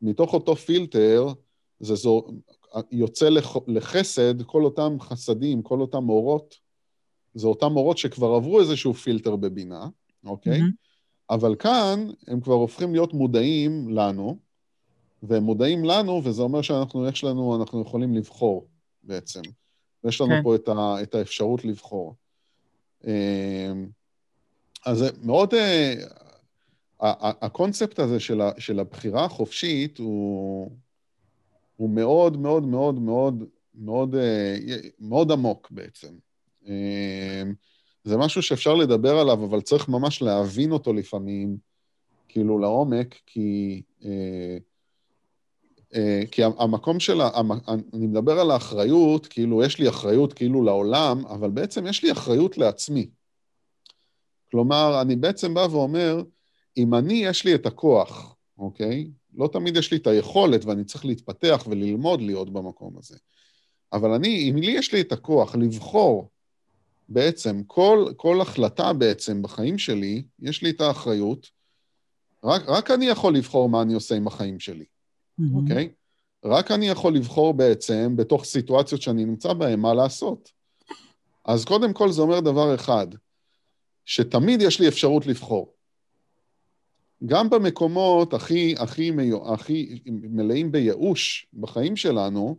מתוך 0.02 0.34
אותו 0.34 0.56
פילטר 0.56 1.26
זה 1.80 1.94
זו, 1.94 2.26
יוצא 2.90 3.28
לח, 3.28 3.56
לחסד 3.66 4.42
כל 4.42 4.64
אותם 4.64 4.96
חסדים, 5.00 5.62
כל 5.62 5.80
אותם 5.80 6.08
אורות, 6.08 6.54
זה 7.34 7.46
אותם 7.46 7.76
אורות 7.76 7.98
שכבר 7.98 8.34
עברו 8.34 8.60
איזשהו 8.60 8.94
פילטר 8.94 9.36
בבינה, 9.36 9.88
אוקיי? 10.24 10.60
Mm-hmm. 10.60 10.82
אבל 11.30 11.54
כאן 11.58 12.08
הם 12.28 12.40
כבר 12.40 12.54
הופכים 12.54 12.92
להיות 12.92 13.12
מודעים 13.14 13.88
לנו, 13.88 14.38
והם 15.22 15.42
מודעים 15.42 15.84
לנו, 15.84 16.20
וזה 16.24 16.42
אומר 16.42 16.62
שאנחנו, 16.62 17.08
יש 17.08 17.24
לנו, 17.24 17.56
אנחנו 17.56 17.82
יכולים 17.82 18.14
לבחור 18.14 18.66
בעצם. 19.02 19.40
ויש 20.04 20.20
לנו 20.20 20.30
כן. 20.30 20.42
פה 20.42 20.54
את, 20.54 20.68
ה, 20.68 21.02
את 21.02 21.14
האפשרות 21.14 21.64
לבחור. 21.64 22.14
אמ, 23.06 23.88
אז 24.86 24.98
זה 24.98 25.08
מאוד... 25.22 25.54
אה, 25.54 25.94
הקונספט 27.40 27.98
הזה 27.98 28.20
של, 28.20 28.40
ה, 28.40 28.50
של 28.58 28.80
הבחירה 28.80 29.24
החופשית 29.24 29.98
הוא, 29.98 30.70
הוא 31.76 31.90
מאוד 31.90 32.36
מאוד 32.36 32.66
מאוד 32.66 32.94
מאוד 32.94 33.44
מאוד 33.74 34.14
אה, 34.14 34.56
מאוד 35.00 35.32
עמוק 35.32 35.70
בעצם. 35.70 36.14
אה, 36.68 37.42
זה 38.04 38.16
משהו 38.16 38.42
שאפשר 38.42 38.74
לדבר 38.74 39.18
עליו, 39.18 39.44
אבל 39.44 39.60
צריך 39.60 39.88
ממש 39.88 40.22
להבין 40.22 40.72
אותו 40.72 40.92
לפעמים, 40.92 41.56
כאילו 42.28 42.58
לעומק, 42.58 43.14
כי, 43.26 43.82
כי 46.30 46.42
המקום 46.44 47.00
של, 47.00 47.20
אני 47.94 48.06
מדבר 48.06 48.40
על 48.40 48.50
האחריות, 48.50 49.26
כאילו 49.26 49.64
יש 49.64 49.78
לי 49.78 49.88
אחריות 49.88 50.32
כאילו 50.32 50.62
לעולם, 50.64 51.26
אבל 51.26 51.50
בעצם 51.50 51.86
יש 51.86 52.02
לי 52.02 52.12
אחריות 52.12 52.58
לעצמי. 52.58 53.10
כלומר, 54.50 55.02
אני 55.02 55.16
בעצם 55.16 55.54
בא 55.54 55.66
ואומר, 55.70 56.22
אם 56.76 56.94
אני, 56.94 57.14
יש 57.14 57.44
לי 57.44 57.54
את 57.54 57.66
הכוח, 57.66 58.36
אוקיי? 58.58 59.10
לא 59.34 59.48
תמיד 59.52 59.76
יש 59.76 59.92
לי 59.92 59.98
את 59.98 60.06
היכולת 60.06 60.64
ואני 60.64 60.84
צריך 60.84 61.04
להתפתח 61.04 61.64
וללמוד 61.68 62.20
להיות 62.20 62.50
במקום 62.50 62.98
הזה. 62.98 63.16
אבל 63.92 64.10
אני, 64.10 64.50
אם 64.50 64.56
לי 64.56 64.70
יש 64.70 64.92
לי 64.92 65.00
את 65.00 65.12
הכוח 65.12 65.54
לבחור 65.54 66.30
בעצם, 67.08 67.62
כל, 67.66 68.12
כל 68.16 68.40
החלטה 68.40 68.92
בעצם 68.92 69.42
בחיים 69.42 69.78
שלי, 69.78 70.22
יש 70.40 70.62
לי 70.62 70.70
את 70.70 70.80
האחריות, 70.80 71.50
רק, 72.44 72.62
רק 72.68 72.90
אני 72.90 73.06
יכול 73.06 73.36
לבחור 73.36 73.68
מה 73.68 73.82
אני 73.82 73.94
עושה 73.94 74.14
עם 74.14 74.26
החיים 74.26 74.60
שלי, 74.60 74.84
mm-hmm. 75.40 75.56
אוקיי? 75.56 75.88
רק 76.44 76.70
אני 76.70 76.88
יכול 76.88 77.14
לבחור 77.14 77.54
בעצם, 77.54 78.16
בתוך 78.16 78.44
סיטואציות 78.44 79.02
שאני 79.02 79.24
נמצא 79.24 79.52
בהן, 79.52 79.80
מה 79.80 79.94
לעשות. 79.94 80.52
אז 81.44 81.64
קודם 81.64 81.92
כל 81.92 82.12
זה 82.12 82.22
אומר 82.22 82.40
דבר 82.40 82.74
אחד, 82.74 83.06
שתמיד 84.04 84.62
יש 84.62 84.80
לי 84.80 84.88
אפשרות 84.88 85.26
לבחור. 85.26 85.72
גם 87.26 87.50
במקומות 87.50 88.34
הכי, 88.34 88.74
הכי, 88.78 89.12
הכי 89.44 90.00
מלאים 90.06 90.72
בייאוש 90.72 91.46
בחיים 91.54 91.96
שלנו, 91.96 92.58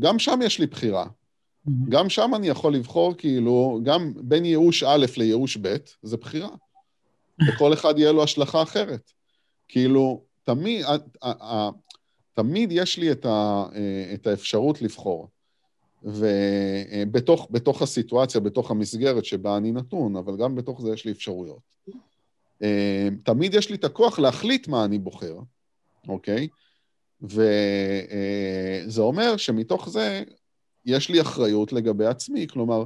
גם 0.00 0.18
שם 0.18 0.40
יש 0.42 0.58
לי 0.58 0.66
בחירה. 0.66 1.04
Mm-hmm. 1.04 1.70
גם 1.88 2.08
שם 2.08 2.30
אני 2.36 2.48
יכול 2.48 2.74
לבחור, 2.74 3.14
כאילו, 3.14 3.80
גם 3.82 4.12
בין 4.16 4.44
ייאוש 4.44 4.82
א' 4.82 5.06
לייאוש 5.16 5.56
ב', 5.56 5.76
זה 6.02 6.16
בחירה. 6.16 6.50
לכל 7.48 7.72
אחד 7.72 7.98
יהיה 7.98 8.12
לו 8.12 8.22
השלכה 8.22 8.62
אחרת. 8.62 9.10
כאילו, 9.68 10.24
תמיד, 10.44 10.84
תמיד 12.34 12.72
יש 12.72 12.98
לי 12.98 13.12
את, 13.12 13.26
ה, 13.26 13.64
את 14.14 14.26
האפשרות 14.26 14.82
לבחור. 14.82 15.28
ובתוך 16.04 17.82
הסיטואציה, 17.82 18.40
בתוך 18.40 18.70
המסגרת 18.70 19.24
שבה 19.24 19.56
אני 19.56 19.72
נתון, 19.72 20.16
אבל 20.16 20.36
גם 20.36 20.54
בתוך 20.54 20.82
זה 20.82 20.92
יש 20.92 21.04
לי 21.04 21.12
אפשרויות. 21.12 21.60
אה, 22.62 23.08
תמיד 23.24 23.54
יש 23.54 23.70
לי 23.70 23.76
את 23.76 23.84
הכוח 23.84 24.18
להחליט 24.18 24.68
מה 24.68 24.84
אני 24.84 24.98
בוחר, 24.98 25.38
אוקיי? 26.08 26.48
וזה 27.22 29.02
אומר 29.02 29.36
שמתוך 29.36 29.88
זה 29.88 30.22
יש 30.86 31.10
לי 31.10 31.20
אחריות 31.20 31.72
לגבי 31.72 32.06
עצמי, 32.06 32.46
כלומר, 32.48 32.84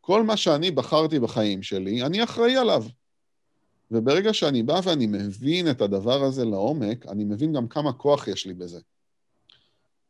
כל 0.00 0.22
מה 0.22 0.36
שאני 0.36 0.70
בחרתי 0.70 1.18
בחיים 1.18 1.62
שלי, 1.62 2.02
אני 2.02 2.24
אחראי 2.24 2.56
עליו. 2.56 2.84
וברגע 3.90 4.32
שאני 4.32 4.62
בא 4.62 4.80
ואני 4.84 5.06
מבין 5.06 5.70
את 5.70 5.80
הדבר 5.80 6.22
הזה 6.22 6.44
לעומק, 6.44 7.06
אני 7.06 7.24
מבין 7.24 7.52
גם 7.52 7.68
כמה 7.68 7.92
כוח 7.92 8.28
יש 8.28 8.46
לי 8.46 8.54
בזה. 8.54 8.80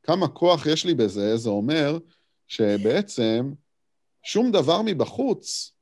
כמה 0.03 0.29
כוח 0.29 0.67
יש 0.67 0.85
לי 0.85 0.95
בזה, 0.95 1.37
זה 1.37 1.49
אומר 1.49 1.99
שבעצם, 2.49 3.53
שום 4.23 4.53
דבר 4.53 4.83
מבחוץ, 4.85 5.73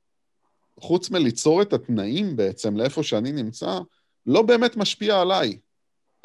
חוץ 0.81 1.11
מליצור 1.11 1.63
את 1.63 1.73
התנאים 1.73 2.37
בעצם 2.37 2.77
לאיפה 2.77 3.03
שאני 3.03 3.33
נמצא, 3.33 3.79
לא 4.27 4.43
באמת 4.43 4.77
משפיע 4.77 5.21
עליי. 5.21 5.59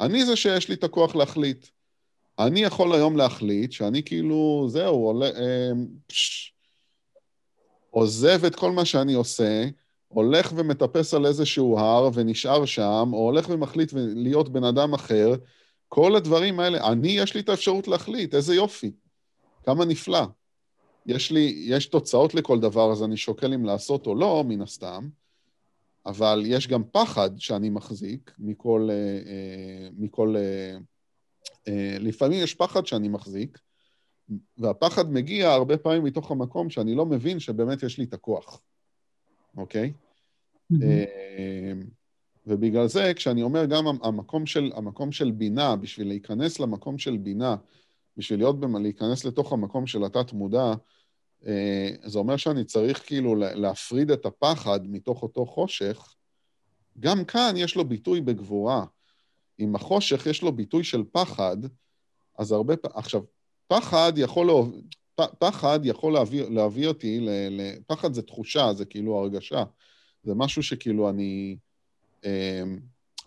אני 0.00 0.24
זה 0.24 0.36
שיש 0.36 0.68
לי 0.68 0.74
את 0.74 0.84
הכוח 0.84 1.16
להחליט. 1.16 1.66
אני 2.38 2.60
יכול 2.60 2.94
היום 2.94 3.16
להחליט 3.16 3.72
שאני 3.72 4.02
כאילו, 4.02 4.66
זהו, 4.68 5.06
עולה, 5.06 5.26
אה, 5.26 5.70
פש, 6.06 6.54
עוזב 7.90 8.44
את 8.44 8.54
כל 8.54 8.70
מה 8.70 8.84
שאני 8.84 9.14
עושה, 9.14 9.64
הולך 10.12 10.52
ומטפס 10.56 11.14
על 11.14 11.26
איזשהו 11.26 11.78
הר 11.78 12.08
ונשאר 12.14 12.64
שם, 12.64 13.10
או 13.12 13.18
הולך 13.18 13.48
ומחליט 13.48 13.92
להיות 13.96 14.48
בן 14.48 14.64
אדם 14.64 14.94
אחר, 14.94 15.34
כל 15.88 16.16
הדברים 16.16 16.60
האלה, 16.60 16.92
אני, 16.92 17.08
יש 17.08 17.34
לי 17.34 17.40
את 17.40 17.48
האפשרות 17.48 17.88
להחליט, 17.88 18.34
איזה 18.34 18.54
יופי, 18.54 18.92
כמה 19.64 19.84
נפלא. 19.84 20.22
יש 21.06 21.32
לי, 21.32 21.64
יש 21.66 21.86
תוצאות 21.86 22.34
לכל 22.34 22.60
דבר, 22.60 22.92
אז 22.92 23.02
אני 23.02 23.16
שוקל 23.16 23.54
אם 23.54 23.64
לעשות 23.64 24.06
או 24.06 24.14
לא, 24.14 24.44
מן 24.46 24.62
הסתם, 24.62 25.08
אבל 26.06 26.42
יש 26.46 26.68
גם 26.68 26.82
פחד 26.92 27.30
שאני 27.38 27.70
מחזיק 27.70 28.34
מכל... 28.38 28.88
אה, 28.90 28.96
אה, 29.30 29.88
מכל 29.98 30.34
אה, 30.36 30.76
לפעמים 32.00 32.42
יש 32.42 32.54
פחד 32.54 32.86
שאני 32.86 33.08
מחזיק, 33.08 33.58
והפחד 34.58 35.12
מגיע 35.12 35.50
הרבה 35.50 35.76
פעמים 35.76 36.04
מתוך 36.04 36.30
המקום 36.30 36.70
שאני 36.70 36.94
לא 36.94 37.06
מבין 37.06 37.40
שבאמת 37.40 37.82
יש 37.82 37.98
לי 37.98 38.04
את 38.04 38.14
הכוח, 38.14 38.60
אוקיי? 39.56 39.92
Mm-hmm. 40.72 40.76
ובגלל 42.46 42.86
זה, 42.86 43.12
כשאני 43.16 43.42
אומר 43.42 43.64
גם 43.64 43.86
המקום 44.02 44.46
של, 44.46 44.72
המקום 44.74 45.12
של 45.12 45.30
בינה, 45.30 45.76
בשביל 45.76 46.08
להיכנס 46.08 46.60
למקום 46.60 46.98
של 46.98 47.16
בינה, 47.16 47.56
בשביל 48.16 48.38
להיות, 48.38 48.56
להיכנס 48.80 49.24
לתוך 49.24 49.52
המקום 49.52 49.86
של 49.86 50.04
התת-מודע, 50.04 50.72
אה, 51.46 51.90
זה 52.04 52.18
אומר 52.18 52.36
שאני 52.36 52.64
צריך 52.64 53.06
כאילו 53.06 53.34
להפריד 53.36 54.10
את 54.10 54.26
הפחד 54.26 54.80
מתוך 54.86 55.22
אותו 55.22 55.46
חושך. 55.46 56.14
גם 57.00 57.24
כאן 57.24 57.54
יש 57.56 57.76
לו 57.76 57.84
ביטוי 57.84 58.20
בגבורה. 58.20 58.84
אם 59.60 59.74
החושך 59.74 60.26
יש 60.26 60.42
לו 60.42 60.52
ביטוי 60.52 60.84
של 60.84 61.04
פחד, 61.12 61.56
אז 62.38 62.52
הרבה. 62.52 62.74
עכשיו, 62.94 63.22
פחד 63.66 64.12
יכול, 64.16 64.46
להוב... 64.46 64.74
פחד 65.38 65.80
יכול 65.82 66.12
להביא, 66.12 66.42
להביא 66.42 66.88
אותי, 66.88 67.20
ל... 67.20 67.28
ל... 67.50 67.60
פחד 67.86 68.14
זה 68.14 68.22
תחושה, 68.22 68.72
זה 68.72 68.84
כאילו 68.84 69.18
הרגשה. 69.18 69.64
זה 70.22 70.34
משהו 70.34 70.62
שכאילו 70.62 71.10
אני... 71.10 71.56
אמ, 72.24 72.78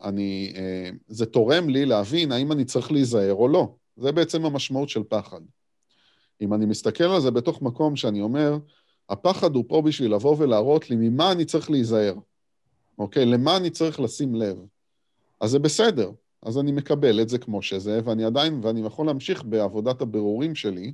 אני... 0.04 0.54
אמ, 0.56 0.98
זה 1.08 1.26
תורם 1.26 1.70
לי 1.70 1.86
להבין 1.86 2.32
האם 2.32 2.52
אני 2.52 2.66
צריך 2.66 2.92
להיזהר 2.92 3.34
או 3.34 3.48
לא. 3.48 3.76
זה 3.98 4.12
בעצם 4.12 4.46
המשמעות 4.46 4.90
של 4.90 5.04
פחד. 5.04 5.42
אם 6.42 6.54
אני 6.54 6.66
מסתכל 6.66 7.04
על 7.04 7.22
זה 7.22 7.32
בתוך 7.32 7.62
מקום 7.62 7.96
שאני 7.96 8.22
אומר, 8.22 8.58
הפחד 9.10 9.56
הוא 9.56 9.66
פה 9.68 9.82
בשביל 9.82 10.14
לבוא 10.14 10.36
ולהראות 10.40 10.90
לי 10.90 10.96
ממה 10.96 11.32
אני 11.32 11.46
צריך 11.46 11.72
להיזהר, 11.72 12.14
אוקיי? 13.00 13.26
למה 13.26 13.58
אני 13.58 13.70
צריך 13.70 14.00
לשים 14.00 14.36
לב. 14.36 14.58
אז 15.42 15.50
זה 15.50 15.60
בסדר, 15.60 16.12
אז 16.42 16.58
אני 16.58 16.72
מקבל 16.72 17.22
את 17.22 17.30
זה 17.30 17.38
כמו 17.38 17.62
שזה, 17.62 18.00
ואני 18.04 18.26
עדיין, 18.26 18.60
ואני 18.64 18.86
יכול 18.86 19.06
להמשיך 19.06 19.44
בעבודת 19.44 20.02
הבירורים 20.02 20.56
שלי, 20.56 20.94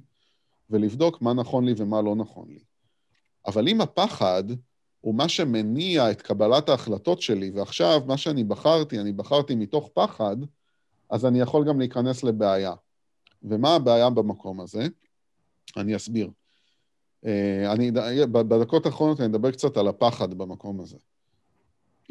ולבדוק 0.69 1.21
מה 1.21 1.33
נכון 1.33 1.65
לי 1.65 1.73
ומה 1.77 2.01
לא 2.01 2.15
נכון 2.15 2.47
לי. 2.47 2.59
אבל 3.47 3.67
אם 3.67 3.81
הפחד 3.81 4.43
הוא 5.01 5.15
מה 5.15 5.29
שמניע 5.29 6.11
את 6.11 6.21
קבלת 6.21 6.69
ההחלטות 6.69 7.21
שלי, 7.21 7.51
ועכשיו 7.51 8.01
מה 8.07 8.17
שאני 8.17 8.43
בחרתי, 8.43 8.99
אני 8.99 9.11
בחרתי 9.11 9.55
מתוך 9.55 9.89
פחד, 9.93 10.37
אז 11.09 11.25
אני 11.25 11.39
יכול 11.39 11.67
גם 11.67 11.79
להיכנס 11.79 12.23
לבעיה. 12.23 12.73
ומה 13.43 13.75
הבעיה 13.75 14.09
במקום 14.09 14.61
הזה? 14.61 14.87
אני 15.77 15.95
אסביר. 15.95 16.29
אה, 17.25 17.71
אני, 17.71 17.91
בדקות 18.31 18.85
האחרונות 18.85 19.19
אני 19.19 19.27
אדבר 19.27 19.51
קצת 19.51 19.77
על 19.77 19.87
הפחד 19.87 20.33
במקום 20.33 20.79
הזה. 20.79 20.97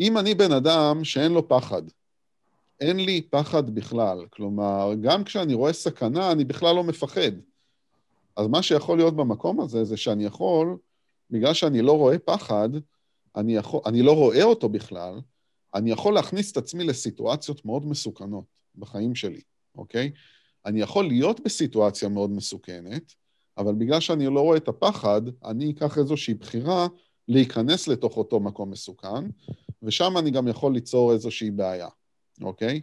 אם 0.00 0.18
אני 0.18 0.34
בן 0.34 0.52
אדם 0.52 1.04
שאין 1.04 1.32
לו 1.32 1.48
פחד, 1.48 1.82
אין 2.80 2.96
לי 2.96 3.22
פחד 3.22 3.70
בכלל, 3.70 4.26
כלומר, 4.30 4.92
גם 5.00 5.24
כשאני 5.24 5.54
רואה 5.54 5.72
סכנה, 5.72 6.32
אני 6.32 6.44
בכלל 6.44 6.74
לא 6.74 6.84
מפחד. 6.84 7.32
אז 8.38 8.46
מה 8.46 8.62
שיכול 8.62 8.98
להיות 8.98 9.16
במקום 9.16 9.60
הזה, 9.60 9.84
זה 9.84 9.96
שאני 9.96 10.24
יכול, 10.24 10.76
בגלל 11.30 11.54
שאני 11.54 11.82
לא 11.82 11.92
רואה 11.92 12.18
פחד, 12.18 12.68
אני, 13.36 13.56
יכול, 13.56 13.80
אני 13.86 14.02
לא 14.02 14.12
רואה 14.12 14.42
אותו 14.42 14.68
בכלל, 14.68 15.20
אני 15.74 15.90
יכול 15.90 16.14
להכניס 16.14 16.52
את 16.52 16.56
עצמי 16.56 16.84
לסיטואציות 16.84 17.64
מאוד 17.64 17.86
מסוכנות 17.86 18.44
בחיים 18.74 19.14
שלי, 19.14 19.40
אוקיי? 19.74 20.10
אני 20.66 20.80
יכול 20.80 21.08
להיות 21.08 21.40
בסיטואציה 21.40 22.08
מאוד 22.08 22.30
מסוכנת, 22.30 23.12
אבל 23.58 23.74
בגלל 23.74 24.00
שאני 24.00 24.26
לא 24.26 24.40
רואה 24.40 24.56
את 24.56 24.68
הפחד, 24.68 25.22
אני 25.44 25.70
אקח 25.70 25.98
איזושהי 25.98 26.34
בחירה 26.34 26.86
להיכנס 27.28 27.88
לתוך 27.88 28.16
אותו 28.16 28.40
מקום 28.40 28.70
מסוכן, 28.70 29.24
ושם 29.82 30.18
אני 30.18 30.30
גם 30.30 30.48
יכול 30.48 30.74
ליצור 30.74 31.12
איזושהי 31.12 31.50
בעיה, 31.50 31.88
אוקיי? 32.42 32.80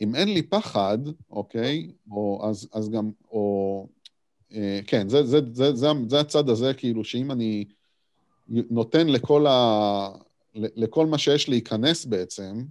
אם 0.00 0.14
אין 0.14 0.28
לי 0.28 0.42
פחד, 0.42 0.98
אוקיי, 1.30 1.90
או, 2.10 2.40
אז, 2.50 2.68
אז 2.72 2.90
גם, 2.90 3.10
או... 3.30 3.86
אה, 4.52 4.80
כן, 4.86 5.08
זה, 5.08 5.26
זה, 5.26 5.38
זה, 5.52 5.74
זה, 5.74 5.88
זה 6.08 6.20
הצד 6.20 6.48
הזה, 6.48 6.74
כאילו, 6.74 7.04
שאם 7.04 7.30
אני 7.30 7.64
נותן 8.48 9.08
לכל, 9.08 9.46
ה, 9.46 10.08
לכל 10.54 11.06
מה 11.06 11.18
שיש 11.18 11.48
להיכנס 11.48 12.04
בעצם, 12.04 12.64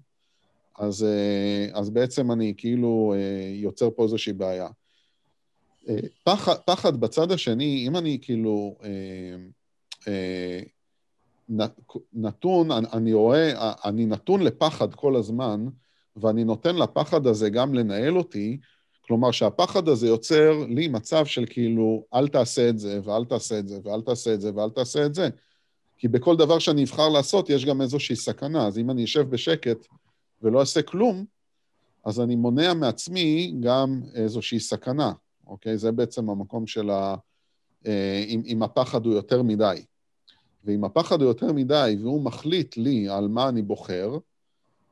אז, 0.77 1.03
אה, 1.03 1.79
אז 1.79 1.89
בעצם 1.89 2.31
אני 2.31 2.53
כאילו 2.57 3.13
אה, 3.17 3.51
יוצר 3.53 3.89
פה 3.95 4.03
איזושהי 4.03 4.33
בעיה. 4.33 4.67
פחד, 6.23 6.55
פחד 6.65 6.99
בצד 6.99 7.31
השני, 7.31 7.85
אם 7.87 7.97
אני 7.97 8.19
כאילו 8.21 8.75
נתון, 12.13 12.71
אני 12.71 13.13
רואה, 13.13 13.73
אני 13.85 14.05
נתון 14.05 14.41
לפחד 14.41 14.95
כל 14.95 15.15
הזמן, 15.15 15.67
ואני 16.21 16.43
נותן 16.43 16.75
לפחד 16.75 17.27
הזה 17.27 17.49
גם 17.49 17.73
לנהל 17.73 18.17
אותי, 18.17 18.57
כלומר 19.01 19.31
שהפחד 19.31 19.87
הזה 19.87 20.07
יוצר 20.07 20.53
לי 20.69 20.87
מצב 20.87 21.25
של 21.25 21.45
כאילו, 21.49 22.03
אל 22.13 22.27
תעשה 22.27 22.69
את 22.69 22.79
זה, 22.79 22.99
ואל 23.03 23.25
תעשה 23.25 23.59
את 23.59 23.67
זה, 23.67 23.79
ואל 23.83 24.01
תעשה 24.01 24.33
את 24.33 24.41
זה, 24.41 24.51
ואל 24.55 24.69
תעשה 24.69 25.05
את 25.05 25.15
זה. 25.15 25.29
כי 25.97 26.07
בכל 26.07 26.35
דבר 26.35 26.59
שאני 26.59 26.83
אבחר 26.83 27.09
לעשות, 27.09 27.49
יש 27.49 27.65
גם 27.65 27.81
איזושהי 27.81 28.15
סכנה. 28.15 28.67
אז 28.67 28.77
אם 28.77 28.91
אני 28.91 29.03
אשב 29.03 29.29
בשקט 29.29 29.87
ולא 30.41 30.59
אעשה 30.59 30.81
כלום, 30.81 31.25
אז 32.05 32.19
אני 32.19 32.35
מונע 32.35 32.73
מעצמי 32.73 33.55
גם 33.59 34.01
איזושהי 34.13 34.59
סכנה, 34.59 35.11
אוקיי? 35.47 35.77
זה 35.77 35.91
בעצם 35.91 36.29
המקום 36.29 36.67
של 36.67 36.89
ה... 36.89 37.15
אה, 37.87 38.23
אם, 38.27 38.41
אם 38.45 38.63
הפחד 38.63 39.05
הוא 39.05 39.13
יותר 39.13 39.43
מדי. 39.43 39.85
ואם 40.63 40.83
הפחד 40.83 41.21
הוא 41.21 41.29
יותר 41.29 41.53
מדי 41.53 41.97
והוא 42.01 42.21
מחליט 42.21 42.77
לי 42.77 43.09
על 43.09 43.27
מה 43.27 43.49
אני 43.49 43.61
בוחר, 43.61 44.17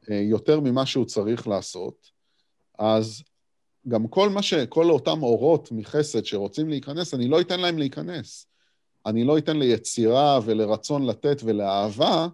יותר 0.10 0.60
ממה 0.60 0.86
שהוא 0.86 1.06
צריך 1.06 1.48
לעשות, 1.48 2.12
אז 2.80 3.24
גם 3.88 4.08
כל 4.08 4.30
מה 4.30 4.42
ש... 4.42 4.54
כל 4.54 4.90
אותם 4.90 5.24
אורות 5.24 5.72
מחסד 5.72 6.26
שרוצים 6.26 6.70
להיכנס, 6.70 7.14
אני 7.14 7.28
לא 7.28 7.42
אתן 7.42 7.60
להם 7.60 7.78
להיכנס. 7.78 8.48
אני 9.06 9.24
לא 9.24 9.38
אתן 9.38 9.58
ליצירה 9.58 10.40
ולרצון 10.46 11.06
לתת 11.06 11.38
ולאהבה 11.44 12.28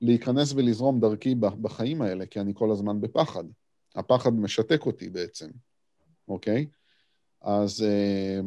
להיכנס 0.00 0.52
ולזרום 0.52 1.00
דרכי 1.00 1.34
בחיים 1.34 2.02
האלה, 2.02 2.26
כי 2.26 2.40
אני 2.40 2.52
כל 2.54 2.70
הזמן 2.70 3.00
בפחד. 3.00 3.44
הפחד 3.96 4.32
משתק 4.32 4.86
אותי 4.86 5.08
בעצם, 5.10 5.48
אוקיי? 6.28 6.66
אז 7.42 7.82
אה, 7.82 8.40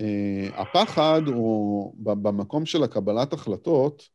אה, 0.00 0.60
הפחד 0.62 1.22
הוא, 1.26 1.94
במקום 1.98 2.66
של 2.66 2.82
הקבלת 2.82 3.32
החלטות, 3.32 4.08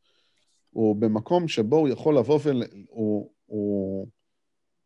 הוא 0.74 0.96
במקום 0.96 1.48
שבו 1.48 1.76
הוא 1.76 1.88
יכול 1.88 2.18
לבוא 2.18 2.38
ול... 2.44 2.62
הוא, 2.88 3.30
הוא 3.46 4.06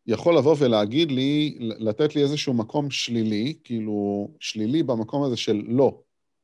יכול 0.06 0.36
לבוא 0.38 0.56
ולהגיד 0.58 1.10
לי, 1.10 1.56
לתת 1.60 2.16
לי 2.16 2.22
איזשהו 2.22 2.54
מקום 2.54 2.90
שלילי, 2.90 3.58
כאילו, 3.64 4.28
שלילי 4.40 4.82
במקום 4.82 5.22
הזה 5.22 5.36
של 5.36 5.62
לא, 5.66 6.00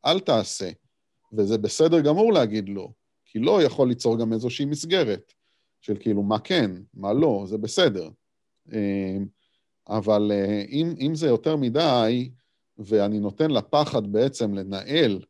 אל 0.06 0.20
תעשה. 0.20 0.70
וזה 1.32 1.58
בסדר 1.58 2.00
גמור 2.00 2.32
להגיד 2.32 2.68
לא, 2.68 2.88
כי 3.24 3.38
לא 3.38 3.62
יכול 3.62 3.88
ליצור 3.88 4.18
גם 4.18 4.32
איזושהי 4.32 4.64
מסגרת 4.64 5.32
של 5.80 5.96
כאילו 6.00 6.22
מה 6.22 6.38
כן, 6.38 6.70
מה 6.94 7.12
לא, 7.12 7.44
זה 7.46 7.58
בסדר. 7.58 8.08
אה, 8.72 9.16
אבל 9.88 10.32
אה, 10.34 10.64
אם, 10.68 10.94
אם 11.00 11.14
זה 11.14 11.26
יותר 11.26 11.56
מדי, 11.56 12.30
ואני 12.78 13.20
נותן 13.20 13.50
לפחד 13.50 14.12
בעצם 14.12 14.54
לנהל 14.54 15.20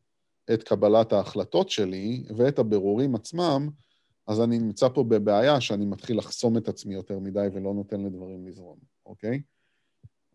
את 0.55 0.63
קבלת 0.63 1.13
ההחלטות 1.13 1.71
שלי 1.71 2.25
ואת 2.37 2.59
הבירורים 2.59 3.15
עצמם, 3.15 3.69
אז 4.27 4.41
אני 4.41 4.59
נמצא 4.59 4.89
פה 4.89 5.05
בבעיה 5.05 5.61
שאני 5.61 5.85
מתחיל 5.85 6.19
לחסום 6.19 6.57
את 6.57 6.69
עצמי 6.69 6.95
יותר 6.95 7.19
מדי 7.19 7.47
ולא 7.53 7.75
נותן 7.75 8.01
לדברים 8.01 8.47
לזרום, 8.47 8.79
אוקיי? 9.07 9.43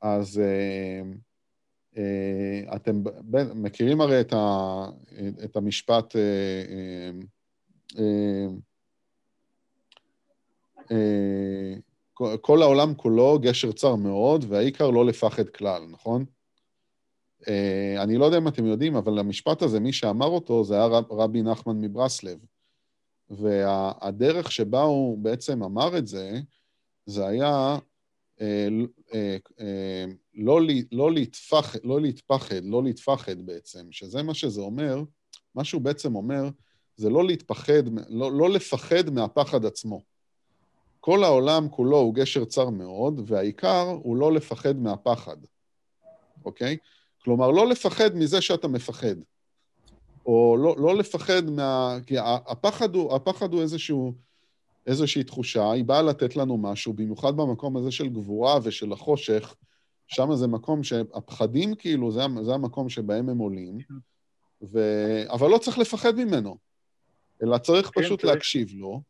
אז 0.02 0.40
אה, 0.40 1.02
אה, 1.98 2.76
אתם 2.76 3.04
מכירים 3.56 4.02
הרי 4.02 4.22
את, 4.22 4.34
ה, 4.34 4.86
את 5.44 5.56
המשפט 5.56 6.16
אה, 6.16 6.22
אה, 6.72 7.12
אה, 8.00 8.48
אה, 10.92 12.38
כל 12.42 12.62
העולם 12.62 12.96
כולו 12.96 13.40
גשר 13.40 13.72
צר 13.72 13.96
מאוד, 13.96 14.46
והעיקר 14.48 14.90
לא 14.90 15.06
לפחד 15.06 15.50
כלל, 15.50 15.86
נכון? 15.90 16.26
אה, 17.48 18.04
אני 18.04 18.18
לא 18.18 18.26
יודע 18.26 18.38
אם 18.38 18.48
אתם 18.48 18.66
יודעים, 18.66 18.96
אבל 18.96 19.20
המשפט 19.20 19.62
הזה, 19.62 19.80
מי 19.80 19.94
שאמר 19.94 20.28
אותו, 20.28 20.64
זה 20.64 20.76
היה 20.76 20.86
רב, 20.86 21.12
רבי 21.12 21.42
נחמן 21.42 21.82
מברסלב. 21.82 22.40
והדרך 23.30 24.52
שבה 24.52 24.82
הוא 24.82 25.18
בעצם 25.18 25.64
אמר 25.64 25.98
את 25.98 26.08
זה, 26.08 26.40
זה 27.06 27.28
היה 27.28 27.78
אה, 28.42 28.68
אה, 29.14 29.38
אה, 29.60 30.06
לא, 30.34 30.60
לא, 30.92 31.12
להתפח, 31.12 31.76
לא 31.84 32.02
להתפחד, 32.02 32.64
לא 32.64 32.84
להתפחד 32.84 33.46
בעצם, 33.46 33.88
שזה 33.92 34.24
מה 34.24 34.34
שזה 34.34 34.62
אומר, 34.62 35.04
מה 35.56 35.64
שהוא 35.64 35.82
בעצם 35.82 36.16
אומר, 36.16 36.50
זה 36.96 37.10
לא 37.10 37.28
להתפחד, 37.28 37.84
לא, 38.10 38.32
לא 38.32 38.50
לפחד 38.50 39.10
מהפחד 39.10 39.66
עצמו. 39.66 40.02
כל 41.00 41.24
העולם 41.24 41.70
כולו 41.70 41.98
הוא 41.98 42.14
גשר 42.14 42.46
צר 42.46 42.70
מאוד, 42.70 43.22
והעיקר 43.26 43.82
הוא 44.04 44.18
לא 44.18 44.34
לפחד 44.34 44.76
מהפחד, 44.76 45.38
אוקיי? 46.46 46.78
כלומר, 47.24 47.52
לא 47.52 47.68
לפחד 47.68 48.16
מזה 48.16 48.42
שאתה 48.42 48.68
מפחד. 48.68 49.16
או 50.26 50.58
לא, 50.60 50.76
לא 50.78 50.96
לפחד 50.96 51.50
מה... 51.50 51.98
כי 52.06 52.16
הפחד 52.48 52.96
הוא, 52.96 53.16
הפחד 53.16 53.54
הוא 53.54 53.62
איזשהו, 53.62 54.14
איזושהי 54.88 55.24
תחושה, 55.24 55.72
היא 55.72 55.84
באה 55.84 56.02
לתת 56.02 56.36
לנו 56.36 56.58
משהו, 56.58 56.94
במיוחד 56.94 57.38
במקום 57.38 57.78
הזה 57.78 57.92
של 57.92 58.10
גבורה 58.10 58.60
ושל 58.64 58.92
החושך, 58.92 59.56
שם 60.08 60.36
זה 60.36 60.48
מקום 60.48 60.84
שהפחדים 60.84 61.76
כאילו, 61.76 62.12
זה, 62.12 62.22
זה 62.42 62.54
המקום 62.54 62.90
שבהם 62.90 63.30
הם 63.30 63.38
עולים, 63.38 63.78
ו... 64.62 64.80
אבל 65.30 65.50
לא 65.50 65.58
צריך 65.58 65.78
לפחד 65.78 66.16
ממנו, 66.16 66.58
אלא 67.44 67.58
צריך 67.58 67.92
כן, 67.94 68.02
פשוט 68.02 68.24
להקשיב 68.24 68.70
לו, 68.74 69.02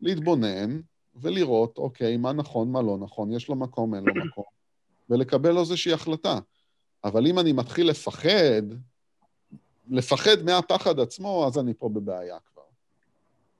להתבונן 0.00 0.80
ולראות, 1.14 1.78
אוקיי, 1.78 2.16
מה 2.16 2.32
נכון, 2.32 2.72
מה 2.72 2.82
לא 2.82 2.98
נכון, 2.98 3.32
יש 3.32 3.48
לו 3.48 3.56
מקום, 3.56 3.94
אין 3.94 4.04
לו 4.04 4.14
מקום, 4.26 4.44
ולקבל 5.10 5.58
איזושהי 5.58 5.92
החלטה. 5.92 6.38
אבל 7.04 7.26
אם 7.26 7.38
אני 7.38 7.52
מתחיל 7.52 7.88
לפחד, 7.88 8.62
לפחד 9.90 10.42
מהפחד 10.44 11.00
עצמו, 11.00 11.44
אז 11.46 11.58
אני 11.58 11.74
פה 11.74 11.88
בבעיה 11.88 12.38
כבר. 12.52 12.62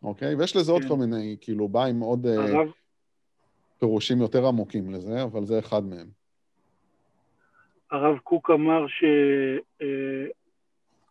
אוקיי? 0.03 0.35
ויש 0.35 0.57
לזה 0.57 0.73
עוד 0.73 0.83
כן. 0.83 0.89
כל 0.89 0.97
מיני, 0.97 1.37
כאילו, 1.41 1.69
בא 1.69 1.85
עם 1.85 2.01
עוד 2.01 2.27
אה, 2.27 2.35
הרב... 2.35 2.69
פירושים 3.79 4.21
יותר 4.21 4.47
עמוקים 4.47 4.91
לזה, 4.91 5.23
אבל 5.23 5.45
זה 5.45 5.59
אחד 5.59 5.85
מהם. 5.85 6.07
הרב 7.91 8.19
קוק 8.19 8.51
אמר 8.51 8.87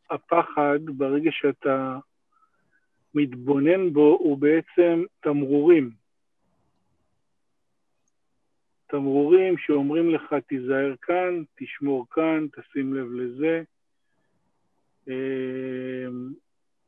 שהפחד, 0.07 0.79
אה, 0.87 0.93
ברגע 0.93 1.31
שאתה 1.31 1.99
מתבונן 3.13 3.93
בו, 3.93 4.17
הוא 4.19 4.37
בעצם 4.37 5.03
תמרורים. 5.19 5.91
תמרורים 8.87 9.57
שאומרים 9.57 10.09
לך, 10.09 10.35
תיזהר 10.47 10.95
כאן, 11.01 11.43
תשמור 11.55 12.05
כאן, 12.11 12.47
תשים 12.47 12.93
לב 12.93 13.11
לזה. 13.11 13.63
אמ, 15.07 16.29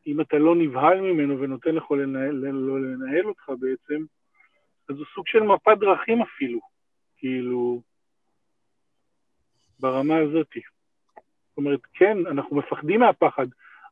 אם 0.07 0.21
אתה 0.21 0.37
לא 0.37 0.55
נבהל 0.55 1.01
ממנו 1.01 1.39
ונותן 1.39 1.75
לך 1.75 1.91
לנהל, 1.91 2.35
לא 2.35 2.81
לנהל 2.81 3.25
אותך 3.25 3.49
בעצם, 3.59 4.03
אז 4.89 4.97
הוא 4.97 5.05
סוג 5.15 5.27
של 5.27 5.43
מפת 5.43 5.77
דרכים 5.79 6.21
אפילו, 6.21 6.59
כאילו, 7.17 7.81
ברמה 9.79 10.17
הזאת. 10.17 10.47
זאת 11.49 11.57
אומרת, 11.57 11.79
כן, 11.93 12.17
אנחנו 12.27 12.55
מפחדים 12.55 12.99
מהפחד, 12.99 13.47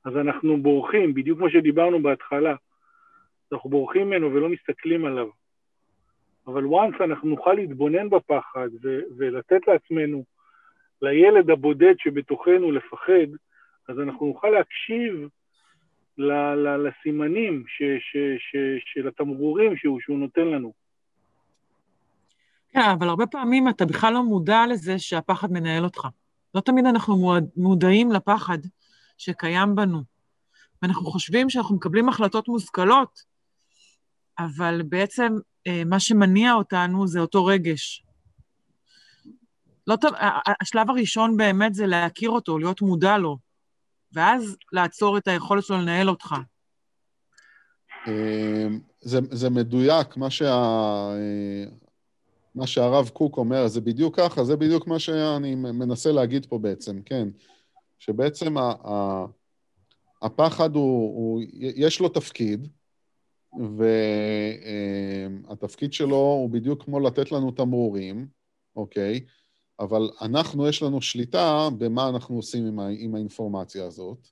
אז 0.06 0.18
אנחנו 0.18 0.58
בורחים, 0.58 1.14
בדיוק 1.14 1.40
כמו 1.40 1.50
שדיברנו 1.50 2.04
בהתחלה. 2.04 2.56
אנחנו 3.52 3.70
בורחים 3.70 4.08
ממנו 4.08 4.34
ולא 4.34 4.50
מסתכלים 4.50 5.06
עליו. 5.06 5.28
אבל 6.48 6.64
once 6.64 7.04
אנחנו 7.04 7.30
נוכל 7.30 7.54
להתבונן 7.54 8.10
בפחד 8.10 8.68
ו- 8.84 9.02
ולתת 9.18 9.68
לעצמנו, 9.68 10.24
לילד 11.02 11.50
הבודד 11.50 11.94
שבתוכנו 11.98 12.72
לפחד, 12.72 13.28
אז 13.88 14.00
אנחנו 14.00 14.26
נוכל 14.26 14.48
להקשיב 14.48 15.30
ל- 16.18 16.56
ל- 16.56 16.88
לסימנים 16.88 17.64
ש- 17.68 18.02
ש- 18.12 18.42
ש- 18.52 18.94
של 18.94 19.08
התמרורים 19.08 19.78
שהוא, 19.78 20.00
שהוא 20.02 20.20
נותן 20.20 20.48
לנו. 20.48 20.74
כן, 22.70 22.90
אבל 23.00 23.10
הרבה 23.10 23.28
פעמים 23.28 23.70
אתה 23.70 23.86
בכלל 23.86 24.14
לא 24.14 24.24
מודע 24.24 24.64
לזה 24.70 25.00
שהפחד 25.00 25.52
מנהל 25.52 25.84
אותך. 25.84 26.08
לא 26.56 26.62
תמיד 26.62 26.86
אנחנו 26.86 27.34
מודעים 27.58 28.12
לפחד 28.12 28.58
שקיים 29.18 29.76
בנו. 29.76 30.04
ואנחנו 30.82 31.06
חושבים 31.06 31.50
שאנחנו 31.50 31.76
מקבלים 31.76 32.10
החלטות 32.10 32.48
מושכלות, 32.48 33.24
אבל 34.40 34.82
בעצם 34.90 35.34
אה, 35.68 35.84
מה 35.86 36.00
שמניע 36.00 36.54
אותנו 36.54 37.08
זה 37.08 37.20
אותו 37.20 37.46
רגש. 37.46 38.04
לא, 39.88 39.96
השלב 40.62 40.90
הראשון 40.90 41.38
באמת 41.38 41.74
זה 41.74 41.88
להכיר 41.88 42.30
אותו, 42.30 42.58
להיות 42.60 42.82
מודע 42.82 43.18
לו, 43.18 43.38
ואז 44.14 44.58
לעצור 44.72 45.18
את 45.18 45.28
היכולת 45.28 45.64
שלו 45.64 45.78
לנהל 45.78 46.10
אותך. 46.10 46.36
אה, 48.08 48.68
זה, 49.02 49.20
זה 49.32 49.50
מדויק, 49.50 50.18
מה, 50.18 50.30
שה, 50.30 50.56
מה 52.56 52.68
שהרב 52.68 53.10
קוק 53.10 53.38
אומר, 53.38 53.68
זה 53.68 53.82
בדיוק 53.82 54.20
ככה, 54.20 54.44
זה 54.44 54.56
בדיוק 54.56 54.88
מה 54.88 55.00
שאני 55.00 55.56
מנסה 55.56 56.12
להגיד 56.12 56.46
פה 56.46 56.58
בעצם, 56.58 57.02
כן. 57.06 57.28
שבעצם 58.00 58.58
ה, 58.58 58.74
ה, 58.84 59.26
הפחד 60.22 60.76
הוא, 60.76 61.16
הוא, 61.16 61.42
יש 61.54 62.00
לו 62.00 62.10
תפקיד, 62.10 62.68
והתפקיד 65.48 65.94
שלו 65.94 66.16
הוא 66.16 66.50
בדיוק 66.50 66.84
כמו 66.84 67.00
לתת 67.00 67.32
לנו 67.32 67.52
תמרורים, 67.52 68.28
אוקיי? 68.76 69.26
אבל 69.80 70.10
אנחנו, 70.22 70.68
יש 70.68 70.84
לנו 70.84 71.02
שליטה 71.02 71.68
במה 71.78 72.10
אנחנו 72.10 72.36
עושים 72.36 72.66
עם, 72.66 72.80
ה, 72.80 72.88
עם 72.98 73.16
האינפורמציה 73.16 73.86
הזאת. 73.86 74.28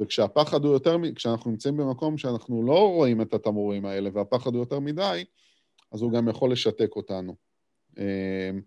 וכשהפחד 0.00 0.64
הוא 0.64 0.72
יותר, 0.72 0.96
כשאנחנו 1.14 1.50
נמצאים 1.50 1.76
במקום 1.76 2.18
שאנחנו 2.18 2.62
לא 2.66 2.88
רואים 2.88 3.20
את 3.20 3.34
התמרורים 3.34 3.86
האלה 3.86 4.10
והפחד 4.12 4.54
הוא 4.54 4.62
יותר 4.62 4.80
מדי, 4.80 5.24
אז 5.92 6.02
הוא 6.02 6.12
גם 6.12 6.28
יכול 6.28 6.52
לשתק 6.52 6.96
אותנו. 6.96 7.34
אמ, 7.98 8.60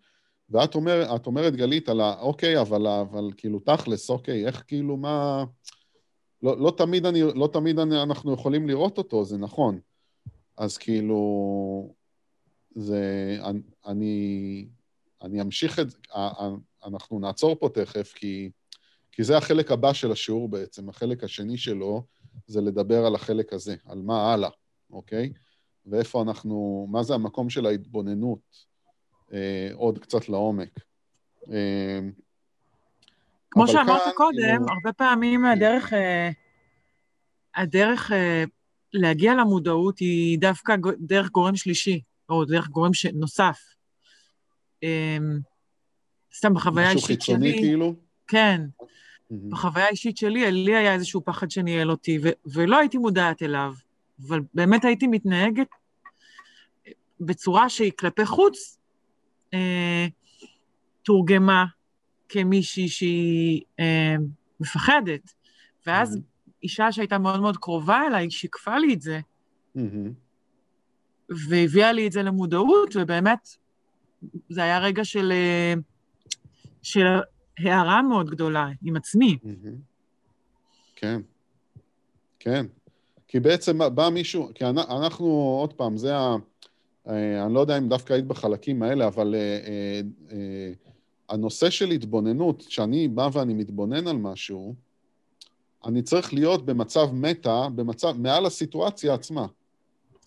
ואת 0.50 0.76
אומר, 0.76 1.16
אומרת, 1.26 1.56
גלית, 1.56 1.90
על 1.90 2.02
ה... 2.02 2.20
אוקיי, 2.20 2.62
אבל, 2.62 2.88
אבל 2.88 3.30
כאילו, 3.38 3.60
תכלס, 3.60 4.10
אוקיי, 4.10 4.46
איך 4.46 4.64
כאילו, 4.68 4.98
מה... 4.98 5.46
לא, 6.44 6.58
לא 6.58 6.74
תמיד, 6.78 7.06
אני, 7.06 7.22
לא 7.36 7.50
תמיד 7.54 7.80
אני, 7.80 8.04
אנחנו 8.04 8.34
יכולים 8.34 8.68
לראות 8.68 8.98
אותו, 8.98 9.26
זה 9.26 9.38
נכון. 9.38 9.80
אז 10.58 10.78
כאילו, 10.78 11.94
זה, 12.76 13.38
אני, 13.86 14.68
אני 15.22 15.42
אמשיך 15.42 15.80
את 15.80 15.90
זה, 15.90 15.98
אנחנו 16.86 17.20
נעצור 17.20 17.56
פה 17.56 17.70
תכף, 17.74 18.14
כי, 18.16 18.50
כי 19.12 19.24
זה 19.24 19.38
החלק 19.38 19.72
הבא 19.72 19.94
של 19.94 20.12
השיעור 20.12 20.50
בעצם. 20.50 20.90
החלק 20.90 21.24
השני 21.24 21.58
שלו 21.58 22.04
זה 22.48 22.62
לדבר 22.62 23.06
על 23.06 23.16
החלק 23.16 23.54
הזה, 23.54 23.76
על 23.86 24.02
מה 24.02 24.34
הלאה, 24.34 24.50
אוקיי? 24.92 25.34
ואיפה 25.86 26.22
אנחנו, 26.22 26.88
מה 26.92 27.04
זה 27.04 27.14
המקום 27.14 27.50
של 27.50 27.66
ההתבוננות, 27.66 28.40
אה, 29.34 29.70
עוד 29.74 30.00
קצת 30.00 30.30
לעומק. 30.30 30.80
אה, 31.52 32.00
כמו 33.52 33.68
שאמרת 33.68 34.02
כאן, 34.04 34.12
קודם, 34.16 34.38
כאילו... 34.38 34.66
הרבה 34.70 34.94
פעמים 34.94 35.46
הדרך, 35.46 35.94
אה, 35.94 36.30
הדרך 37.56 38.12
אה, 38.12 38.44
להגיע 38.94 39.36
למודעות 39.36 40.00
היא 40.00 40.40
דווקא 40.40 40.76
דרך 41.00 41.30
גורם 41.30 41.56
שלישי, 41.56 42.02
או 42.30 42.46
דרך 42.46 42.68
גורם 42.68 42.94
ש... 42.94 43.06
נוסף. 43.06 43.77
אמ, 44.84 45.40
סתם 46.36 46.54
בחוויה 46.54 46.90
האישית 46.90 47.22
שלי... 47.22 47.36
משהו 47.36 47.36
חיצוני 47.36 47.58
כאילו? 47.58 47.96
כן. 48.28 48.62
Mm-hmm. 48.72 49.36
בחוויה 49.50 49.86
האישית 49.86 50.18
שלי, 50.18 50.52
לי 50.52 50.76
היה 50.76 50.94
איזשהו 50.94 51.22
פחד 51.26 51.52
שניהל 51.52 51.92
אותי, 51.92 52.20
ו- 52.24 52.50
ולא 52.54 52.78
הייתי 52.78 52.98
מודעת 52.98 53.44
אליו, 53.44 53.74
אבל 54.28 54.40
באמת 54.54 54.86
הייתי 54.86 55.08
מתנהגת 55.08 55.68
בצורה 57.20 57.70
שהיא 57.70 57.92
כלפי 58.00 58.26
חוץ 58.26 58.78
אה, 59.54 60.08
תורגמה 61.04 61.66
כמישהי 62.30 62.88
שהיא 62.88 63.62
אה, 63.80 64.16
מפחדת. 64.60 65.34
ואז 65.86 66.16
mm-hmm. 66.16 66.52
אישה 66.64 66.92
שהייתה 66.92 67.18
מאוד 67.18 67.42
מאוד 67.42 67.58
קרובה 67.58 68.02
אליי, 68.08 68.32
שיקפה 68.32 68.78
לי 68.78 68.94
את 68.94 69.02
זה, 69.02 69.20
mm-hmm. 69.78 70.10
והביאה 71.50 71.92
לי 71.92 72.08
את 72.08 72.12
זה 72.12 72.24
למודעות, 72.24 72.96
ובאמת, 72.96 73.58
זה 74.50 74.64
היה 74.64 74.80
רגע 74.80 75.06
של, 75.06 75.32
אה, 75.32 75.74
של 76.82 77.06
הערה 77.60 78.02
מאוד 78.02 78.30
גדולה 78.30 78.68
עם 78.84 78.96
עצמי. 78.96 79.38
Mm-hmm. 79.44 79.68
כן, 80.96 81.22
כן. 82.40 82.66
כי 83.28 83.40
בעצם 83.40 83.96
בא 83.96 84.10
מישהו, 84.10 84.50
כי 84.56 84.66
אנחנו, 84.66 85.26
עוד 85.62 85.74
פעם, 85.74 85.98
זה 85.98 86.18
ה... 86.18 86.36
אה, 87.08 87.46
אני 87.46 87.54
לא 87.54 87.60
יודע 87.60 87.78
אם 87.78 87.90
דווקא 87.90 88.14
היית 88.14 88.26
בחלקים 88.26 88.84
האלה, 88.84 89.08
אבל 89.08 89.36
uh, 90.30 90.34
הנושא 91.30 91.70
של 91.70 91.90
התבוננות, 91.90 92.66
כשאני 92.66 93.08
בא 93.08 93.30
ואני 93.34 93.54
מתבונן 93.54 94.08
על 94.08 94.18
משהו, 94.18 94.76
אני 95.86 96.02
צריך 96.02 96.34
להיות 96.34 96.66
במצב 96.66 97.08
מטה, 97.14 97.68
במצב, 97.76 98.16
מעל 98.18 98.46
הסיטואציה 98.46 99.14
עצמה. 99.14 99.46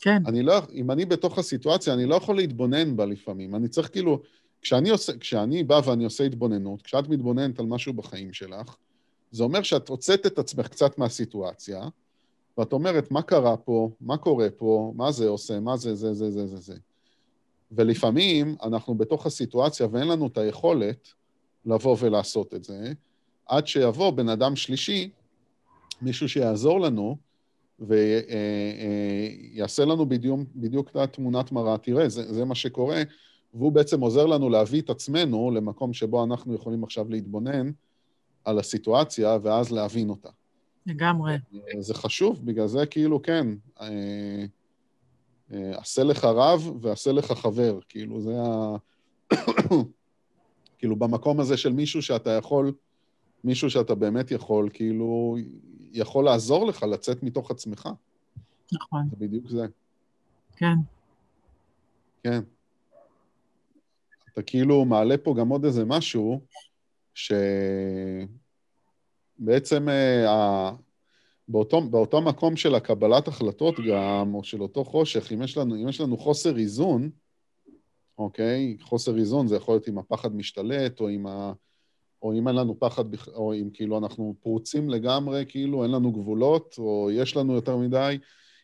כן. 0.01 0.23
אני 0.27 0.43
לא, 0.43 0.59
אם 0.75 0.91
אני 0.91 1.05
בתוך 1.05 1.39
הסיטואציה, 1.39 1.95
אני 1.95 2.07
לא 2.07 2.15
יכול 2.15 2.37
להתבונן 2.37 2.97
בה 2.97 3.07
לפעמים. 3.07 3.55
אני 3.55 3.69
צריך 3.69 3.93
כאילו 3.93 4.23
כשאני, 4.63 4.91
עושה, 4.91 5.19
כשאני 5.19 5.65
בא 5.65 5.81
ואני 5.85 6.05
עושה 6.05 6.25
התבוננות, 6.25 6.83
כשאת 6.83 7.09
מתבוננת 7.09 7.61
על 7.61 7.67
משהו 7.67 7.93
בחיים 7.93 8.33
שלך, 8.33 8.77
זה 9.31 9.43
אומר 9.43 9.63
שאת 9.63 9.89
הוצאת 9.89 10.27
את 10.27 10.39
עצמך 10.39 10.69
קצת 10.69 10.99
מהסיטואציה, 10.99 11.89
ואת 12.59 12.73
אומרת, 12.73 13.11
מה 13.11 13.23
קרה 13.23 13.57
פה, 13.57 13.91
מה 14.01 14.17
קורה 14.17 14.51
פה, 14.57 14.93
מה 14.97 15.13
זה 15.13 15.29
עושה, 15.29 15.61
מה 15.61 15.77
זה, 15.77 15.95
זה, 15.95 16.15
זה, 16.15 16.31
זה, 16.31 16.47
זה, 16.47 16.57
זה. 16.57 16.77
ולפעמים 17.73 18.57
אנחנו 18.63 18.95
בתוך 18.95 19.27
הסיטואציה 19.27 19.87
ואין 19.91 20.09
לנו 20.09 20.27
את 20.27 20.39
היכולת 20.39 21.09
לבוא 21.65 21.97
ולעשות 22.01 22.55
את 22.55 22.65
זה, 22.65 22.93
עד 23.47 23.67
שיבוא 23.67 24.11
בן 24.11 24.29
אדם 24.29 24.57
שלישי, 24.57 25.11
מישהו 26.03 26.29
שיעזור 26.29 26.81
לנו, 26.81 27.17
ויעשה 27.81 29.85
לנו 29.85 30.07
בדיוק, 30.07 30.41
בדיוק 30.55 30.91
את 30.91 30.97
התמונת 30.97 31.53
מראה. 31.53 31.79
תראה, 31.79 32.09
זה, 32.09 32.33
זה 32.33 32.45
מה 32.45 32.55
שקורה, 32.55 33.03
והוא 33.55 33.73
בעצם 33.73 34.01
עוזר 34.01 34.27
לנו 34.27 34.51
להביא 34.51 34.81
את 34.81 34.91
עצמנו 34.91 35.51
למקום 35.51 35.93
שבו 35.93 36.25
אנחנו 36.25 36.55
יכולים 36.55 36.85
עכשיו 36.85 37.09
להתבונן 37.09 37.71
על 38.45 38.59
הסיטואציה, 38.59 39.39
ואז 39.43 39.73
להבין 39.73 40.11
אותה. 40.11 40.29
לגמרי. 40.87 41.37
זה 41.79 41.95
חשוב, 41.95 42.41
בגלל 42.45 42.67
זה 42.67 42.87
כאילו, 42.87 43.23
כן, 43.23 43.47
אה, 43.81 44.45
אה, 45.53 45.79
עשה 45.79 46.05
לך 46.05 46.25
רב 46.25 46.73
ועשה 46.81 47.13
לך 47.13 47.33
חבר, 47.33 47.79
כאילו, 47.89 48.21
זה 48.21 48.35
ה... 48.41 48.77
כאילו, 50.79 50.97
במקום 50.97 51.41
הזה 51.41 51.57
של 51.57 51.73
מישהו 51.73 52.03
שאתה 52.03 52.31
יכול, 52.31 52.73
מישהו 53.45 53.71
שאתה 53.71 53.95
באמת 53.95 54.31
יכול, 54.31 54.69
כאילו, 54.73 55.37
יכול 55.93 56.25
לעזור 56.25 56.67
לך 56.67 56.83
לצאת 56.83 57.23
מתוך 57.23 57.51
עצמך. 57.51 57.89
נכון. 58.73 59.03
זה 59.11 59.17
בדיוק 59.17 59.49
זה. 59.49 59.67
כן. 60.57 60.75
כן. 62.23 62.41
אתה 64.33 64.43
כאילו 64.43 64.85
מעלה 64.85 65.19
פה 65.19 65.35
גם 65.39 65.49
עוד 65.49 65.65
איזה 65.65 65.85
משהו, 65.85 66.41
שבעצם 67.15 68.29
אה, 69.89 70.73
באותו, 71.49 71.81
באותו 71.81 72.21
מקום 72.21 72.57
של 72.57 72.75
הקבלת 72.75 73.29
החלטות 73.29 73.75
גם, 73.91 74.35
או 74.35 74.45
של 74.45 74.63
אותו 74.63 74.85
חושך, 74.85 75.33
אם 75.33 75.43
יש 75.43 75.57
לנו, 75.57 75.75
אם 75.75 75.89
יש 75.89 76.01
לנו 76.01 76.17
חוסר 76.17 76.57
איזון, 76.57 77.11
אוקיי? 78.19 78.77
חוסר 78.81 79.17
איזון 79.17 79.47
זה 79.47 79.57
יכול 79.57 79.75
להיות 79.75 79.89
אם 79.89 79.99
הפחד 79.99 80.35
משתלט, 80.35 81.01
או 81.01 81.11
אם, 81.11 81.27
ה, 81.27 81.53
או 82.23 82.33
אם 82.33 82.49
אין 82.49 82.57
לנו 82.57 82.79
פחד, 82.79 83.05
או 83.35 83.55
אם 83.55 83.69
כאילו 83.73 83.99
אנחנו 83.99 84.35
פרוצים 84.43 84.91
לגמרי, 84.91 85.45
כאילו 85.49 85.83
אין 85.83 85.91
לנו 85.91 86.13
גבולות, 86.13 86.75
או 86.79 87.09
יש 87.13 87.37
לנו 87.37 87.55
יותר 87.55 87.77
מדי. 87.77 88.19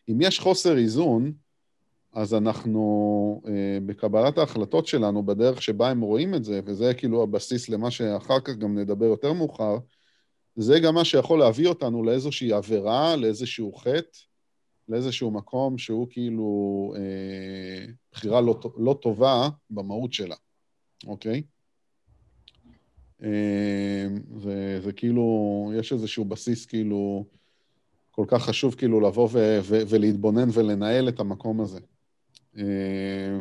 אם 0.09 0.21
יש 0.21 0.39
חוסר 0.39 0.77
איזון, 0.77 1.31
אז 2.13 2.33
אנחנו, 2.33 3.41
אה, 3.47 3.77
בקבלת 3.85 4.37
ההחלטות 4.37 4.87
שלנו, 4.87 5.23
בדרך 5.25 5.61
שבה 5.61 5.89
הם 5.89 6.01
רואים 6.01 6.35
את 6.35 6.43
זה, 6.43 6.59
וזה 6.65 6.93
כאילו 6.93 7.23
הבסיס 7.23 7.69
למה 7.69 7.91
שאחר 7.91 8.39
כך 8.39 8.55
גם 8.55 8.77
נדבר 8.77 9.05
יותר 9.05 9.33
מאוחר, 9.33 9.77
זה 10.55 10.79
גם 10.79 10.95
מה 10.95 11.05
שיכול 11.05 11.39
להביא 11.39 11.67
אותנו 11.67 12.03
לאיזושהי 12.03 12.53
עבירה, 12.53 13.15
לאיזשהו 13.15 13.73
חטא, 13.73 14.19
לאיזשהו 14.89 15.31
מקום 15.31 15.77
שהוא 15.77 16.07
כאילו 16.09 16.93
אה, 16.95 17.85
בחירה 18.11 18.41
לא, 18.41 18.59
לא 18.77 18.99
טובה 19.01 19.49
במהות 19.69 20.13
שלה, 20.13 20.35
אוקיי? 21.07 21.43
אה, 23.23 24.07
זה, 24.35 24.79
זה 24.81 24.93
כאילו, 24.93 25.25
יש 25.75 25.93
איזשהו 25.93 26.25
בסיס 26.25 26.65
כאילו 26.65 27.25
כל 28.11 28.25
כך 28.27 28.41
חשוב 28.41 28.75
כאילו 28.75 29.01
לבוא 29.01 29.29
ו, 29.31 29.59
ו, 29.61 29.75
ולהתבונן 29.89 30.47
ולנהל 30.53 31.09
את 31.09 31.19
המקום 31.19 31.61
הזה. 31.61 31.79
אה, 32.57 33.37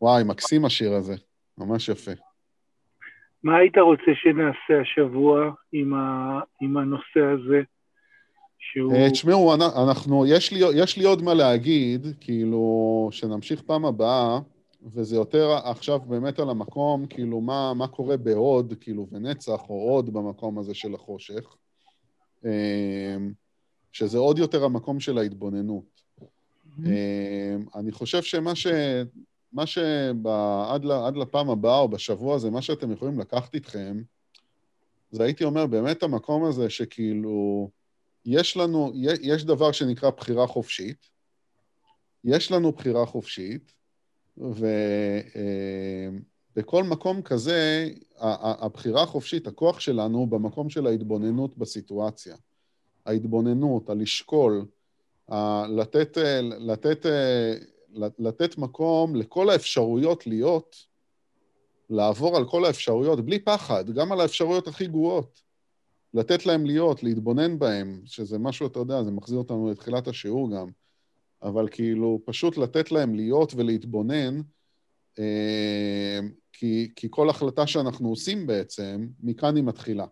וואי, 0.00 0.24
מקסים 0.24 0.64
השיר 0.64 0.92
הזה, 0.92 1.14
ממש 1.58 1.88
יפה. 1.88 2.10
מה 3.42 3.56
היית 3.56 3.78
רוצה 3.78 4.10
שנעשה 4.14 4.80
השבוע 4.82 5.50
עם, 5.72 5.94
ה, 5.94 6.40
עם 6.60 6.76
הנושא 6.76 7.20
הזה? 7.34 7.62
שהוא... 8.58 8.94
אה, 8.94 9.10
תשמעו, 9.10 9.54
אנחנו, 9.90 10.26
יש 10.26 10.52
לי, 10.52 10.60
יש 10.74 10.98
לי 10.98 11.04
עוד 11.04 11.22
מה 11.22 11.34
להגיד, 11.34 12.06
כאילו, 12.20 13.08
שנמשיך 13.12 13.62
פעם 13.62 13.84
הבאה, 13.84 14.38
וזה 14.86 15.16
יותר 15.16 15.50
עכשיו 15.64 16.00
באמת 16.00 16.38
על 16.38 16.50
המקום, 16.50 17.06
כאילו, 17.06 17.40
מה, 17.40 17.74
מה 17.74 17.88
קורה 17.88 18.16
בהוד, 18.16 18.74
כאילו, 18.80 19.06
ונצח, 19.12 19.60
או 19.68 19.74
עוד 19.74 20.12
במקום 20.12 20.58
הזה 20.58 20.74
של 20.74 20.94
החושך, 20.94 21.56
אה, 22.44 23.16
שזה 23.92 24.18
עוד 24.18 24.38
יותר 24.38 24.64
המקום 24.64 25.00
של 25.00 25.18
ההתבוננות. 25.18 26.02
Mm-hmm. 26.20 26.80
אני 27.74 27.92
חושב 27.92 28.22
שמה 28.22 28.54
ש... 28.54 28.66
מה 29.52 29.66
שעד 29.66 31.16
לפעם 31.16 31.50
הבאה 31.50 31.78
או 31.78 31.88
בשבוע 31.88 32.34
הזה, 32.36 32.50
מה 32.50 32.62
שאתם 32.62 32.92
יכולים 32.92 33.20
לקחת 33.20 33.54
איתכם, 33.54 34.02
זה 35.10 35.24
הייתי 35.24 35.44
אומר, 35.44 35.66
באמת 35.66 36.02
המקום 36.02 36.44
הזה 36.44 36.70
שכאילו, 36.70 37.70
יש 38.24 38.56
לנו, 38.56 38.92
יש 39.22 39.44
דבר 39.44 39.72
שנקרא 39.72 40.10
בחירה 40.10 40.46
חופשית, 40.46 41.10
יש 42.24 42.52
לנו 42.52 42.72
בחירה 42.72 43.06
חופשית, 43.06 43.72
ובכל 44.38 44.66
אה, 46.82 46.88
מקום 46.88 47.22
כזה, 47.22 47.88
הבחירה 48.18 49.02
החופשית, 49.02 49.46
הכוח 49.46 49.80
שלנו 49.80 50.26
במקום 50.26 50.70
של 50.70 50.86
ההתבוננות 50.86 51.58
בסיטואציה. 51.58 52.36
ההתבוננות, 53.06 53.90
הלשקול, 53.90 54.66
לתת, 55.68 56.18
לתת 56.58 57.06
לתת 58.18 58.58
מקום 58.58 59.16
לכל 59.16 59.50
האפשרויות 59.50 60.26
להיות, 60.26 60.76
לעבור 61.90 62.36
על 62.36 62.48
כל 62.48 62.64
האפשרויות 62.64 63.20
בלי 63.20 63.38
פחד, 63.38 63.90
גם 63.90 64.12
על 64.12 64.20
האפשרויות 64.20 64.68
הכי 64.68 64.86
גרועות. 64.86 65.42
לתת 66.14 66.46
להם 66.46 66.66
להיות, 66.66 67.02
להתבונן 67.02 67.58
בהם, 67.58 68.00
שזה 68.04 68.38
משהו, 68.38 68.66
אתה 68.66 68.78
יודע, 68.78 69.02
זה 69.02 69.10
מחזיר 69.10 69.38
אותנו 69.38 69.70
לתחילת 69.70 70.08
השיעור 70.08 70.56
גם, 70.56 70.68
אבל 71.42 71.68
כאילו, 71.70 72.20
פשוט 72.24 72.58
לתת 72.58 72.92
להם 72.92 73.14
להיות 73.14 73.52
ולהתבונן, 73.56 74.40
אה, 75.18 76.18
כי, 76.52 76.90
כי 76.96 77.08
כל 77.10 77.28
החלטה 77.28 77.66
שאנחנו 77.66 78.08
עושים 78.08 78.46
בעצם, 78.46 79.06
מכאן 79.22 79.56
היא 79.56 79.64
מתחילה. 79.64 80.06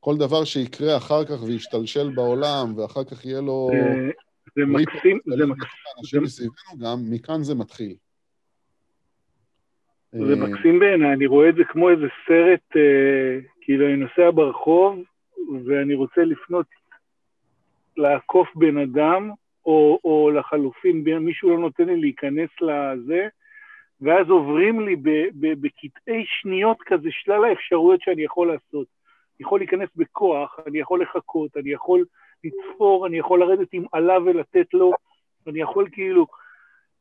כל 0.00 0.16
דבר 0.16 0.44
שיקרה 0.44 0.96
אחר 0.96 1.24
כך 1.24 1.42
וישתלשל 1.42 2.10
בעולם, 2.14 2.78
ואחר 2.78 3.04
כך 3.04 3.24
יהיה 3.24 3.40
לו... 3.40 3.70
זה 4.56 4.62
מקסים, 4.66 5.18
זה 5.36 5.46
מקסים. 5.46 5.68
אנשים 5.98 6.22
מסביבנו 6.22 6.78
גם, 6.78 6.98
מכאן 7.10 7.42
זה 7.42 7.54
מתחיל. 7.54 7.94
זה 10.12 10.32
אה, 10.32 10.48
מקסים 10.48 10.78
בעיניי, 10.78 11.12
אני 11.12 11.26
רואה 11.26 11.48
את 11.48 11.54
זה 11.54 11.62
כמו 11.68 11.90
איזה 11.90 12.06
סרט, 12.26 12.76
אה, 12.76 13.40
כאילו 13.60 13.86
אני 13.86 13.96
נוסע 13.96 14.30
ברחוב 14.34 14.98
ואני 15.66 15.94
רוצה 15.94 16.20
לפנות, 16.20 16.66
לעקוף 17.96 18.48
בן 18.54 18.78
אדם, 18.78 19.30
או, 19.66 19.98
או 20.04 20.30
לחלופין, 20.30 21.04
מישהו 21.20 21.50
לא 21.50 21.58
נותן 21.58 21.86
לי 21.86 21.96
להיכנס 21.96 22.50
לזה, 22.60 23.28
ואז 24.00 24.30
עוברים 24.30 24.80
לי 24.80 24.96
בקטעי 25.60 26.24
שניות 26.26 26.82
כזה 26.86 27.08
שלל 27.10 27.44
האפשרויות 27.44 28.00
שאני 28.00 28.22
יכול 28.22 28.48
לעשות. 28.48 28.86
אני 29.36 29.46
יכול 29.46 29.60
להיכנס 29.60 29.88
בכוח, 29.96 30.58
אני 30.66 30.78
יכול 30.78 31.02
לחכות, 31.02 31.56
אני 31.56 31.70
יכול 31.70 32.04
לתפור, 32.44 33.06
אני 33.06 33.18
יכול 33.18 33.40
לרדת 33.40 33.68
עם 33.72 33.84
עלה 33.92 34.18
ולתת 34.24 34.74
לו, 34.74 34.92
אני 35.46 35.60
יכול 35.60 35.88
כאילו, 35.92 36.26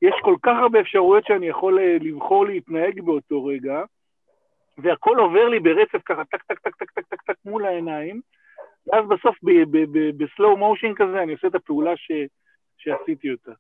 יש 0.02 0.16
כל 0.22 0.36
כך 0.44 0.58
הרבה 0.62 0.80
אפשרויות 0.80 1.26
שאני 1.26 1.48
יכול 1.48 1.80
אה, 1.80 1.98
לבחור 2.02 2.46
להתנהג 2.46 3.02
באותו 3.02 3.46
רגע, 3.46 3.84
והכל 4.78 5.18
עובר 5.18 5.50
לי 5.50 5.60
ברצף 5.60 6.02
ככה, 6.06 6.26
טק, 6.26 6.44
טק, 6.44 6.60
טק, 6.60 6.76
טק, 6.76 6.92
טק, 6.92 7.06
טק, 7.10 7.22
טק, 7.22 7.36
מול 7.46 7.66
העיניים, 7.66 8.22
ואז 8.88 9.06
בסוף 9.08 9.36
ב 10.18 10.26
slow 10.26 10.58
motion 10.58 10.94
כזה 10.96 11.24
אני 11.24 11.34
עושה 11.34 11.48
את 11.48 11.56
הפעולה 11.56 11.98
ש, 11.98 12.12
שעשיתי 12.84 13.32
אותה, 13.32 13.52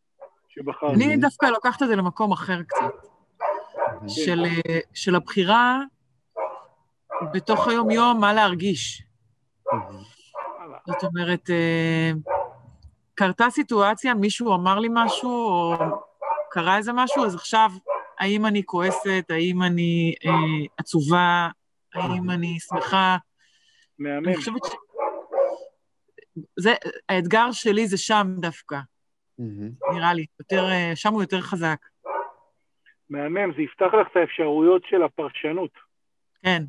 שבחרתי. 0.49 0.93
אני 0.93 1.17
דווקא 1.17 1.45
לוקחת 1.45 1.83
את 1.83 1.87
זה 1.87 1.95
למקום 1.95 2.31
אחר 2.31 2.63
קצת, 2.63 3.07
של, 4.07 4.45
אה, 4.45 4.79
של 4.93 5.15
הבחירה 5.15 5.79
בתוך 7.33 7.67
היום-יום 7.67 8.19
מה 8.21 8.33
להרגיש. 8.33 9.03
זאת 10.87 11.03
אומרת, 11.03 11.49
אה, 11.49 12.11
קרתה 13.13 13.49
סיטואציה, 13.49 14.13
מישהו 14.13 14.55
אמר 14.55 14.79
לי 14.79 14.87
משהו, 14.91 15.31
או 15.31 15.75
קרה 16.51 16.77
איזה 16.77 16.93
משהו, 16.93 17.25
אז 17.25 17.35
עכשיו, 17.35 17.71
האם 18.19 18.45
אני 18.45 18.61
כועסת, 18.65 19.25
האם 19.29 19.63
אני 19.63 20.15
אה, 20.25 20.31
עצובה, 20.77 21.47
האם 21.93 22.29
אני 22.29 22.59
שמחה? 22.59 23.17
מהמם. 23.99 24.27
אני 24.27 24.37
חושבת 24.37 24.65
ש... 24.65 24.69
זה, 26.59 26.73
האתגר 27.09 27.51
שלי 27.51 27.87
זה 27.87 27.97
שם 27.97 28.27
דווקא, 28.39 28.77
נראה 29.93 30.13
לי, 30.13 30.25
יותר, 30.39 30.63
אה, 30.69 30.91
שם 30.95 31.13
הוא 31.13 31.21
יותר 31.21 31.41
חזק. 31.41 31.85
מהמם, 33.09 33.53
זה 33.55 33.61
יפתח 33.61 33.93
לך 34.01 34.07
את 34.11 34.15
האפשרויות 34.15 34.81
של 34.85 35.03
הפרשנות. 35.03 35.71
כן. 36.43 36.63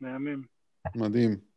מהמם. 0.00 0.42
מדהים. 0.96 1.51